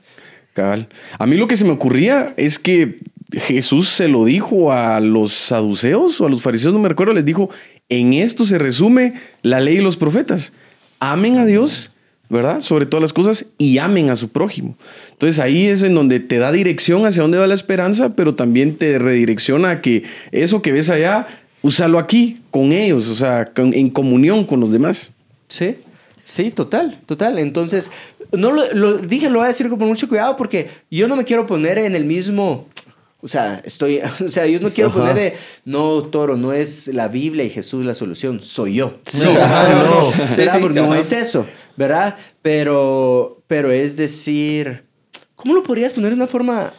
Cabal. 0.53 0.89
A 1.19 1.27
mí 1.27 1.37
lo 1.37 1.49
que 1.49 1.57
se 1.57 1.65
me 1.65 1.73
ocurría 1.73 2.35
es 2.37 2.61
que 2.61 2.95
Jesús 3.33 3.89
se 3.89 4.07
lo 4.07 4.25
dijo 4.25 4.71
a 4.73 5.01
los 5.01 5.33
saduceos 5.33 6.21
o 6.21 6.27
a 6.27 6.29
los 6.29 6.41
fariseos, 6.41 6.73
no 6.73 6.79
me 6.79 6.89
recuerdo, 6.89 7.15
les 7.15 7.25
dijo, 7.25 7.51
en 7.89 8.13
esto 8.13 8.45
se 8.45 8.59
resume 8.59 9.15
la 9.43 9.59
ley 9.59 9.79
y 9.79 9.81
los 9.81 9.97
profetas. 9.97 10.53
Amen 11.01 11.37
a 11.39 11.47
Dios, 11.47 11.91
¿verdad? 12.29 12.61
Sobre 12.61 12.87
todas 12.87 13.03
las 13.03 13.13
cosas 13.13 13.47
y 13.57 13.79
amen 13.79 14.11
a 14.11 14.17
su 14.17 14.29
prójimo. 14.31 14.77
Entonces 15.13 15.39
ahí 15.39 15.67
es 15.67 15.83
en 15.83 15.95
donde 15.95 16.21
te 16.21 16.39
da 16.39 16.53
dirección 16.53 17.07
hacia 17.07 17.23
dónde 17.23 17.39
va 17.39 17.47
la 17.47 17.55
esperanza, 17.55 18.15
pero 18.15 18.35
también 18.35 18.77
te 18.77 18.99
redirecciona 18.99 19.71
a 19.71 19.81
que 19.81 20.03
eso 20.33 20.61
que 20.63 20.73
ves 20.73 20.91
allá, 20.91 21.27
úsalo 21.63 21.99
aquí, 21.99 22.39
con 22.51 22.73
ellos, 22.73 23.09
o 23.09 23.15
sea, 23.15 23.51
en 23.57 23.91
comunión 23.91 24.45
con 24.45 24.61
los 24.61 24.73
demás. 24.73 25.13
Sí, 25.49 25.77
sí, 26.25 26.51
total, 26.51 26.99
total. 27.07 27.39
Entonces, 27.39 27.91
no 28.33 28.53
lo, 28.53 28.73
lo- 28.75 28.99
dije, 28.99 29.31
lo 29.31 29.39
voy 29.39 29.45
a 29.45 29.49
decir 29.49 29.69
con 29.71 29.79
mucho 29.79 30.09
cuidado 30.09 30.37
porque 30.37 30.69
yo 30.91 31.09
no 31.09 31.17
me 31.17 31.25
quiero 31.25 31.47
poner 31.47 31.79
en 31.79 31.95
el 31.95 32.05
mismo. 32.05 32.67
O 33.21 33.27
sea, 33.29 33.61
estoy, 33.65 34.01
o 34.25 34.29
sea, 34.29 34.47
yo 34.47 34.61
no 34.61 34.71
quiero 34.71 34.91
Ajá. 34.91 34.99
poner 34.99 35.15
de, 35.15 35.37
no, 35.65 36.03
Toro, 36.05 36.37
no 36.37 36.53
es 36.53 36.89
la 36.89 37.09
Biblia 37.09 37.45
y 37.45 37.51
Jesús 37.51 37.85
la 37.85 37.95
solución, 37.95 38.41
soy 38.41 38.75
yo. 38.75 38.99
Sí, 39.07 39.27
ajá, 39.29 39.69
no. 39.69 40.11
¿verdad? 40.11 40.37
Sí, 40.37 40.43
sí, 40.53 40.59
Porque 40.61 40.81
no 40.81 40.93
ajá. 40.93 41.01
es 41.01 41.13
eso, 41.13 41.47
¿verdad? 41.77 42.17
Pero, 42.43 43.43
pero 43.47 43.73
es 43.73 43.97
decir, 43.97 44.85
¿cómo 45.35 45.55
lo 45.55 45.63
podrías 45.63 45.93
poner 45.93 46.11
de 46.11 46.17
una 46.17 46.27
forma 46.29 46.73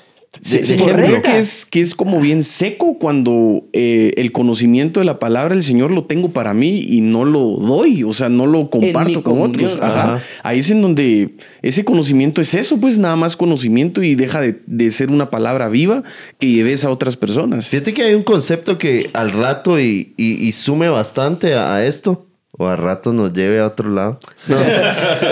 Ocurrió 0.76 1.06
ejemplo. 1.06 1.22
que 1.24 1.40
es, 1.40 1.66
que 1.66 1.82
es 1.82 1.96
como 1.96 2.22
bien 2.22 2.44
seco 2.44 2.98
cuando 3.00 3.64
eh, 3.74 4.14
el 4.16 4.32
conocimiento 4.32 5.00
de 5.00 5.06
la 5.06 5.18
palabra 5.20 5.56
del 5.56 5.64
Señor 5.64 5.92
lo 5.92 6.06
tengo 6.06 6.30
para 6.32 6.54
mí 6.54 6.80
y 6.88 7.02
no 7.02 7.26
lo 7.26 7.58
doy, 7.58 8.04
o 8.04 8.14
sea, 8.14 8.30
no 8.30 8.46
lo 8.46 8.70
comparto 8.70 9.24
con 9.24 9.42
otros. 9.42 9.78
Ajá. 9.82 10.14
Ajá. 10.16 10.24
Ahí 10.44 10.60
es 10.60 10.70
en 10.72 10.82
donde 10.82 11.36
ese 11.64 11.84
conocimiento 11.84 12.42
es 12.42 12.54
eso, 12.54 12.80
pues 12.80 13.00
nada 13.00 13.16
más 13.16 13.36
conocimiento 13.36 14.04
y 14.04 14.16
deja 14.16 14.40
de, 14.40 14.62
de 14.68 14.92
ser 14.92 15.10
una 15.12 15.30
palabra 15.30 15.68
viva 15.68 16.04
que 16.38 16.48
lleves 16.48 16.86
a 16.86 16.92
otras 16.92 17.18
personas. 17.18 17.68
Fíjate 17.68 17.94
que 17.94 18.04
hay 18.04 18.14
un 18.14 18.24
concepto 18.24 18.78
que 18.78 19.10
al 19.14 19.32
rato 19.32 19.80
y, 19.80 20.14
y- 20.16 20.36
y 20.48 20.52
sume 20.52 20.90
bastante 20.90 21.56
a, 21.56 21.76
a 21.76 21.86
esto, 21.86 22.28
o 22.62 22.68
al 22.68 22.78
rato 22.78 23.14
nos 23.14 23.32
lleve 23.32 23.60
a 23.60 23.68
otro 23.68 23.89
lado. 23.89 24.20
No. 24.47 24.57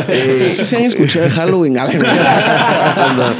Eh, 0.09 0.55
si 0.55 0.75
han 0.75 0.83
escuchado 0.83 1.25
de 1.25 1.31
Halloween. 1.31 1.75
No. 1.77 3.33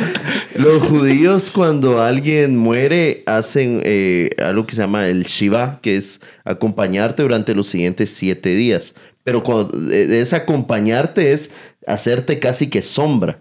Los 0.56 0.84
judíos 0.84 1.50
cuando 1.50 2.02
alguien 2.02 2.58
muere 2.58 3.24
hacen 3.26 3.82
eh, 3.84 4.32
algo 4.44 4.68
que 4.68 4.76
se 4.76 4.82
llama 4.82 5.08
el 5.08 5.24
Shiva, 5.24 5.80
que 5.82 5.96
es 5.96 6.20
acompañarte 6.44 7.24
durante 7.24 7.56
los 7.56 7.68
siguientes 7.68 8.10
siete 8.10 8.50
días. 8.50 8.94
Pero 9.24 9.44
cuando 9.44 9.92
es 9.92 10.34
acompañarte 10.34 11.32
es 11.32 11.52
hacerte 11.86 12.40
casi 12.40 12.68
que 12.70 12.82
sombra 12.82 13.40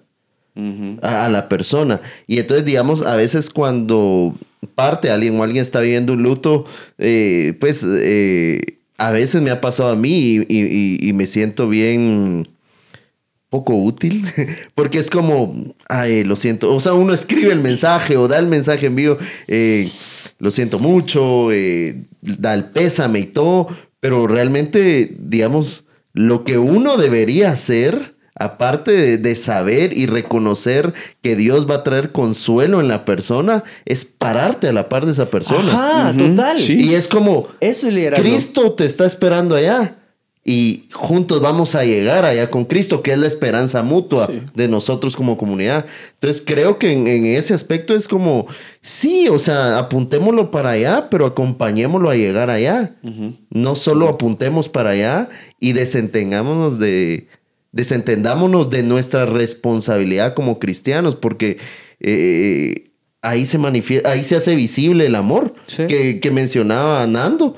a, 1.03 1.24
a 1.24 1.28
la 1.28 1.49
persona. 1.49 2.01
Y 2.26 2.38
entonces, 2.38 2.64
digamos, 2.64 3.03
a 3.03 3.16
veces 3.16 3.51
cuando 3.51 4.34
parte 4.74 5.11
alguien 5.11 5.38
o 5.38 5.42
alguien 5.42 5.62
está 5.62 5.80
viviendo 5.80 6.12
un 6.12 6.22
luto, 6.22 6.66
eh, 6.99 7.57
pues 7.61 7.84
eh, 7.86 8.76
a 8.99 9.11
veces 9.11 9.42
me 9.42 9.51
ha 9.51 9.61
pasado 9.61 9.90
a 9.90 9.97
mí 9.97 10.44
y, 10.49 11.12
me 11.12 11.26
siento 11.26 11.68
bien 11.68 12.49
poco 13.51 13.74
útil, 13.74 14.24
porque 14.74 14.99
es 14.99 15.11
como, 15.11 15.74
ay, 15.88 16.24
lo 16.24 16.36
siento, 16.36 16.74
o 16.74 16.80
sea, 16.80 16.94
uno 16.94 17.14
escribe 17.14 17.53
el 17.53 17.61
mensaje 17.61 18.16
o 18.16 18.28
da 18.28 18.38
el 18.38 18.47
mensaje 18.47 18.86
en 18.86 18.97
vivo, 18.97 19.18
eh, 19.47 19.90
lo 20.38 20.51
siento 20.51 20.78
mucho, 20.78 21.53
eh, 21.53 22.05
da 22.20 22.55
el 22.55 22.70
pésame 22.70 23.20
y 23.20 23.26
todo, 23.26 23.68
pero 24.01 24.26
realmente, 24.26 25.14
digamos, 25.18 25.84
lo 26.12 26.44
que 26.44 26.59
uno 26.59 26.97
debería 26.97 27.51
hacer, 27.51 28.16
aparte 28.39 28.93
de, 28.93 29.18
de 29.18 29.34
saber 29.34 29.97
y 29.97 30.07
reconocer 30.07 30.93
que 31.22 31.37
Dios 31.37 31.68
va 31.68 31.76
a 31.76 31.82
traer 31.84 32.12
consuelo 32.12 32.80
en 32.80 32.89
la 32.89 33.05
persona, 33.05 33.64
es 33.84 34.05
pararte 34.05 34.68
a 34.68 34.72
la 34.72 34.89
par 34.89 35.07
de 35.07 35.12
esa 35.12 35.30
persona. 35.30 35.72
Ajá, 35.72 36.11
Ujú, 36.16 36.28
total. 36.28 36.59
sí. 36.59 36.80
Y 36.91 36.95
es 36.95 37.09
como, 37.09 37.49
Eso. 37.61 37.89
Cristo 38.14 38.72
te 38.72 38.84
está 38.84 39.07
esperando 39.07 39.55
allá. 39.55 39.97
Y 40.49 40.84
juntos 40.93 41.41
vamos 41.41 41.74
a 41.74 41.84
llegar 41.84 42.24
allá 42.24 42.51
con 42.51 42.66
Cristo, 42.66 43.03
que 43.03 43.11
es 43.11 43.18
la 43.18 43.26
esperanza 43.26 43.82
mutua 43.82 44.30
de 44.55 44.68
nosotros 44.68 45.16
como 45.16 45.37
comunidad. 45.37 45.87
Entonces 46.12 46.41
creo 46.47 46.78
que 46.78 46.93
en, 46.93 47.09
en 47.09 47.26
ese 47.26 47.53
aspecto 47.53 47.97
es 47.97 48.07
como, 48.07 48.47
sí, 48.80 49.26
o 49.28 49.41
sea, 49.41 49.76
apuntémoslo 49.76 50.53
para 50.53 50.70
allá, 50.70 51.09
pero 51.11 51.26
acompañémoslo 51.26 52.11
a 52.11 52.14
llegar 52.14 52.49
allá. 52.51 52.95
No 53.51 53.74
solo 53.74 54.09
apuntemos 54.09 54.68
para 54.68 54.91
allá 54.91 55.28
y 55.59 55.72
desentengámonos 55.72 56.78
de, 56.78 57.26
desentendámonos 57.77 58.70
de 58.70 58.83
nuestra 58.83 59.27
responsabilidad 59.27 60.35
como 60.35 60.59
cristianos, 60.59 61.14
porque 61.14 61.59
eh, 62.01 62.91
ahí 63.22 63.47
se 63.47 63.59
manifiesta, 63.59 64.11
ahí 64.11 64.24
se 64.24 64.37
hace 64.37 64.57
visible 64.57 65.07
el 65.07 65.14
amor 65.14 65.55
Sí. 65.66 65.87
que, 65.87 66.20
que 66.20 66.31
mencionaba 66.31 67.07
Nando 67.07 67.55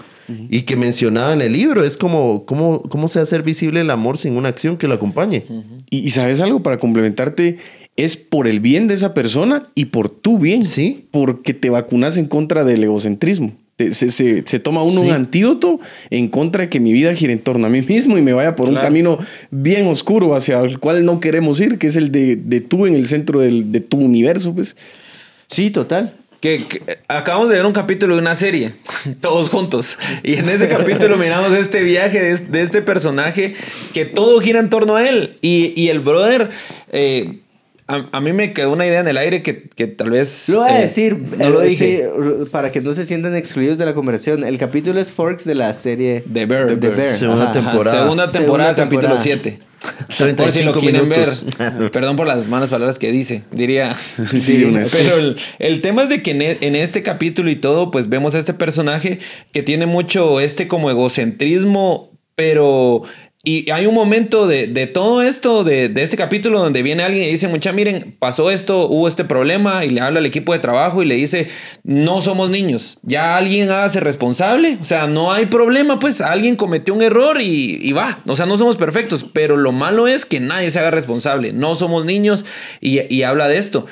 y 0.50 0.62
que 0.62 0.76
mencionaba 0.76 1.32
en 1.32 1.40
el 1.40 1.52
libro. 1.54 1.84
Es 1.84 1.96
como, 1.96 2.44
¿cómo, 2.44 2.82
¿cómo 2.82 3.08
se 3.08 3.18
hace 3.20 3.38
visible 3.40 3.80
el 3.80 3.90
amor 3.90 4.18
sin 4.18 4.36
una 4.36 4.50
acción 4.50 4.76
que 4.76 4.86
lo 4.86 4.94
acompañe? 4.94 5.46
Y, 5.88 6.00
y 6.00 6.10
sabes 6.10 6.40
algo, 6.40 6.62
para 6.62 6.78
complementarte, 6.78 7.56
es 7.96 8.18
por 8.18 8.46
el 8.46 8.60
bien 8.60 8.88
de 8.88 8.94
esa 8.94 9.14
persona 9.14 9.70
y 9.74 9.86
por 9.86 10.10
tu 10.10 10.38
bien. 10.38 10.66
Sí. 10.66 11.08
Porque 11.12 11.54
te 11.54 11.70
vacunas 11.70 12.18
en 12.18 12.26
contra 12.26 12.64
del 12.64 12.84
egocentrismo. 12.84 13.54
Se, 13.78 14.10
se- 14.10 14.42
se 14.44 14.58
toma 14.58 14.82
uno 14.82 15.00
Sí. 15.02 15.06
un 15.06 15.12
antídoto 15.12 15.78
en 16.10 16.26
contra 16.28 16.62
de 16.62 16.68
que 16.68 16.80
mi 16.80 16.92
vida 16.92 17.14
gire 17.14 17.32
en 17.32 17.38
torno 17.38 17.66
a 17.66 17.70
mí 17.70 17.80
mismo 17.82 18.18
y 18.18 18.22
me 18.22 18.32
vaya 18.32 18.56
por 18.56 18.68
un 18.68 18.74
camino 18.74 19.18
bien 19.52 19.86
oscuro 19.86 20.34
hacia 20.34 20.58
el 20.60 20.80
cual 20.80 21.04
no 21.04 21.20
queremos 21.20 21.60
ir, 21.60 21.78
que 21.78 21.86
es 21.86 21.94
el 21.94 22.10
de, 22.10 22.34
de 22.34 22.60
tú 22.60 22.86
en 22.86 22.94
el 22.96 23.06
centro 23.06 23.38
del- 23.40 23.70
de 23.70 23.80
tu 23.80 23.98
universo. 23.98 24.52
Pues. 24.54 24.74
Sí, 25.46 25.70
total. 25.70 26.14
Que, 26.40 26.66
que, 26.68 26.82
acabamos 27.08 27.48
de 27.48 27.56
ver 27.56 27.66
un 27.66 27.72
capítulo 27.72 28.14
de 28.14 28.20
una 28.20 28.34
serie, 28.34 28.72
todos 29.20 29.48
juntos. 29.50 29.96
Y 30.24 30.34
en 30.34 30.48
ese 30.48 30.68
capítulo 30.68 31.16
miramos 31.18 31.52
este 31.52 31.82
viaje 31.82 32.20
de, 32.20 32.36
de 32.36 32.62
este 32.62 32.82
personaje 32.82 33.54
que 33.94 34.04
todo 34.04 34.40
gira 34.40 34.58
en 34.60 34.70
torno 34.70 34.96
a 34.96 35.08
él. 35.08 35.36
Y, 35.40 35.72
y 35.80 35.88
el 35.88 36.00
brother, 36.00 36.50
eh, 36.92 37.38
a, 37.88 38.06
a 38.12 38.20
mí 38.20 38.32
me 38.32 38.52
quedó 38.52 38.70
una 38.72 38.86
idea 38.86 39.00
en 39.00 39.08
el 39.08 39.16
aire 39.16 39.42
que, 39.42 39.62
que 39.70 39.86
tal 39.86 40.10
vez... 40.10 40.48
Lo 40.50 40.60
voy 40.60 40.70
a 40.70 40.78
eh, 40.78 40.82
decir, 40.82 41.16
No 41.38 41.50
lo 41.50 41.62
eh, 41.62 41.66
dije. 41.68 42.04
sí, 42.06 42.44
para 42.50 42.70
que 42.70 42.80
no 42.80 42.92
se 42.94 43.04
sientan 43.04 43.34
excluidos 43.34 43.78
de 43.78 43.86
la 43.86 43.94
conversación. 43.94 44.44
El 44.44 44.58
capítulo 44.58 45.00
es 45.00 45.12
Forks 45.12 45.44
de 45.44 45.54
la 45.54 45.72
serie 45.74 46.22
The 46.32 46.46
Bear. 46.46 46.66
The 46.66 46.76
The 46.76 46.88
Bear. 46.88 47.12
Segunda 47.14 47.44
Ajá. 47.50 47.52
temporada. 47.52 48.02
Segunda 48.02 48.30
temporada, 48.30 48.74
Segunda 48.76 48.84
capítulo 48.84 49.16
temporada. 49.16 49.22
7. 49.22 49.58
Por 50.38 50.52
si 50.52 50.62
lo 50.64 50.72
35 50.72 50.80
quieren 50.80 51.08
minutos. 51.08 51.46
ver. 51.58 51.90
Perdón 51.92 52.16
por 52.16 52.26
las 52.26 52.46
malas 52.48 52.68
palabras 52.68 52.98
que 52.98 53.10
dice, 53.12 53.42
diría. 53.52 53.94
Sí. 54.40 54.66
Pero 54.92 55.16
el, 55.16 55.36
el 55.58 55.80
tema 55.80 56.02
es 56.02 56.08
de 56.08 56.20
que 56.22 56.32
en, 56.32 56.42
e- 56.42 56.58
en 56.60 56.76
este 56.76 57.02
capítulo 57.02 57.48
y 57.50 57.56
todo, 57.56 57.90
pues 57.90 58.08
vemos 58.08 58.34
a 58.34 58.38
este 58.40 58.54
personaje 58.54 59.20
que 59.52 59.62
tiene 59.62 59.86
mucho 59.86 60.40
este 60.40 60.66
como 60.68 60.90
egocentrismo, 60.90 62.10
pero 62.34 63.02
Y 63.48 63.70
hay 63.70 63.86
un 63.86 63.94
momento 63.94 64.46
de, 64.46 64.66
de 64.66 64.86
todo 64.86 65.22
esto, 65.22 65.64
de, 65.64 65.88
de, 65.88 66.02
este 66.02 66.18
capítulo, 66.18 66.58
donde 66.58 66.82
viene 66.82 67.02
alguien 67.02 67.24
y 67.24 67.30
dice, 67.30 67.48
mucha, 67.48 67.72
miren, 67.72 68.14
pasó 68.18 68.50
esto, 68.50 68.86
hubo 68.86 69.08
este 69.08 69.24
problema, 69.24 69.86
y 69.86 69.88
le 69.88 70.02
habla 70.02 70.18
al 70.18 70.26
equipo 70.26 70.52
de 70.52 70.58
trabajo 70.58 71.02
y 71.02 71.06
le 71.06 71.14
dice, 71.14 71.48
no 71.82 72.20
somos 72.20 72.50
niños, 72.50 72.98
ya 73.04 73.38
alguien 73.38 73.70
hágase 73.70 74.00
responsable, 74.00 74.76
o 74.82 74.84
sea, 74.84 75.06
no 75.06 75.32
hay 75.32 75.46
problema, 75.46 75.98
pues 75.98 76.20
alguien 76.20 76.56
cometió 76.56 76.92
un 76.92 77.00
error 77.00 77.40
y, 77.40 77.78
y 77.80 77.92
va, 77.92 78.20
o 78.26 78.36
sea, 78.36 78.44
no 78.44 78.58
somos 78.58 78.76
perfectos, 78.76 79.24
pero 79.32 79.56
lo 79.56 79.72
malo 79.72 80.08
es 80.08 80.26
que 80.26 80.40
nadie 80.40 80.70
se 80.70 80.80
haga 80.80 80.90
responsable, 80.90 81.54
no 81.54 81.74
somos 81.74 82.04
niños 82.04 82.44
y, 82.82 83.00
y 83.08 83.22
habla 83.22 83.48
de 83.48 83.56
esto. 83.56 83.86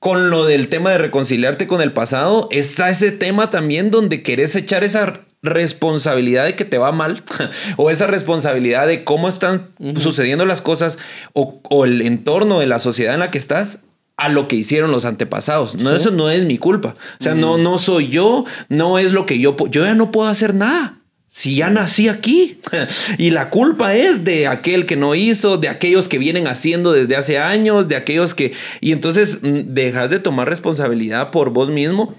Con 0.00 0.28
lo 0.28 0.44
del 0.44 0.66
tema 0.66 0.90
de 0.90 0.98
reconciliarte 0.98 1.68
con 1.68 1.80
el 1.82 1.92
pasado, 1.92 2.48
está 2.50 2.90
ese 2.90 3.12
tema 3.12 3.48
también 3.48 3.92
donde 3.92 4.24
querés 4.24 4.56
echar 4.56 4.82
esa 4.82 5.25
responsabilidad 5.46 6.44
de 6.44 6.56
que 6.56 6.64
te 6.64 6.78
va 6.78 6.92
mal 6.92 7.22
o 7.76 7.90
esa 7.90 8.06
responsabilidad 8.06 8.86
de 8.86 9.04
cómo 9.04 9.28
están 9.28 9.68
sucediendo 9.96 10.44
las 10.46 10.60
cosas 10.60 10.98
o, 11.32 11.60
o, 11.62 11.84
el 11.84 12.02
entorno 12.02 12.60
de 12.60 12.66
la 12.66 12.78
sociedad 12.78 13.14
en 13.14 13.20
la 13.20 13.30
que 13.30 13.38
estás 13.38 13.78
a 14.16 14.28
lo 14.28 14.48
que 14.48 14.56
hicieron 14.56 14.90
los 14.90 15.04
antepasados. 15.04 15.74
No, 15.74 15.90
¿Sí? 15.90 15.96
eso 15.96 16.10
no 16.10 16.30
es 16.30 16.44
mi 16.44 16.58
culpa. 16.58 16.94
O 17.20 17.22
sea, 17.22 17.34
no, 17.34 17.58
no 17.58 17.78
soy 17.78 18.08
yo, 18.08 18.44
no 18.68 18.98
es 18.98 19.12
lo 19.12 19.26
que 19.26 19.38
yo... 19.38 19.56
Yo 19.70 19.84
ya 19.84 19.94
no 19.94 20.10
puedo 20.10 20.28
hacer 20.28 20.54
nada. 20.54 21.00
Si 21.28 21.56
ya 21.56 21.68
nací 21.68 22.08
aquí. 22.08 22.58
y 23.18 23.30
la 23.30 23.50
culpa 23.50 23.94
es 23.94 24.24
de 24.24 24.46
aquel 24.46 24.86
que 24.86 24.96
no 24.96 25.14
hizo, 25.14 25.58
de 25.58 25.68
aquellos 25.68 26.08
que 26.08 26.18
vienen 26.18 26.46
haciendo 26.46 26.92
desde 26.92 27.16
hace 27.16 27.38
años, 27.38 27.88
de 27.88 27.96
aquellos 27.96 28.32
que... 28.32 28.52
Y 28.80 28.92
entonces 28.92 29.40
dejas 29.42 30.08
de 30.08 30.18
tomar 30.18 30.48
responsabilidad 30.48 31.30
por 31.30 31.50
vos 31.50 31.68
mismo. 31.68 32.14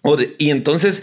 O 0.00 0.16
de, 0.16 0.34
y 0.38 0.50
entonces 0.50 1.02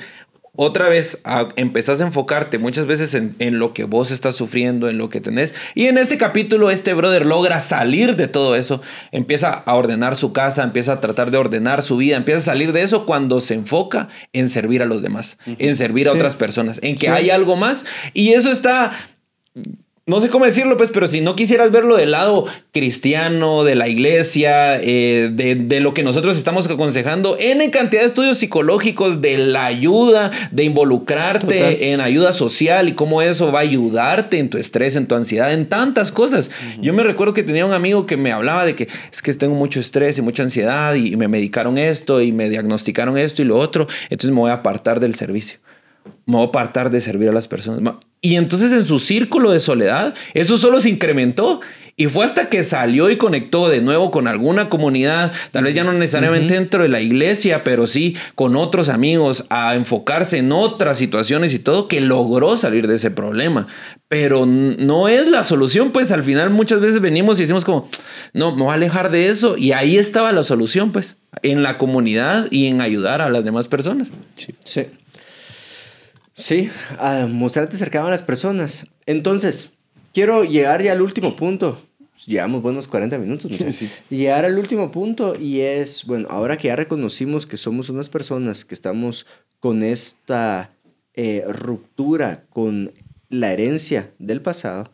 otra 0.55 0.87
vez 0.87 1.17
a, 1.23 1.49
empezás 1.55 1.99
a 1.99 2.03
enfocarte 2.03 2.59
muchas 2.59 2.85
veces 2.85 3.15
en, 3.15 3.35
en, 3.39 3.57
lo 3.57 3.73
que 3.73 3.85
vos 3.85 4.11
estás 4.11 4.35
sufriendo, 4.35 4.87
en 4.87 4.99
lo 4.99 5.09
que 5.09 5.19
tenés. 5.19 5.53
Y 5.73 5.87
en 5.87 5.97
este 5.97 6.19
capítulo 6.19 6.69
este 6.69 6.93
brother 6.93 7.25
logra 7.25 7.59
salir 7.59 8.15
de 8.15 8.27
todo 8.27 8.55
eso, 8.55 8.81
empieza 9.11 9.49
a 9.51 9.73
ordenar 9.73 10.15
su 10.15 10.31
casa, 10.31 10.63
empieza 10.63 10.93
a 10.93 11.01
tratar 11.01 11.31
de 11.31 11.37
ordenar 11.37 11.81
su 11.81 11.97
vida, 11.97 12.17
empieza 12.17 12.39
a 12.39 12.53
salir 12.53 12.71
de 12.71 12.83
eso 12.83 13.07
cuando 13.07 13.41
se 13.41 13.55
enfoca 13.55 14.09
en 14.31 14.49
servir 14.49 14.83
a 14.83 14.85
los 14.85 15.01
demás, 15.01 15.39
uh 15.47 15.51
-huh. 15.51 15.55
en 15.57 15.75
servir 15.75 16.03
sí. 16.03 16.09
a 16.09 16.13
otras 16.13 16.35
personas, 16.35 16.79
en 16.83 16.95
que 16.95 17.07
sí. 17.07 17.11
hay 17.11 17.29
algo 17.31 17.55
más. 17.55 17.83
Y 18.13 18.33
eso 18.33 18.51
está 18.51 18.91
no 20.05 20.19
sé 20.19 20.27
cómo 20.27 20.43
decirlo, 20.43 20.75
pues, 20.75 20.89
pero 20.91 21.07
si 21.07 21.21
no 21.21 21.33
quisieras 21.33 21.71
verlo 21.71 21.95
del 21.95 22.11
lado 22.11 22.45
cristiano, 22.73 23.63
de 23.63 23.75
la 23.75 23.87
iglesia, 23.87 24.75
eh, 24.81 25.29
de, 25.31 25.55
de, 25.55 25.79
lo 25.79 25.93
que 25.93 26.03
nosotros 26.03 26.37
estamos 26.37 26.69
aconsejando, 26.69 27.37
en 27.39 27.71
cantidad 27.71 28.01
de 28.01 28.07
estudios 28.07 28.37
psicológicos, 28.37 29.21
de 29.21 29.37
la 29.37 29.65
ayuda, 29.65 30.29
de 30.51 30.65
involucrarte 30.65 31.57
Total. 31.57 31.77
en 31.79 32.01
ayuda 32.01 32.33
social 32.33 32.89
y 32.89 32.95
cómo 32.95 33.21
eso 33.21 33.49
va 33.53 33.59
a 33.59 33.61
ayudarte 33.61 34.39
en 34.39 34.49
tu 34.49 34.57
estrés, 34.57 34.97
en 34.97 35.07
tu 35.07 35.15
ansiedad, 35.15 35.53
en 35.53 35.69
tantas 35.69 36.11
cosas. 36.11 36.47
Uh 36.47 36.51
-huh. 36.51 36.81
Yo 36.81 36.93
me 36.93 37.03
recuerdo 37.03 37.33
que 37.33 37.43
tenía 37.43 37.65
un 37.65 37.71
amigo 37.71 38.05
que 38.05 38.17
me 38.17 38.33
hablaba 38.33 38.65
de 38.65 38.75
que 38.75 38.89
es 39.09 39.21
que 39.21 39.33
tengo 39.33 39.55
mucho 39.55 39.79
estrés 39.79 40.17
y 40.17 40.21
mucha 40.21 40.43
ansiedad 40.43 40.95
y 40.95 41.15
me 41.15 41.29
medicaron 41.29 41.77
esto 41.77 42.21
y 42.21 42.33
me 42.33 42.49
diagnosticaron 42.49 43.17
esto 43.17 43.41
y 43.41 43.45
lo 43.45 43.57
otro, 43.57 43.87
entonces 44.09 44.31
me 44.31 44.41
voy 44.41 44.51
a 44.51 44.55
apartar 44.55 44.99
del 44.99 45.15
servicio 45.15 45.59
me 46.25 46.35
voy 46.35 46.45
a 46.45 46.47
apartar 46.47 46.89
de 46.89 47.01
servir 47.01 47.29
a 47.29 47.33
las 47.33 47.47
personas. 47.47 47.95
Y 48.21 48.37
entonces 48.37 48.71
en 48.71 48.85
su 48.85 48.99
círculo 48.99 49.51
de 49.51 49.59
soledad, 49.59 50.13
eso 50.33 50.57
solo 50.57 50.79
se 50.79 50.89
incrementó. 50.89 51.59
Y 51.95 52.07
fue 52.07 52.25
hasta 52.25 52.49
que 52.49 52.63
salió 52.63 53.11
y 53.11 53.17
conectó 53.17 53.69
de 53.69 53.79
nuevo 53.79 54.09
con 54.09 54.27
alguna 54.27 54.67
comunidad, 54.67 55.31
tal 55.51 55.65
vez 55.65 55.75
ya 55.75 55.83
no 55.83 55.93
necesariamente 55.93 56.53
uh 56.53 56.55
-huh. 56.55 56.59
dentro 56.59 56.81
de 56.81 56.89
la 56.89 57.01
iglesia, 57.01 57.63
pero 57.63 57.85
sí 57.85 58.15
con 58.33 58.55
otros 58.55 58.89
amigos, 58.89 59.45
a 59.49 59.75
enfocarse 59.75 60.37
en 60.39 60.51
otras 60.53 60.97
situaciones 60.97 61.53
y 61.53 61.59
todo, 61.59 61.87
que 61.87 62.01
logró 62.01 62.57
salir 62.57 62.87
de 62.87 62.95
ese 62.95 63.11
problema. 63.11 63.67
Pero 64.07 64.47
no 64.47 65.07
es 65.07 65.27
la 65.27 65.43
solución, 65.43 65.91
pues 65.91 66.11
al 66.11 66.23
final 66.23 66.49
muchas 66.49 66.79
veces 66.79 66.99
venimos 66.99 67.37
y 67.37 67.41
decimos 67.41 67.63
como, 67.63 67.87
no, 68.33 68.55
me 68.55 68.63
voy 68.63 68.71
a 68.71 68.75
alejar 68.75 69.11
de 69.11 69.27
eso. 69.27 69.55
Y 69.55 69.73
ahí 69.73 69.97
estaba 69.97 70.31
la 70.31 70.41
solución, 70.41 70.91
pues, 70.91 71.17
en 71.43 71.61
la 71.61 71.77
comunidad 71.77 72.47
y 72.49 72.67
en 72.67 72.81
ayudar 72.81 73.21
a 73.21 73.29
las 73.29 73.45
demás 73.45 73.67
personas. 73.67 74.07
Sí. 74.35 74.55
sí. 74.63 74.85
Sí, 76.33 76.69
a 76.99 77.27
mostrarte 77.27 77.77
cercano 77.77 78.07
a 78.07 78.11
las 78.11 78.23
personas. 78.23 78.87
Entonces, 79.05 79.73
quiero 80.13 80.43
llegar 80.43 80.81
ya 80.81 80.91
al 80.91 81.01
último 81.01 81.35
punto. 81.35 81.81
Llevamos 82.25 82.61
buenos 82.61 82.87
40 82.87 83.17
minutos. 83.17 83.51
¿no? 83.51 83.71
Sí. 83.71 83.89
Llegar 84.09 84.45
al 84.45 84.57
último 84.57 84.91
punto 84.91 85.35
y 85.39 85.61
es, 85.61 86.05
bueno, 86.05 86.27
ahora 86.29 86.57
que 86.57 86.69
ya 86.69 86.75
reconocimos 86.75 87.45
que 87.45 87.57
somos 87.57 87.89
unas 87.89 88.09
personas 88.09 88.65
que 88.65 88.73
estamos 88.75 89.25
con 89.59 89.83
esta 89.83 90.71
eh, 91.13 91.43
ruptura 91.47 92.45
con 92.49 92.91
la 93.29 93.51
herencia 93.51 94.11
del 94.19 94.41
pasado, 94.41 94.91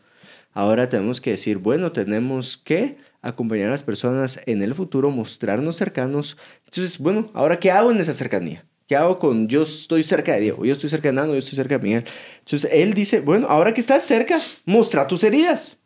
ahora 0.52 0.88
tenemos 0.88 1.20
que 1.20 1.30
decir, 1.30 1.58
bueno, 1.58 1.92
tenemos 1.92 2.56
que 2.56 2.96
acompañar 3.22 3.68
a 3.68 3.72
las 3.72 3.82
personas 3.82 4.40
en 4.46 4.62
el 4.62 4.74
futuro, 4.74 5.10
mostrarnos 5.10 5.76
cercanos. 5.76 6.36
Entonces, 6.64 6.98
bueno, 6.98 7.30
ahora, 7.34 7.58
¿qué 7.58 7.70
hago 7.70 7.90
en 7.90 8.00
esa 8.00 8.14
cercanía? 8.14 8.64
¿Qué 8.90 8.96
hago 8.96 9.20
con 9.20 9.46
yo 9.46 9.62
estoy 9.62 10.02
cerca 10.02 10.32
de 10.32 10.40
Diego, 10.40 10.64
yo 10.64 10.72
estoy 10.72 10.90
cerca 10.90 11.06
de 11.06 11.12
Nando, 11.12 11.32
yo 11.34 11.38
estoy 11.38 11.54
cerca 11.54 11.78
de 11.78 11.84
Miguel? 11.84 12.04
Entonces 12.40 12.68
él 12.72 12.92
dice, 12.92 13.20
bueno, 13.20 13.46
ahora 13.48 13.72
que 13.72 13.80
estás 13.80 14.02
cerca, 14.02 14.40
muestra 14.64 15.06
tus 15.06 15.22
heridas. 15.22 15.78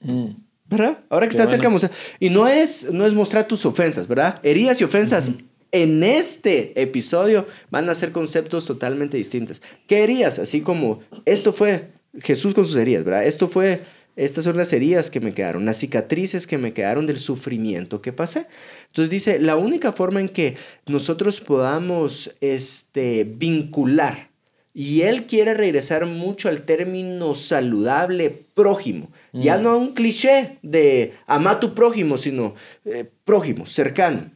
Mm. 0.00 0.30
¿Verdad? 0.64 0.98
Ahora 1.08 1.26
que 1.26 1.30
Qué 1.30 1.36
estás 1.36 1.50
bueno. 1.50 1.62
cerca, 1.62 1.68
muestra. 1.68 1.90
Y 2.18 2.28
no 2.30 2.48
es, 2.48 2.92
no 2.92 3.06
es 3.06 3.14
mostrar 3.14 3.46
tus 3.46 3.64
ofensas, 3.64 4.08
¿verdad? 4.08 4.40
Heridas 4.42 4.80
y 4.80 4.84
ofensas 4.84 5.30
mm 5.30 5.34
-hmm. 5.34 5.44
en 5.70 6.02
este 6.02 6.82
episodio 6.82 7.46
van 7.70 7.88
a 7.88 7.94
ser 7.94 8.10
conceptos 8.10 8.66
totalmente 8.66 9.16
distintos. 9.16 9.62
¿Qué 9.86 10.02
heridas? 10.02 10.40
Así 10.40 10.62
como 10.62 11.04
esto 11.26 11.52
fue 11.52 11.92
Jesús 12.18 12.54
con 12.54 12.64
sus 12.64 12.74
heridas, 12.74 13.04
¿verdad? 13.04 13.24
Esto 13.24 13.46
fue 13.46 13.84
estas 14.20 14.44
son 14.44 14.58
las 14.58 14.72
heridas 14.74 15.08
que 15.08 15.18
me 15.18 15.32
quedaron, 15.32 15.64
las 15.64 15.78
cicatrices 15.78 16.46
que 16.46 16.58
me 16.58 16.74
quedaron 16.74 17.06
del 17.06 17.18
sufrimiento 17.18 18.02
que 18.02 18.12
pasé. 18.12 18.46
Entonces 18.88 19.08
dice, 19.08 19.38
la 19.38 19.56
única 19.56 19.92
forma 19.92 20.20
en 20.20 20.28
que 20.28 20.56
nosotros 20.86 21.40
podamos 21.40 22.36
este, 22.42 23.24
vincular, 23.24 24.28
y 24.74 25.00
él 25.02 25.26
quiere 25.26 25.54
regresar 25.54 26.04
mucho 26.04 26.50
al 26.50 26.62
término 26.62 27.34
saludable 27.34 28.44
prójimo, 28.54 29.10
mm. 29.32 29.40
ya 29.40 29.56
no 29.56 29.70
a 29.70 29.76
un 29.76 29.94
cliché 29.94 30.58
de 30.62 31.14
ama 31.26 31.52
a 31.52 31.60
tu 31.60 31.74
prójimo, 31.74 32.18
sino 32.18 32.54
eh, 32.84 33.10
prójimo, 33.24 33.64
cercano. 33.64 34.30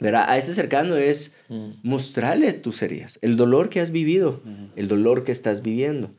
¿verdad? 0.00 0.24
A 0.28 0.36
ese 0.36 0.52
cercano 0.52 0.96
es 0.96 1.36
mm. 1.48 1.70
mostrarle 1.82 2.52
tus 2.54 2.82
heridas, 2.82 3.18
el 3.22 3.36
dolor 3.36 3.68
que 3.68 3.80
has 3.80 3.92
vivido, 3.92 4.40
el 4.74 4.88
dolor 4.88 5.24
que 5.24 5.30
estás 5.30 5.62
viviendo. 5.62 6.10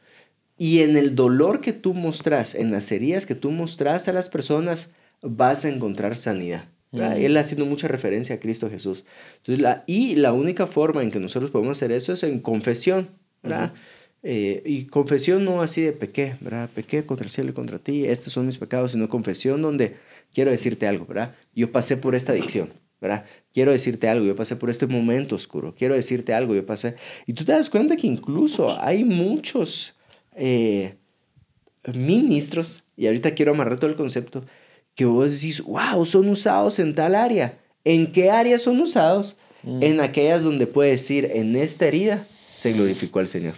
Y 0.61 0.83
en 0.83 0.95
el 0.95 1.15
dolor 1.15 1.59
que 1.59 1.73
tú 1.73 1.95
mostras, 1.95 2.53
en 2.53 2.69
las 2.69 2.91
heridas 2.91 3.25
que 3.25 3.33
tú 3.33 3.49
mostras 3.49 4.07
a 4.07 4.13
las 4.13 4.29
personas, 4.29 4.91
vas 5.23 5.65
a 5.65 5.69
encontrar 5.69 6.15
sanidad. 6.15 6.65
Mm. 6.91 7.01
Él 7.13 7.37
haciendo 7.37 7.65
mucha 7.65 7.87
referencia 7.87 8.35
a 8.35 8.39
Cristo 8.39 8.69
Jesús. 8.69 9.03
Entonces, 9.37 9.59
la, 9.59 9.83
y 9.87 10.13
la 10.17 10.33
única 10.33 10.67
forma 10.67 11.01
en 11.01 11.09
que 11.09 11.19
nosotros 11.19 11.49
podemos 11.49 11.79
hacer 11.79 11.91
eso 11.91 12.13
es 12.13 12.21
en 12.21 12.39
confesión. 12.39 13.09
¿verdad? 13.41 13.73
Uh 13.73 13.75
-huh. 13.75 13.79
eh, 14.21 14.61
y 14.63 14.85
confesión 14.85 15.43
no 15.45 15.63
así 15.63 15.81
de 15.81 15.93
pequé, 15.93 16.35
¿verdad? 16.41 16.69
Pequé 16.69 17.07
contra 17.07 17.23
el 17.25 17.31
cielo 17.31 17.49
y 17.49 17.53
contra 17.53 17.79
ti, 17.79 18.05
estos 18.05 18.31
son 18.31 18.45
mis 18.45 18.59
pecados, 18.59 18.91
sino 18.91 19.09
confesión 19.09 19.63
donde 19.63 19.95
quiero 20.31 20.51
decirte 20.51 20.85
algo, 20.85 21.07
¿verdad? 21.07 21.33
Yo 21.55 21.71
pasé 21.71 21.97
por 21.97 22.13
esta 22.13 22.33
adicción, 22.33 22.71
¿verdad? 23.01 23.25
Quiero 23.51 23.71
decirte 23.71 24.07
algo, 24.07 24.27
yo 24.27 24.35
pasé 24.35 24.57
por 24.57 24.69
este 24.69 24.85
momento 24.85 25.33
oscuro, 25.33 25.73
quiero 25.75 25.95
decirte 25.95 26.35
algo, 26.35 26.53
yo 26.53 26.67
pasé... 26.67 26.97
Y 27.25 27.33
tú 27.33 27.45
te 27.45 27.51
das 27.51 27.71
cuenta 27.71 27.95
que 27.95 28.05
incluso 28.05 28.79
hay 28.79 29.03
muchos 29.03 29.95
eh, 30.35 30.95
ministros, 31.93 32.83
y 32.95 33.07
ahorita 33.07 33.33
quiero 33.33 33.51
amarrar 33.51 33.79
todo 33.79 33.89
el 33.89 33.97
concepto, 33.97 34.43
que 34.95 35.05
vos 35.05 35.31
decís, 35.31 35.61
wow, 35.61 36.05
son 36.05 36.29
usados 36.29 36.79
en 36.79 36.93
tal 36.95 37.15
área. 37.15 37.57
¿En 37.83 38.11
qué 38.11 38.29
área 38.29 38.59
son 38.59 38.79
usados? 38.79 39.37
Mm. 39.63 39.83
En 39.83 40.01
aquellas 40.01 40.43
donde 40.43 40.67
puede 40.67 40.91
decir, 40.91 41.29
en 41.33 41.55
esta 41.55 41.87
herida 41.87 42.27
se 42.51 42.73
glorificó 42.73 43.19
al 43.19 43.27
Señor. 43.27 43.55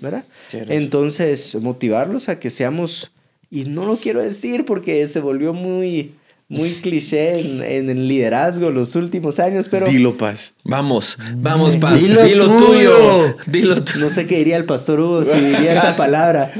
¿verdad? 0.00 0.24
Entonces, 0.52 1.56
motivarlos 1.56 2.28
a 2.28 2.38
que 2.38 2.50
seamos, 2.50 3.10
y 3.50 3.64
no 3.64 3.84
lo 3.84 3.96
quiero 3.96 4.22
decir 4.22 4.64
porque 4.64 5.06
se 5.08 5.20
volvió 5.20 5.52
muy 5.52 6.14
muy 6.54 6.70
cliché 6.74 7.40
en, 7.40 7.62
en, 7.62 7.90
el 7.90 8.08
liderazgo 8.08 8.70
los 8.70 8.96
últimos 8.96 9.38
años, 9.40 9.68
pero... 9.68 9.86
Dilo, 9.86 10.16
Paz. 10.16 10.54
Vamos, 10.64 11.18
vamos, 11.36 11.76
Paz. 11.76 12.00
Dilo, 12.00 12.22
Dilo 12.22 12.46
tuyo. 12.56 12.66
tuyo. 12.66 13.36
Dilo 13.46 13.84
tuyo. 13.84 14.00
No 14.00 14.10
sé 14.10 14.26
qué 14.26 14.38
diría 14.38 14.56
el 14.56 14.64
pastor 14.64 15.00
Hugo 15.00 15.24
si 15.24 15.36
diría 15.38 15.74
esta 15.74 15.96
palabra. 15.96 16.52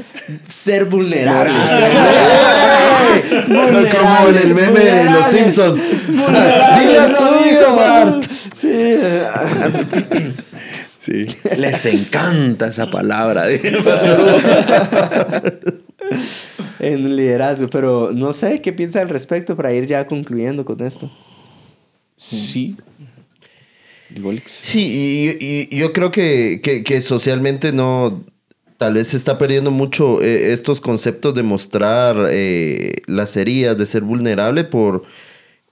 Ser 0.47 0.85
vulnerable. 0.85 1.53
vulnerable. 3.47 3.89
Como 3.89 4.29
en 4.29 4.37
el 4.37 4.55
meme 4.55 4.79
de 4.79 5.05
los 5.05 5.25
Simpsons. 5.27 5.81
Dilo 6.07 7.07
tuyo, 7.17 7.75
Bart. 7.75 8.23
Sí. 8.53 8.95
sí. 10.97 11.25
Les 11.57 11.85
encanta 11.85 12.67
esa 12.67 12.89
palabra. 12.89 13.45
en 16.85 17.15
liderazgo, 17.15 17.69
pero 17.69 18.11
no 18.13 18.31
sé 18.31 18.61
qué 18.61 18.71
piensa 18.71 19.01
al 19.01 19.09
respecto 19.09 19.55
para 19.55 19.73
ir 19.73 19.87
ya 19.87 20.05
concluyendo 20.05 20.63
con 20.65 20.81
esto. 20.85 21.09
Sí. 22.15 22.77
Sí, 24.45 25.37
y, 25.39 25.45
y, 25.73 25.77
yo 25.77 25.91
creo 25.91 26.11
que, 26.11 26.61
que, 26.63 26.83
que, 26.83 27.01
socialmente 27.01 27.73
no, 27.73 28.23
tal 28.77 28.93
vez 28.93 29.09
se 29.09 29.17
está 29.17 29.37
perdiendo 29.37 29.71
mucho 29.71 30.21
eh, 30.21 30.53
estos 30.53 30.79
conceptos 30.79 31.33
de 31.33 31.43
mostrar 31.43 32.15
eh, 32.29 32.93
las 33.07 33.35
heridas, 33.35 33.77
de 33.77 33.85
ser 33.85 34.03
vulnerable 34.03 34.63
por... 34.63 35.03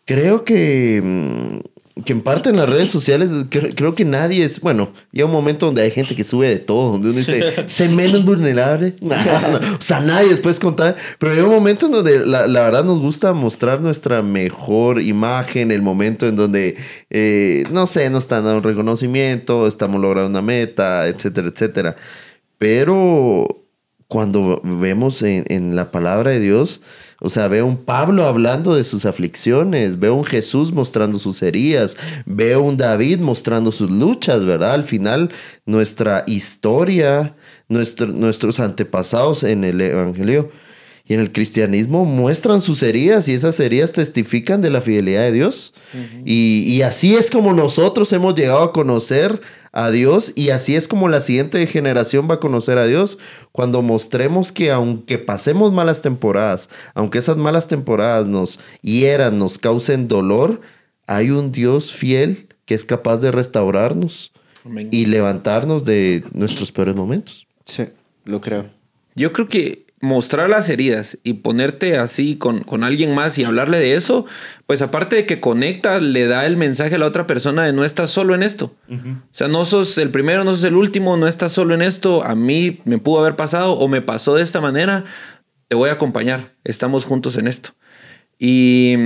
Creo 0.06 0.44
que, 0.44 1.02
mm, 1.02 1.60
que 2.06 2.14
en 2.14 2.22
parte 2.22 2.50
en 2.50 2.56
las 2.56 2.68
redes 2.68 2.90
sociales 2.90 3.30
cre- 3.52 3.74
creo 3.76 3.94
que 3.94 4.04
nadie 4.04 4.44
es... 4.44 4.60
Bueno, 4.62 4.92
llega 5.12 5.28
un 5.28 5.32
momento 5.32 5.68
donde 5.68 5.84
hay 5.84 5.92
gente 5.92 6.16
que 6.16 6.24
sube 6.24 6.48
de 6.48 6.56
todo, 6.56 6.94
donde 6.94 7.10
uno 7.10 7.18
dice, 7.20 7.44
sé 7.70 7.88
menos 7.88 8.26
vulnerable. 8.26 8.96
o 9.02 9.82
sea, 9.82 10.00
nadie 10.00 10.30
después 10.30 10.60
contar. 10.60 10.96
Pero 11.20 11.34
llega 11.36 11.46
un 11.48 11.54
momento 11.54 11.86
en 11.86 11.92
donde 11.92 12.26
la, 12.26 12.48
la 12.48 12.62
verdad 12.64 12.84
nos 12.84 13.00
gusta 13.00 13.34
mostrar 13.34 13.80
nuestra 13.82 14.24
mejor 14.24 15.02
imagen, 15.02 15.70
el 15.72 15.84
momento 15.84 16.28
en 16.28 16.36
donde, 16.36 16.78
eh, 17.12 17.64
no 17.72 17.86
sé, 17.86 18.10
nos 18.10 18.24
están 18.24 18.44
dando 18.44 18.58
un 18.58 18.64
reconocimiento, 18.64 19.68
estamos 19.68 20.02
logrando 20.02 20.30
una 20.30 20.42
meta, 20.42 21.08
etcétera, 21.08 21.50
etcétera. 21.50 21.96
Pero 22.58 23.66
cuando 24.08 24.62
vemos 24.64 25.22
en, 25.22 25.46
en 25.48 25.76
la 25.76 25.92
palabra 25.92 26.32
de 26.32 26.40
Dios, 26.40 26.82
o 27.22 27.30
sea, 27.30 27.48
veo 27.48 27.66
un 27.66 27.78
Pablo 27.78 28.26
hablando 28.26 28.76
de 28.76 28.84
sus 28.84 29.06
aflicciones, 29.06 30.00
veo 30.00 30.16
un 30.16 30.26
Jesús 30.26 30.72
mostrando 30.72 31.20
sus 31.20 31.42
heridas, 31.42 31.96
veo 32.26 32.62
un 32.62 32.78
David 32.78 33.20
mostrando 33.20 33.72
sus 33.72 33.90
luchas, 33.90 34.44
¿verdad? 34.46 34.74
Al 34.74 34.84
final, 34.84 35.30
nuestra 35.66 36.24
historia, 36.28 37.36
nuestro- 37.70 38.08
nuestros 38.08 38.60
antepasados 38.60 39.44
en 39.44 39.64
el 39.64 39.80
Evangelio 39.82 40.50
y 41.06 41.14
en 41.14 41.20
el 41.20 41.32
cristianismo 41.34 42.06
muestran 42.06 42.62
sus 42.62 42.82
heridas 42.82 43.28
y 43.28 43.34
esas 43.34 43.60
heridas 43.60 43.92
testifican 43.92 44.62
de 44.62 44.70
la 44.70 44.82
fidelidad 44.82 45.24
de 45.24 45.32
Dios. 45.34 45.74
y, 46.26 46.64
y 46.66 46.82
así 46.82 47.16
es 47.16 47.30
como 47.30 47.54
nosotros 47.54 48.12
hemos 48.14 48.36
llegado 48.36 48.62
a 48.64 48.72
conocer 48.74 49.42
a 49.74 49.90
Dios 49.90 50.32
y 50.36 50.52
así 50.52 50.76
es 50.76 50.88
como 50.88 51.10
la 51.10 51.20
siguiente 51.20 51.66
generación 51.66 52.30
va 52.30 52.36
a 52.36 52.40
conocer 52.40 52.78
a 52.78 52.86
Dios 52.86 53.18
cuando 53.52 53.82
mostremos 53.82 54.52
que 54.52 54.72
aunque 54.72 55.18
pasemos 55.18 55.74
malas 55.74 56.02
temporadas, 56.02 56.70
aunque 56.94 57.18
esas 57.18 57.38
malas 57.38 57.68
temporadas 57.68 58.28
nos 58.28 58.60
hieran, 58.82 59.40
nos 59.40 59.58
causen 59.58 60.08
dolor, 60.08 60.62
hay 61.08 61.32
un 61.32 61.52
Dios 61.52 61.92
fiel 61.92 62.48
que 62.66 62.76
es 62.76 62.86
capaz 62.86 63.18
de 63.18 63.32
restaurarnos 63.32 64.32
Amén. 64.64 64.90
y 64.92 65.08
levantarnos 65.08 65.84
de 65.84 66.24
nuestros 66.34 66.72
peores 66.72 66.96
momentos. 66.96 67.48
Sí, 67.66 67.86
lo 68.26 68.40
creo. 68.40 68.70
Yo 69.16 69.34
creo 69.34 69.48
que 69.48 69.83
mostrar 70.04 70.50
las 70.50 70.68
heridas 70.68 71.18
y 71.24 71.36
ponerte 71.36 71.98
así 71.98 72.36
con, 72.36 72.66
con 72.66 72.84
alguien 72.84 73.16
más 73.16 73.38
y 73.38 73.46
hablarle 73.46 73.80
de 73.80 73.96
eso, 73.96 74.26
pues 74.68 74.82
aparte 74.82 75.16
de 75.16 75.26
que 75.26 75.40
conecta, 75.40 76.02
le 76.02 76.28
da 76.28 76.46
el 76.46 76.58
mensaje 76.58 76.96
a 76.96 76.98
la 76.98 77.06
otra 77.06 77.26
persona 77.26 77.64
de 77.64 77.72
no 77.72 77.86
estás 77.86 78.10
solo 78.10 78.36
en 78.36 78.44
esto. 78.44 78.76
O 78.90 79.24
sea, 79.32 79.48
no 79.48 79.64
sos 79.64 79.98
el 79.98 80.12
primero, 80.12 80.44
no 80.44 80.52
sos 80.52 80.66
el 80.66 80.76
último, 80.76 81.16
no 81.16 81.26
estás 81.26 81.54
solo 81.54 81.74
en 81.74 81.82
esto. 81.82 82.22
A 82.22 82.36
mí 82.36 82.82
me 82.84 82.98
pudo 82.98 83.22
haber 83.22 83.38
pasado 83.38 83.76
o 83.76 83.88
me 83.88 84.02
pasó 84.02 84.36
de 84.36 84.44
esta 84.44 84.60
manera. 84.60 85.06
Te 85.70 85.76
voy 85.76 85.90
a 85.90 85.94
acompañar. 85.94 86.54
Estamos 86.66 87.06
juntos 87.06 87.38
en 87.38 87.48
esto. 87.48 87.70
Y 88.38 88.98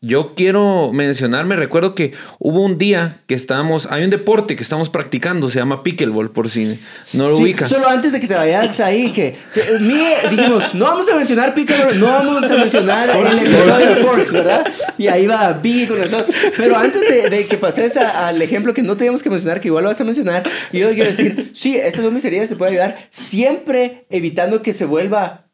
yo 0.00 0.34
quiero 0.36 0.92
mencionar, 0.92 1.44
me 1.44 1.56
recuerdo 1.56 1.94
que 1.96 2.12
hubo 2.38 2.62
un 2.62 2.78
día 2.78 3.20
que 3.26 3.34
estábamos, 3.34 3.86
hay 3.90 4.04
un 4.04 4.10
deporte 4.10 4.54
que 4.54 4.62
estamos 4.62 4.88
practicando, 4.90 5.50
se 5.50 5.58
llama 5.58 5.82
pickleball, 5.82 6.30
por 6.30 6.48
si 6.50 6.78
no 7.12 7.28
lo 7.28 7.36
Sí, 7.36 7.42
ubicas. 7.42 7.68
Solo 7.68 7.88
antes 7.88 8.12
de 8.12 8.20
que 8.20 8.28
te 8.28 8.34
vayas 8.34 8.78
ahí, 8.80 9.10
que, 9.12 9.34
que 9.54 9.78
mi- 9.80 10.36
dijimos, 10.36 10.72
no 10.74 10.84
vamos 10.84 11.08
a 11.10 11.16
mencionar 11.16 11.52
Pickleball, 11.54 11.98
no 11.98 12.06
vamos 12.06 12.50
a 12.50 12.54
mencionar 12.56 13.10
el 13.10 13.38
episodio 13.38 13.88
de 13.88 13.94
Forks, 13.96 14.32
¿verdad? 14.32 14.66
Y 14.98 15.08
ahí 15.08 15.26
va 15.26 15.52
Biggie 15.54 15.88
con 15.88 15.98
los 15.98 16.10
dos. 16.10 16.26
Pero 16.56 16.76
antes 16.76 17.08
de, 17.08 17.28
de 17.28 17.46
que 17.46 17.56
pases 17.58 17.96
a- 17.96 18.28
al 18.28 18.40
ejemplo 18.40 18.72
que 18.72 18.82
no 18.82 18.96
teníamos 18.96 19.22
que 19.22 19.30
mencionar, 19.30 19.60
que 19.60 19.66
igual 19.68 19.82
lo 19.84 19.90
vas 19.90 20.00
a 20.00 20.04
mencionar, 20.04 20.44
yo 20.72 20.90
quiero 20.90 21.06
decir, 21.10 21.50
sí, 21.54 21.76
estas 21.76 22.04
son 22.04 22.14
mis 22.14 22.24
heridas, 22.24 22.48
te 22.48 22.54
puede 22.56 22.70
ayudar, 22.72 22.98
siempre 23.10 24.06
evitando 24.10 24.62
que 24.62 24.72
se 24.72 24.84
vuelva... 24.84 25.44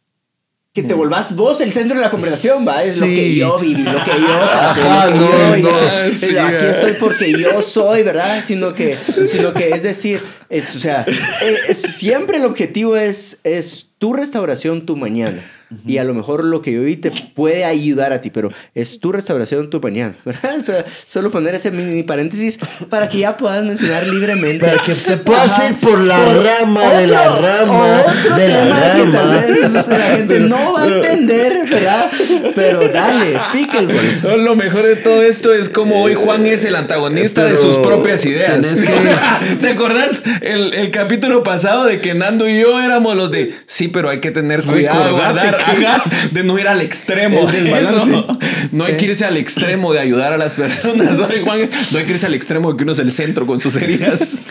Que 0.74 0.82
te 0.82 0.92
volvás 0.92 1.36
vos 1.36 1.60
el 1.60 1.72
centro 1.72 1.94
de 1.94 2.00
la 2.02 2.10
conversación, 2.10 2.66
¿va? 2.66 2.82
Es 2.82 2.98
lo 2.98 3.06
que 3.06 3.36
yo 3.36 3.58
viví, 3.60 3.80
lo 3.84 4.02
que 4.02 4.10
yo 4.10 4.40
pasé, 4.40 4.80
Ajá, 4.82 5.06
lo 5.10 5.30
que 5.30 5.36
no, 5.36 5.56
yo 5.58 5.70
no. 5.70 6.12
Sí, 6.12 6.36
Aquí 6.36 6.64
estoy 6.64 6.92
porque 6.98 7.30
yo 7.32 7.62
soy, 7.62 8.02
¿verdad? 8.02 8.42
Sino 8.44 8.74
que, 8.74 8.96
sino 9.30 9.54
que 9.54 9.68
es 9.70 9.84
decir, 9.84 10.20
es, 10.48 10.74
o 10.74 10.80
sea, 10.80 11.06
eh, 11.42 11.56
es- 11.68 11.80
siempre 11.80 12.38
el 12.38 12.44
objetivo 12.44 12.96
es, 12.96 13.38
es 13.44 13.90
tu 13.98 14.14
restauración, 14.14 14.84
tu 14.84 14.96
mañana. 14.96 15.48
Y 15.86 15.98
a 15.98 16.04
lo 16.04 16.14
mejor 16.14 16.44
lo 16.44 16.62
que 16.62 16.72
yo 16.72 16.82
vi 16.82 16.96
te 16.96 17.10
puede 17.10 17.64
ayudar 17.64 18.12
a 18.12 18.20
ti, 18.20 18.30
pero 18.30 18.50
es 18.74 19.00
tu 19.00 19.12
restauración, 19.12 19.70
tu 19.70 19.80
mañana, 19.80 20.16
¿verdad? 20.24 20.56
O 20.58 20.62
sea, 20.62 20.84
solo 21.06 21.30
poner 21.30 21.54
ese 21.54 21.70
mini 21.70 22.02
paréntesis 22.02 22.58
para 22.90 23.08
que 23.08 23.18
ya 23.18 23.36
puedas 23.36 23.64
mencionar 23.64 24.06
libremente. 24.06 24.64
Para 24.66 24.82
que 24.82 24.94
te 24.94 25.16
puedas 25.18 25.58
ir 25.70 25.76
por 25.78 26.00
la 26.00 26.16
rama 26.24 26.92
de 26.94 27.06
la 27.06 27.30
otro- 27.32 27.42
rama 27.42 28.02
otro 28.06 28.36
de 28.36 28.48
la 28.48 28.58
tema 28.64 28.80
que 28.94 29.12
tal 29.12 29.12
rama. 29.12 29.40
vez, 29.46 29.74
o 29.74 29.82
sea, 29.82 29.98
la 29.98 30.04
gente 30.16 30.40
no 30.40 30.72
va 30.74 30.82
a 30.82 30.86
entender, 30.86 31.62
¿verdad? 31.68 32.10
Pero 32.54 32.88
dale, 32.88 33.38
pickleball. 33.52 34.20
No, 34.22 34.36
Lo 34.36 34.56
mejor 34.56 34.82
de 34.82 34.96
todo 34.96 35.22
esto 35.22 35.52
es 35.54 35.68
como 35.68 36.02
hoy 36.02 36.14
Juan 36.14 36.46
es 36.46 36.64
el 36.64 36.76
antagonista 36.76 37.44
de 37.44 37.50
Pero 37.50 37.62
sus 37.62 37.76
propias 37.78 38.24
ideas. 38.26 38.64
que- 38.66 38.94
O 38.94 39.00
sea, 39.02 39.40
¿te 39.60 39.68
acordás 39.70 40.22
el, 40.40 40.72
el 40.74 40.90
capítulo 40.90 41.42
pasado 41.42 41.84
de 41.84 42.00
que 42.00 42.14
Nando 42.14 42.48
y 42.48 42.60
yo 42.60 42.80
éramos 42.80 43.16
los 43.16 43.30
de 43.30 43.52
sí, 43.66 43.88
pero 43.88 44.08
hay 44.10 44.20
que 44.20 44.30
tener 44.30 44.62
cuidado 44.62 45.04
de, 45.04 45.10
guardar, 45.10 45.58
de 46.32 46.44
no 46.44 46.58
ir 46.58 46.68
al 46.68 46.80
extremo? 46.80 47.48
El 47.48 47.64
desbalance. 47.64 48.10
Eso. 48.10 48.38
No 48.72 48.84
hay 48.84 48.96
que 48.96 49.06
irse 49.06 49.24
al 49.24 49.36
extremo 49.36 49.92
de 49.92 50.00
ayudar 50.00 50.32
a 50.32 50.36
las 50.36 50.54
personas. 50.54 51.20
Juan, 51.44 51.68
no 51.90 51.98
hay 51.98 52.04
que 52.04 52.12
irse 52.12 52.26
al 52.26 52.34
extremo 52.34 52.72
de 52.72 52.76
que 52.76 52.84
uno 52.84 52.92
es 52.92 52.98
el 52.98 53.12
centro 53.12 53.46
con 53.46 53.60
sus 53.60 53.76
heridas. 53.76 54.46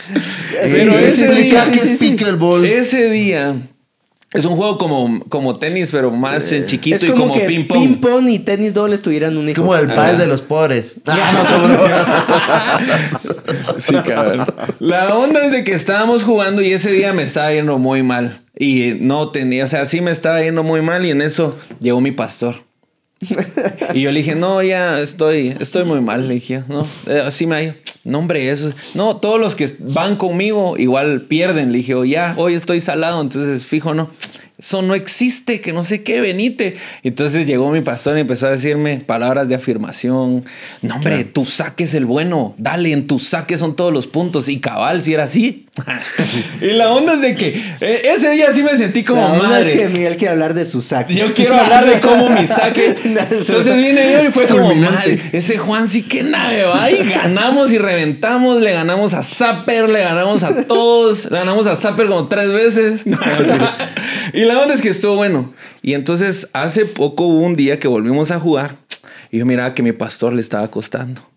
Pero 0.61 0.93
ese 0.97 1.33
día, 1.35 1.65
ese 2.63 3.09
día 3.09 3.55
es 4.33 4.45
un 4.45 4.55
juego 4.55 4.77
como, 4.77 5.23
como 5.29 5.57
tenis, 5.57 5.89
pero 5.91 6.09
más 6.11 6.51
en 6.51 6.65
chiquito 6.65 6.95
Es 6.95 7.03
y 7.03 7.11
como, 7.11 7.33
que 7.33 7.41
ping 7.41 7.65
pong. 7.67 7.79
ping 7.79 7.95
pong 8.01 8.29
y 8.29 8.39
tenis 8.39 8.73
dobles 8.73 9.01
tuvieran 9.01 9.37
un 9.37 9.45
Es 9.45 9.51
hijo. 9.51 9.61
como 9.61 9.75
el 9.75 9.87
pal 9.87 10.17
de 10.17 10.27
los 10.27 10.41
pobres. 10.41 10.95
Ah, 11.07 12.79
no. 12.83 13.79
Sí, 13.79 13.93
cabrón. 14.05 14.45
La 14.79 15.15
onda 15.15 15.45
es 15.45 15.51
de 15.51 15.63
que 15.63 15.73
estábamos 15.73 16.23
jugando 16.23 16.61
y 16.61 16.71
ese 16.73 16.91
día 16.91 17.13
me 17.13 17.23
estaba 17.23 17.51
yendo 17.53 17.77
muy 17.77 18.03
mal. 18.03 18.39
Y 18.57 18.97
no 18.99 19.29
tenía, 19.29 19.65
o 19.65 19.67
sea, 19.67 19.85
sí 19.85 20.01
me 20.01 20.11
estaba 20.11 20.41
yendo 20.41 20.63
muy 20.63 20.81
mal 20.81 21.05
y 21.05 21.11
en 21.11 21.21
eso 21.21 21.55
llegó 21.79 22.01
mi 22.01 22.11
pastor. 22.11 22.55
Y 23.93 24.01
yo 24.01 24.11
le 24.11 24.19
dije, 24.19 24.35
no, 24.35 24.61
ya 24.63 24.99
estoy, 24.99 25.55
estoy 25.59 25.83
muy 25.85 26.01
mal. 26.01 26.27
Le 26.27 26.35
dije, 26.35 26.63
no, 26.67 26.87
eh, 27.07 27.21
así 27.25 27.45
me 27.47 27.55
ha 27.55 27.61
ido. 27.63 27.73
No, 28.03 28.19
hombre, 28.19 28.49
eso. 28.49 28.73
No, 28.95 29.17
todos 29.17 29.39
los 29.39 29.55
que 29.55 29.73
van 29.79 30.17
conmigo 30.17 30.77
igual 30.77 31.21
pierden. 31.21 31.71
Le 31.71 31.77
dije, 31.79 31.95
"Oh, 31.95 32.03
ya, 32.03 32.33
hoy 32.37 32.53
estoy 32.53 32.81
salado, 32.81 33.21
entonces 33.21 33.65
fijo, 33.65 33.93
no. 33.93 34.09
Eso 34.57 34.83
no 34.83 34.93
existe, 34.93 35.61
que 35.61 35.73
no 35.73 35.83
sé 35.83 36.03
qué, 36.03 36.21
venite. 36.21 36.75
Entonces 37.01 37.47
llegó 37.47 37.71
mi 37.71 37.81
pastor 37.81 38.17
y 38.17 38.21
empezó 38.21 38.47
a 38.47 38.51
decirme 38.51 38.97
palabras 38.99 39.49
de 39.49 39.55
afirmación. 39.55 40.45
No, 40.81 40.95
hombre, 40.95 41.23
tu 41.23 41.45
saque 41.45 41.85
es 41.85 41.93
el 41.95 42.05
bueno. 42.05 42.53
Dale, 42.59 42.91
en 42.91 43.07
tu 43.07 43.17
saque 43.17 43.57
son 43.57 43.75
todos 43.75 43.91
los 43.91 44.05
puntos. 44.05 44.47
Y 44.47 44.59
cabal, 44.59 45.01
si 45.01 45.13
era 45.13 45.23
así. 45.23 45.65
y 46.61 46.67
la 46.67 46.91
onda 46.91 47.15
es 47.15 47.21
de 47.21 47.35
que 47.35 47.47
eh, 47.81 48.01
ese 48.05 48.29
día 48.29 48.51
sí 48.51 48.61
me 48.61 48.77
sentí 48.77 49.03
como 49.03 49.21
La 49.21 49.33
madre. 49.33 49.73
es 49.73 49.81
que 49.81 49.89
Miguel 49.89 50.17
quiere 50.17 50.33
hablar 50.33 50.53
de 50.53 50.65
su 50.65 50.83
saque. 50.83 51.15
Yo 51.15 51.33
quiero 51.33 51.59
hablar 51.59 51.87
de 51.87 51.99
cómo 51.99 52.29
mi 52.29 52.45
saque. 52.45 52.95
Entonces 53.03 53.75
vine 53.75 54.13
yo 54.13 54.23
y 54.23 54.31
fue 54.31 54.45
como, 54.45 54.75
madre, 54.75 55.19
ese 55.31 55.57
Juan 55.57 55.87
sí 55.87 56.03
que 56.03 56.21
nave 56.21 56.63
va. 56.63 56.91
Y 56.91 57.09
ganamos 57.09 57.71
y 57.71 57.79
reventamos. 57.79 58.61
Le 58.61 58.71
ganamos 58.71 59.15
a 59.15 59.23
Zapper, 59.23 59.89
le 59.89 60.01
ganamos 60.01 60.43
a 60.43 60.63
todos. 60.63 61.25
Le 61.25 61.39
ganamos 61.39 61.65
a 61.65 61.75
Zapper 61.75 62.05
como 62.05 62.27
tres 62.27 62.53
veces. 62.53 63.03
y 64.33 64.42
la 64.45 64.59
onda 64.59 64.73
es 64.73 64.81
que 64.81 64.89
estuvo 64.89 65.15
bueno. 65.15 65.53
Y 65.81 65.93
entonces 65.93 66.47
hace 66.53 66.85
poco 66.85 67.25
hubo 67.25 67.41
un 67.41 67.55
día 67.55 67.79
que 67.79 67.87
volvimos 67.87 68.31
a 68.31 68.39
jugar. 68.39 68.77
Y 69.31 69.39
yo 69.39 69.45
miraba 69.45 69.73
que 69.73 69.83
mi 69.83 69.91
pastor 69.91 70.33
le 70.33 70.41
estaba 70.41 70.69
costando. 70.69 71.32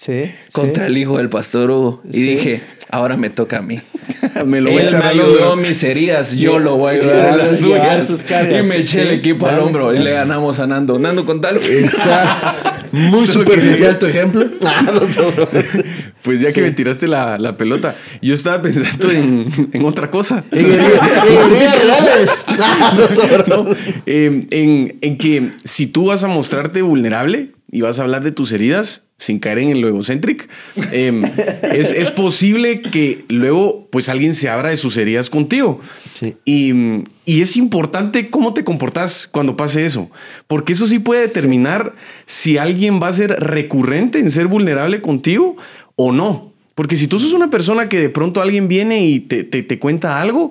Sí. 0.00 0.32
Contra 0.52 0.86
sí. 0.86 0.92
el 0.92 0.96
hijo 0.98 1.18
del 1.18 1.28
pastor 1.28 1.70
Hugo. 1.70 2.02
Y 2.10 2.14
Sí. 2.14 2.22
dije, 2.22 2.62
ahora 2.88 3.18
me 3.18 3.28
toca 3.28 3.58
a 3.58 3.62
mí. 3.62 3.80
Me 4.46 4.60
lo 4.62 4.70
voy 4.70 4.80
a 4.82 4.86
Él 4.86 4.96
me 4.96 5.04
ayudó 5.04 5.56
mis 5.56 5.82
heridas, 5.82 6.32
yo 6.34 6.58
lo 6.58 6.76
voy 6.76 6.96
a 6.96 6.98
ayudar 7.00 7.16
Llevar- 7.16 7.36
las 7.36 7.58
suyas. 7.58 8.26
Y 8.30 8.62
me 8.66 8.78
eché 8.78 9.02
el 9.02 9.10
equipo 9.10 9.46
al 9.46 9.58
hombro 9.60 9.94
y 9.94 9.98
le 9.98 10.10
ganamos 10.12 10.58
a 10.58 10.66
Nando. 10.66 10.98
Nando, 10.98 11.24
contalo. 11.26 11.60
Está 11.60 12.78
muy 12.92 13.20
superficial 13.20 13.98
tu 13.98 14.06
ejemplo. 14.06 14.46
Ah. 14.64 14.82
Pues 16.22 16.40
ya 16.40 16.52
que 16.52 16.60
me 16.62 16.70
tiraste 16.70 17.06
la, 17.08 17.38
la 17.38 17.56
pelota, 17.56 17.94
yo 18.22 18.34
estaba 18.34 18.60
pensando 18.62 19.10
en, 19.10 19.46
en 19.72 19.84
otra 19.84 20.10
cosa. 20.10 20.44
En 20.50 20.66
heridas 20.66 21.78
reales. 21.84 22.44
Ah, 22.48 22.96
no. 23.48 23.66
Eh, 24.06 24.46
en, 24.50 24.98
en 25.00 25.18
que 25.18 25.50
si 25.64 25.86
tú 25.86 26.06
vas 26.06 26.24
a 26.24 26.28
mostrarte 26.28 26.82
vulnerable 26.82 27.50
y 27.72 27.80
vas 27.82 27.98
a 27.98 28.02
hablar 28.02 28.22
de 28.24 28.32
tus 28.32 28.52
heridas 28.52 29.02
sin 29.16 29.38
caer 29.38 29.58
en 29.58 29.80
lo 29.82 29.88
egocéntrico, 29.88 30.46
eh, 30.92 31.12
es, 31.74 31.92
es 31.92 32.10
posible 32.10 32.80
que 32.80 33.26
luego 33.28 33.86
pues 33.90 34.08
alguien 34.08 34.34
se 34.34 34.48
abra 34.48 34.70
de 34.70 34.78
sus 34.78 34.96
heridas 34.96 35.28
contigo. 35.28 35.78
Sí. 36.18 36.36
Y, 36.46 36.72
y 37.26 37.42
es 37.42 37.56
importante 37.58 38.30
cómo 38.30 38.54
te 38.54 38.64
comportas 38.64 39.28
cuando 39.30 39.56
pase 39.56 39.84
eso, 39.84 40.10
porque 40.46 40.72
eso 40.72 40.86
sí 40.86 40.98
puede 41.00 41.20
determinar 41.22 41.94
si 42.24 42.56
alguien 42.56 43.00
va 43.00 43.08
a 43.08 43.12
ser 43.12 43.32
recurrente 43.38 44.18
en 44.18 44.30
ser 44.30 44.46
vulnerable 44.46 45.02
contigo 45.02 45.56
o 45.96 46.12
no. 46.12 46.50
Porque 46.74 46.96
si 46.96 47.08
tú 47.08 47.18
sos 47.18 47.34
una 47.34 47.50
persona 47.50 47.90
que 47.90 47.98
de 47.98 48.08
pronto 48.08 48.40
alguien 48.40 48.66
viene 48.68 49.04
y 49.04 49.20
te, 49.20 49.44
te- 49.44 49.62
te 49.62 49.78
cuenta 49.78 50.18
algo, 50.22 50.50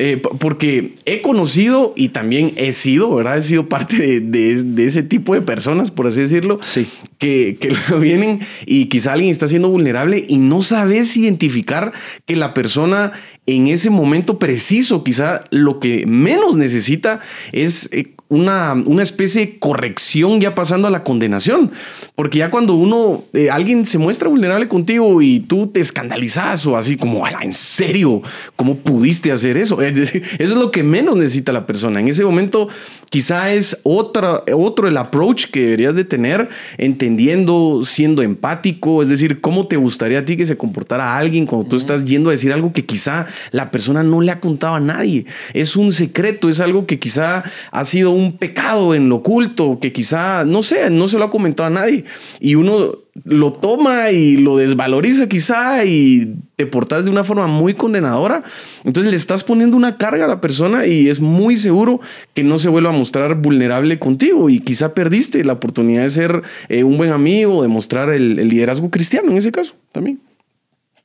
Eh, 0.00 0.22
porque 0.38 0.94
he 1.06 1.20
conocido 1.22 1.92
y 1.96 2.10
también 2.10 2.52
he 2.56 2.70
sido, 2.70 3.12
¿verdad? 3.16 3.38
He 3.38 3.42
sido 3.42 3.68
parte 3.68 3.96
de, 3.96 4.20
de- 4.20 4.62
de 4.62 4.84
ese 4.84 5.02
tipo 5.02 5.34
de 5.34 5.42
personas, 5.42 5.90
por 5.90 6.06
así 6.06 6.20
decirlo, 6.20 6.60
Sí. 6.62 6.86
que, 7.18 7.58
que 7.60 7.72
vienen 8.00 8.38
y 8.64 8.84
quizá 8.86 9.14
alguien 9.14 9.32
está 9.32 9.48
siendo 9.48 9.68
vulnerable 9.68 10.24
y 10.28 10.38
no 10.38 10.62
sabes 10.62 11.16
identificar 11.16 11.92
que 12.26 12.36
la 12.36 12.54
persona 12.54 13.10
en 13.46 13.66
ese 13.66 13.90
momento 13.90 14.38
preciso, 14.38 15.02
quizá 15.02 15.42
lo 15.50 15.80
que 15.80 16.06
menos 16.06 16.54
necesita 16.54 17.18
es 17.50 17.88
eh, 17.92 18.12
una, 18.28 18.74
una 18.74 19.02
especie 19.02 19.46
de 19.46 19.58
corrección 19.58 20.40
ya 20.40 20.54
pasando 20.54 20.88
a 20.88 20.90
la 20.90 21.02
condenación. 21.02 21.70
Porque 22.14 22.38
ya 22.38 22.50
cuando 22.50 22.74
uno, 22.74 23.24
eh, 23.32 23.50
alguien 23.50 23.86
se 23.86 23.98
muestra 23.98 24.28
vulnerable 24.28 24.68
contigo 24.68 25.22
y 25.22 25.40
tú 25.40 25.68
te 25.68 25.80
escandalizas 25.80 26.66
o 26.66 26.76
así 26.76 26.96
como, 26.96 27.24
"Ala, 27.24 27.40
¿en 27.42 27.52
serio? 27.54 28.22
¿Cómo 28.56 28.76
pudiste 28.76 29.32
hacer 29.32 29.56
eso? 29.56 29.80
Es 29.88 29.94
decir, 29.94 30.22
eso 30.38 30.52
es 30.52 30.60
lo 30.60 30.70
que 30.70 30.82
menos 30.82 31.16
necesita 31.16 31.52
la 31.52 31.66
persona. 31.66 32.00
En 32.00 32.08
ese 32.08 32.24
momento 32.24 32.68
quizá 33.10 33.52
es 33.52 33.78
otra, 33.82 34.42
otro 34.54 34.88
el 34.88 34.96
approach 34.96 35.46
que 35.46 35.60
deberías 35.60 35.94
de 35.94 36.04
tener, 36.04 36.48
entendiendo, 36.76 37.82
siendo 37.84 38.22
empático, 38.22 39.02
es 39.02 39.08
decir, 39.08 39.40
cómo 39.40 39.66
te 39.66 39.76
gustaría 39.76 40.20
a 40.20 40.24
ti 40.24 40.36
que 40.36 40.46
se 40.46 40.56
comportara 40.56 41.16
alguien 41.16 41.46
cuando 41.46 41.68
tú 41.68 41.76
estás 41.76 42.04
yendo 42.04 42.30
a 42.30 42.32
decir 42.32 42.52
algo 42.52 42.72
que 42.72 42.84
quizá 42.84 43.26
la 43.50 43.70
persona 43.70 44.02
no 44.02 44.20
le 44.20 44.30
ha 44.30 44.40
contado 44.40 44.74
a 44.74 44.80
nadie. 44.80 45.26
Es 45.54 45.76
un 45.76 45.92
secreto, 45.92 46.48
es 46.48 46.60
algo 46.60 46.86
que 46.86 46.98
quizá 46.98 47.44
ha 47.70 47.84
sido 47.84 48.10
un 48.10 48.36
pecado 48.36 48.94
en 48.94 49.08
lo 49.08 49.16
oculto, 49.16 49.78
que 49.80 49.92
quizá, 49.92 50.44
no 50.44 50.62
sé, 50.62 50.90
no 50.90 51.08
se 51.08 51.18
lo 51.18 51.24
ha 51.24 51.30
comentado 51.30 51.66
a 51.66 51.70
nadie. 51.70 52.04
Y 52.40 52.54
uno 52.54 52.92
lo 53.24 53.52
toma 53.52 54.10
y 54.10 54.36
lo 54.36 54.56
desvaloriza 54.56 55.28
quizá 55.28 55.84
y 55.84 56.36
te 56.56 56.66
portas 56.66 57.04
de 57.04 57.10
una 57.10 57.24
forma 57.24 57.46
muy 57.46 57.74
condenadora. 57.74 58.42
Entonces 58.84 59.10
le 59.10 59.16
estás 59.16 59.44
poniendo 59.44 59.76
una 59.76 59.96
carga 59.96 60.24
a 60.24 60.28
la 60.28 60.40
persona 60.40 60.86
y 60.86 61.08
es 61.08 61.20
muy 61.20 61.56
seguro 61.56 62.00
que 62.34 62.44
no 62.44 62.58
se 62.58 62.68
vuelva 62.68 62.90
a 62.90 62.92
mostrar 62.92 63.34
vulnerable 63.36 63.98
contigo 63.98 64.50
y 64.50 64.60
quizá 64.60 64.94
perdiste 64.94 65.44
la 65.44 65.54
oportunidad 65.54 66.02
de 66.02 66.10
ser 66.10 66.42
eh, 66.68 66.84
un 66.84 66.96
buen 66.96 67.10
amigo, 67.10 67.62
de 67.62 67.68
mostrar 67.68 68.10
el, 68.10 68.38
el 68.38 68.48
liderazgo 68.48 68.90
cristiano 68.90 69.30
en 69.30 69.38
ese 69.38 69.52
caso 69.52 69.74
también. 69.92 70.20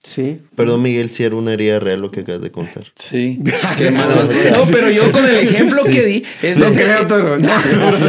Sí. 0.04 0.41
Perdón, 0.58 0.82
Miguel, 0.82 1.10
si 1.10 1.24
era 1.24 1.36
una 1.38 1.54
herida 1.54 1.80
real 1.80 2.01
lo 2.01 2.12
que 2.12 2.20
acabas 2.22 2.41
de 2.41 2.51
contar. 2.51 2.84
Sí. 2.95 3.39
Qué. 3.78 3.89
No, 4.51 4.64
pero 4.72 4.89
yo 4.89 5.12
con 5.14 5.26
el 5.26 5.36
ejemplo 5.38 5.84
que 5.86 6.06
di. 6.06 6.24
Es 6.41 6.58
No 6.58 6.68
ese- 6.68 6.84
creo, 6.84 7.08
Toro. 7.08 7.38
No, 7.39 7.47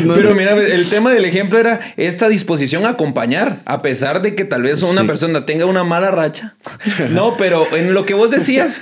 no, 0.00 0.14
Pero 0.14 0.34
mira, 0.34 0.54
el 0.56 0.88
tema 0.88 1.12
del 1.12 1.24
ejemplo 1.24 1.58
era 1.58 1.80
esta 1.96 2.28
disposición 2.28 2.84
a 2.84 2.90
acompañar, 2.90 3.62
a 3.64 3.80
pesar 3.80 4.22
de 4.22 4.34
que 4.34 4.44
tal 4.44 4.62
vez 4.62 4.82
una 4.82 5.02
Sí. 5.02 5.06
persona 5.06 5.46
tenga 5.46 5.66
una 5.66 5.84
mala 5.84 6.10
racha. 6.10 6.54
No, 7.10 7.36
pero 7.36 7.66
en 7.76 7.94
lo 7.94 8.04
que 8.06 8.14
vos 8.14 8.30
decías, 8.30 8.80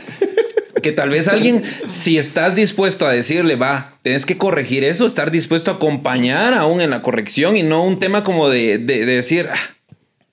que 0.82 0.92
tal 0.92 1.10
vez 1.10 1.28
alguien, 1.28 1.62
si 1.88 2.16
estás 2.18 2.54
dispuesto 2.56 3.06
a 3.06 3.12
decirle, 3.12 3.56
va, 3.56 3.98
tienes 4.02 4.24
que 4.26 4.38
corregir 4.38 4.84
eso, 4.84 5.06
estar 5.06 5.30
dispuesto 5.30 5.70
a 5.70 5.74
acompañar 5.74 6.54
aún 6.54 6.80
en 6.80 6.90
la 6.90 7.02
corrección 7.02 7.56
y 7.58 7.62
no 7.62 7.84
un 7.84 8.00
tema 8.00 8.24
como 8.24 8.48
de, 8.48 8.78
de- 8.78 9.04
de 9.06 9.14
decir, 9.16 9.48
"Ah", 9.52 9.58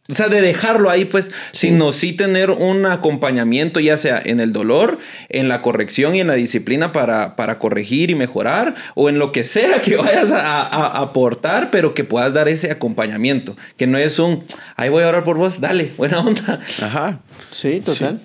o 0.09 0.15
sea, 0.15 0.27
de 0.27 0.41
dejarlo 0.41 0.89
ahí, 0.89 1.05
pues, 1.05 1.29
sino 1.51 1.91
sí 1.91 2.13
tener 2.13 2.49
un 2.49 2.85
acompañamiento, 2.85 3.79
ya 3.79 3.95
sea 3.95 4.19
en 4.23 4.39
el 4.39 4.53
dolor, 4.53 4.97
en 5.29 5.47
la 5.47 5.61
corrección 5.61 6.15
y 6.15 6.21
en 6.21 6.27
la 6.27 6.33
disciplina 6.33 6.91
para, 6.91 7.35
para 7.35 7.59
corregir 7.59 8.09
y 8.09 8.15
mejorar, 8.15 8.73
o 8.95 9.09
en 9.09 9.19
lo 9.19 9.31
que 9.31 9.43
sea 9.43 9.81
que 9.81 9.95
vayas 9.97 10.31
a, 10.31 10.59
aportar, 10.99 11.69
pero 11.69 11.93
que 11.93 12.03
puedas 12.03 12.33
dar 12.33 12.49
ese 12.49 12.71
acompañamiento, 12.71 13.55
que 13.77 13.85
no 13.85 13.97
es 13.97 14.17
un, 14.17 14.43
ahí 14.75 14.89
voy 14.89 15.03
a 15.03 15.09
orar 15.09 15.23
por 15.23 15.37
vos, 15.37 15.61
dale, 15.61 15.91
buena 15.97 16.19
onda. 16.19 16.59
Ajá. 16.81 17.19
Sí, 17.51 17.81
total. 17.83 18.21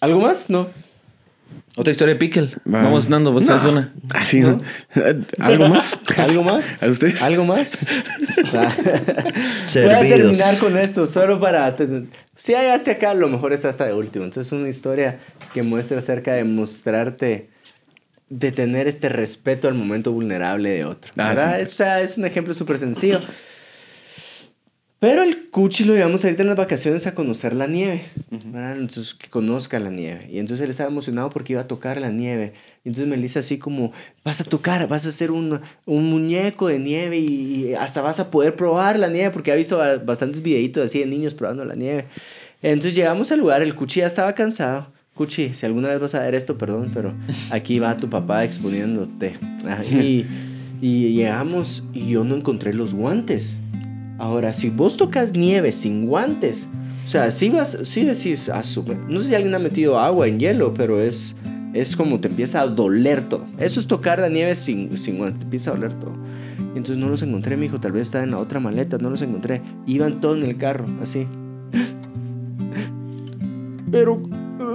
¿Algo 0.00 0.20
más? 0.20 0.48
No. 0.48 0.68
Otra 1.76 1.92
historia 1.92 2.14
de 2.14 2.18
Pickle. 2.18 2.48
Va. 2.66 2.82
Vamos 2.82 3.08
dando, 3.08 3.30
vos 3.32 3.44
No. 3.44 3.48
traes 3.56 3.64
una. 3.72 3.92
Así, 4.14 4.40
¿no? 4.40 4.60
¿Algo 5.38 5.68
más? 5.68 6.00
¿Algo 6.16 6.42
más? 6.42 6.64
¿A 6.80 6.86
ustedes? 6.88 7.22
¿Algo 7.22 7.44
más? 7.44 7.86
Ah. 8.54 8.74
Voy 9.74 9.84
a 9.94 10.00
terminar 10.00 10.58
con 10.58 10.76
esto, 10.76 11.06
solo 11.06 11.38
para... 11.40 11.76
Si 12.36 12.52
llegaste 12.52 12.90
acá, 12.92 13.14
lo 13.14 13.28
mejor 13.28 13.52
está 13.52 13.68
hasta 13.68 13.84
de 13.86 13.94
último. 13.94 14.24
Entonces, 14.24 14.52
una 14.52 14.68
historia 14.68 15.18
que 15.54 15.62
muestra 15.62 15.98
acerca 15.98 16.32
de 16.34 16.44
mostrarte, 16.44 17.50
de 18.28 18.52
tener 18.52 18.88
este 18.88 19.08
respeto 19.08 19.68
al 19.68 19.74
momento 19.74 20.12
vulnerable 20.12 20.70
de 20.70 20.84
otro. 20.84 21.12
Ah, 21.16 21.28
¿verdad? 21.28 21.56
sí. 21.56 21.62
Es- 21.62 21.68
O 21.68 21.74
sea, 21.74 22.00
es 22.00 22.18
un 22.18 22.24
ejemplo 22.24 22.54
súper 22.54 22.78
sencillo. 22.78 23.20
Pero 25.00 25.22
el 25.22 25.48
Cuchi 25.50 25.84
lo 25.84 25.94
llevamos 25.94 26.24
ahorita 26.24 26.42
en 26.42 26.48
las 26.48 26.56
vacaciones 26.56 27.06
a 27.06 27.14
conocer 27.14 27.54
la 27.54 27.68
nieve. 27.68 28.02
¿verdad? 28.30 28.72
Entonces, 28.72 29.14
que 29.14 29.28
conozca 29.28 29.78
la 29.78 29.90
nieve. 29.90 30.28
Y 30.28 30.40
entonces 30.40 30.64
él 30.64 30.70
estaba 30.70 30.90
emocionado 30.90 31.30
porque 31.30 31.52
iba 31.52 31.62
a 31.62 31.68
tocar 31.68 32.00
la 32.00 32.10
nieve. 32.10 32.52
Y 32.84 32.88
entonces 32.88 33.08
Melissa 33.08 33.38
así 33.38 33.58
como, 33.58 33.92
vas 34.24 34.40
a 34.40 34.44
tocar, 34.44 34.88
vas 34.88 35.06
a 35.06 35.10
hacer 35.10 35.30
un, 35.30 35.60
un 35.86 36.04
muñeco 36.10 36.66
de 36.66 36.80
nieve 36.80 37.16
y, 37.18 37.74
hasta 37.74 38.00
vas 38.00 38.18
a 38.18 38.30
poder 38.32 38.56
probar 38.56 38.98
la 38.98 39.08
nieve 39.08 39.30
porque 39.30 39.52
ha 39.52 39.54
visto 39.54 39.78
ba- 39.78 39.98
bastantes 39.98 40.42
videitos 40.42 40.84
así 40.84 40.98
de 40.98 41.06
niños 41.06 41.32
probando 41.32 41.64
la 41.64 41.76
nieve. 41.76 42.06
Entonces 42.60 42.96
llegamos 42.96 43.30
al 43.30 43.38
lugar, 43.38 43.62
el 43.62 43.76
Cuchi 43.76 44.00
ya 44.00 44.06
estaba 44.08 44.34
cansado. 44.34 44.88
Cuchi, 45.14 45.54
si 45.54 45.64
alguna 45.64 45.88
vez 45.88 46.00
vas 46.00 46.16
a 46.16 46.20
ver 46.20 46.34
esto, 46.34 46.58
perdón, 46.58 46.90
pero 46.92 47.14
aquí 47.50 47.78
va 47.78 47.96
tu 47.96 48.10
papá 48.10 48.44
exponiéndote. 48.44 49.36
Y, 50.02 50.26
y 50.80 51.12
llegamos 51.14 51.84
y 51.94 52.08
yo 52.08 52.24
no 52.24 52.34
encontré 52.34 52.74
los 52.74 52.94
guantes. 52.94 53.60
Ahora, 54.18 54.52
si 54.52 54.68
vos 54.68 54.96
tocas 54.96 55.32
nieve 55.32 55.72
sin 55.72 56.06
guantes, 56.06 56.68
o 57.04 57.08
sea, 57.08 57.30
si 57.30 57.48
vas, 57.48 57.78
si 57.84 58.04
decís, 58.04 58.48
ah. 58.48 58.62
No 59.08 59.20
sé 59.20 59.28
si 59.28 59.34
alguien 59.34 59.54
ha 59.54 59.58
metido 59.58 59.98
agua 59.98 60.26
en 60.26 60.38
hielo, 60.38 60.74
pero 60.74 61.00
es, 61.00 61.36
es 61.72 61.96
como 61.96 62.20
te 62.20 62.28
empieza 62.28 62.60
a 62.60 62.66
doler 62.66 63.28
todo. 63.28 63.46
Eso 63.58 63.80
es 63.80 63.86
tocar 63.86 64.18
la 64.18 64.28
nieve 64.28 64.54
sin, 64.54 64.98
sin 64.98 65.18
guantes, 65.18 65.38
te 65.38 65.44
empieza 65.44 65.70
a 65.70 65.74
doler 65.74 65.92
todo. 65.94 66.12
Y 66.74 66.76
entonces 66.76 66.98
no 66.98 67.08
los 67.08 67.22
encontré, 67.22 67.56
mi 67.56 67.66
hijo, 67.66 67.80
tal 67.80 67.92
vez 67.92 68.02
está 68.02 68.22
en 68.22 68.32
la 68.32 68.38
otra 68.38 68.60
maleta, 68.60 68.98
no 68.98 69.08
los 69.08 69.22
encontré. 69.22 69.62
Iban 69.86 70.20
todos 70.20 70.38
en 70.38 70.50
el 70.50 70.58
carro, 70.58 70.84
así. 71.00 71.26
Pero 73.90 74.20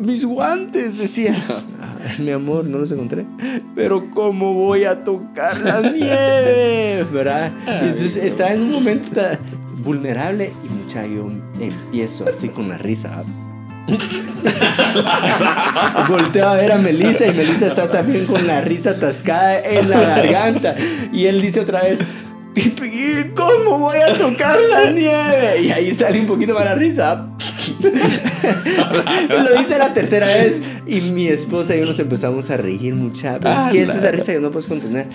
mis 0.01 0.25
guantes, 0.25 0.97
decía. 0.97 1.37
"Ah, 2.03 2.11
mi 2.19 2.31
amor, 2.31 2.67
no 2.67 2.77
los 2.79 2.91
encontré. 2.91 3.25
Pero 3.75 4.09
¿cómo 4.11 4.53
voy 4.53 4.83
a 4.85 5.03
tocar 5.03 5.57
la 5.59 5.81
nieve? 5.81 7.05
¿Verdad? 7.13 7.51
Y 7.83 7.87
entonces 7.89 8.17
estaba 8.23 8.51
en 8.51 8.61
un 8.61 8.71
momento 8.71 9.09
tan 9.11 9.39
vulnerable 9.83 10.51
y 10.63 10.69
mucha 10.69 11.05
yo 11.05 11.29
empiezo 11.59 12.25
así 12.27 12.49
con 12.49 12.69
la 12.69 12.77
risa. 12.77 13.23
Volteo 16.07 16.47
a 16.47 16.55
ver 16.55 16.71
a 16.71 16.77
Melissa 16.77 17.27
y 17.27 17.33
Melissa 17.33 17.67
está 17.67 17.91
también 17.91 18.25
con 18.25 18.47
la 18.47 18.61
risa 18.61 18.91
atascada 18.91 19.59
en 19.59 19.89
la 19.89 19.99
garganta. 19.99 20.75
Y 21.11 21.25
él 21.25 21.41
dice 21.41 21.59
otra 21.59 21.81
vez, 21.81 21.99
"¿Y 22.55 22.69
¿cómo 23.35 23.79
voy 23.79 23.97
a 23.97 24.17
tocar 24.17 24.57
la 24.69 24.89
nieve? 24.91 25.61
Y 25.63 25.71
ahí 25.71 25.93
sale 25.93 26.19
un 26.19 26.27
poquito 26.27 26.53
más 26.53 26.63
la 26.65 26.75
risa. 26.75 27.27
Lo 29.29 29.57
dice 29.57 29.77
la 29.77 29.93
tercera 29.93 30.27
vez 30.27 30.61
y 30.85 31.01
mi 31.01 31.27
esposa 31.27 31.75
y 31.75 31.79
yo 31.79 31.85
nos 31.85 31.99
empezamos 31.99 32.49
a 32.49 32.57
reír 32.57 32.95
mucha. 32.95 33.39
Pero 33.39 33.53
es 33.53 33.67
que 33.67 33.81
es 33.81 33.89
esa 33.89 34.11
risa 34.11 34.33
que 34.33 34.39
no 34.39 34.51
puedes 34.51 34.67
contener. 34.67 35.07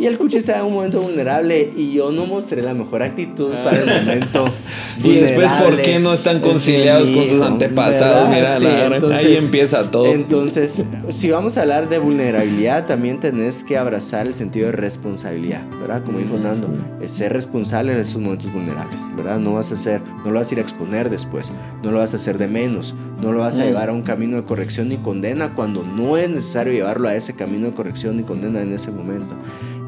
Y 0.00 0.06
el 0.06 0.16
cuchi 0.16 0.38
estaba 0.38 0.60
en 0.60 0.66
un 0.66 0.72
momento 0.72 0.98
vulnerable 1.02 1.74
y 1.76 1.92
yo 1.92 2.10
no 2.10 2.24
mostré 2.24 2.62
la 2.62 2.72
mejor 2.72 3.02
actitud 3.02 3.52
para 3.52 3.76
el 3.78 3.86
momento. 4.06 4.44
Y 5.02 5.14
después, 5.14 5.50
¿por 5.52 5.80
qué 5.80 5.98
no 5.98 6.12
están 6.12 6.40
conciliados 6.40 7.10
con 7.10 7.26
sus 7.26 7.40
antepasados? 7.40 8.28
Mira, 8.28 8.58
Sí, 8.58 8.64
la- 8.64 8.86
entonces- 8.96 9.24
ahí 9.26 9.36
empieza 9.36 9.90
todo. 9.90 10.06
Entonces, 10.06 10.82
si 11.08 11.30
vamos 11.30 11.56
a 11.56 11.62
hablar 11.62 11.88
de 11.88 11.98
vulnerabilidad, 11.98 12.84
también 12.86 13.18
tenés 13.18 13.64
que 13.64 13.78
abrazar 13.78 14.26
el 14.26 14.34
sentido 14.34 14.66
de 14.66 14.72
responsabilidad, 14.72 15.62
¿verdad? 15.80 16.02
Como 16.04 16.18
dijo 16.18 16.36
Nando, 16.38 16.68
es 17.02 17.10
ser 17.12 17.32
responsable 17.32 17.92
en 17.92 17.98
esos 17.98 18.20
momentos 18.20 18.52
vulnerables, 18.52 18.98
¿verdad? 19.16 19.38
No 19.38 19.54
vas 19.54 19.70
a 19.70 19.74
hacer, 19.74 20.00
no 20.24 20.30
lo 20.32 20.38
vas 20.38 20.50
a 20.50 20.54
ir 20.54 20.58
a 20.58 20.62
exponer 20.62 21.08
después, 21.08 21.50
no 21.82 21.92
lo 21.92 21.98
vas 21.98 22.12
a 22.12 22.16
hacer 22.16 22.36
de 22.36 22.46
menos, 22.46 22.94
no 23.22 23.32
lo 23.32 23.40
vas 23.40 23.58
a 23.58 23.62
Mm. 23.62 23.66
llevar 23.66 23.88
a 23.88 23.92
un 23.92 24.02
camino 24.02 24.36
de 24.36 24.44
corrección 24.44 24.92
y 24.92 24.96
condena 24.98 25.50
cuando 25.54 25.82
no 25.82 26.16
es 26.18 26.28
necesario 26.28 26.72
llevarlo 26.74 27.08
a 27.08 27.14
ese 27.14 27.34
camino 27.34 27.66
de 27.68 27.72
corrección 27.72 28.20
y 28.20 28.22
condena 28.22 28.60
en 28.60 28.72
ese 28.74 28.90
momento. 28.90 29.34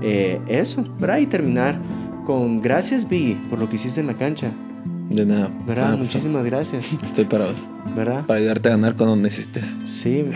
Eh, 0.02 0.40
eso, 0.48 0.84
¿verdad? 0.98 1.18
Y 1.18 1.26
terminar 1.26 1.78
con 2.26 2.60
gracias, 2.60 3.08
Biggie, 3.08 3.36
por 3.50 3.58
lo 3.58 3.68
que 3.68 3.76
hiciste 3.76 4.00
en 4.00 4.06
la 4.06 4.14
cancha, 4.14 4.50
De 5.10 5.24
nada. 5.26 5.50
¿verdad? 5.66 5.96
Pues, 5.96 6.08
Muchísimas 6.14 6.44
gracias, 6.44 6.92
Estoy 7.02 7.24
para 7.24 7.46
vos. 7.46 7.68
¿verdad? 7.96 8.24
Para 8.26 8.40
ayudarte 8.40 8.68
a 8.68 8.72
ganar 8.72 8.96
cuando 8.96 9.16
necesites. 9.16 9.74
Sí. 9.84 10.24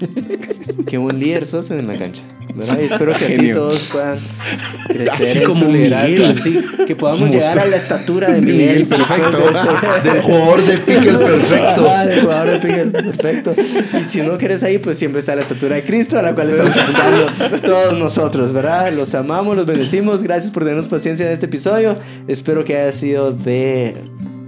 Qué 0.86 0.98
buen 0.98 1.18
líder 1.20 1.46
sos 1.46 1.70
en 1.70 1.86
la 1.86 1.94
cancha. 1.96 2.22
¿verdad? 2.54 2.78
Y 2.80 2.84
espero 2.84 3.12
que 3.16 3.24
así 3.24 3.34
Genio. 3.34 3.54
todos 3.56 3.88
puedan 3.90 4.18
crecer 4.86 5.08
Así 5.10 5.38
en 5.38 5.44
como 5.44 5.64
Miguel. 5.70 6.24
así 6.24 6.60
que 6.86 6.94
podamos 6.94 7.28
Mostrar- 7.30 7.40
llegar 7.52 7.58
a 7.58 7.66
la 7.70 7.76
estatura 7.76 8.30
de 8.30 8.40
Miguel. 8.40 8.56
Miguel, 8.56 8.86
perfecto. 8.86 9.30
de 9.38 9.44
este- 9.46 10.10
Del 10.12 10.22
jugador 10.22 10.62
de 10.64 10.78
pickle 10.78 11.12
perfecto. 11.18 11.90
Ah, 11.90 12.06
del 12.06 12.20
jugador 12.20 12.50
de 12.50 12.58
Pickle, 12.58 13.02
perfecto. 13.02 13.54
Y 14.00 14.04
si 14.04 14.20
no 14.22 14.36
quieres 14.38 14.62
ahí, 14.62 14.78
pues 14.78 14.98
siempre 14.98 15.18
está 15.20 15.34
la 15.34 15.42
estatura 15.42 15.74
de 15.76 15.82
Cristo, 15.84 16.16
a 16.18 16.22
la 16.22 16.34
cual 16.34 16.50
estamos 16.50 16.76
apuntando 16.76 17.60
todos 17.60 17.98
nosotros, 17.98 18.52
¿verdad? 18.52 18.92
Los 18.92 19.14
amamos, 19.16 19.56
los 19.56 19.66
bendecimos. 19.66 20.22
Gracias 20.22 20.52
por 20.52 20.62
tenernos 20.62 20.86
paciencia 20.86 21.26
en 21.26 21.32
este 21.32 21.46
episodio. 21.46 21.96
Espero 22.28 22.64
que 22.64 22.76
haya 22.76 22.92
sido 22.92 23.32
de 23.32 23.96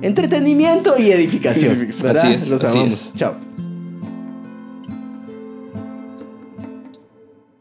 entretenimiento 0.02 0.94
y 0.96 1.10
edificación. 1.10 1.88
¿verdad? 2.02 2.24
Así 2.26 2.34
es, 2.34 2.50
Los 2.50 2.62
así 2.62 2.76
amamos. 2.78 2.94
es. 3.06 3.14
Chao. 3.14 3.45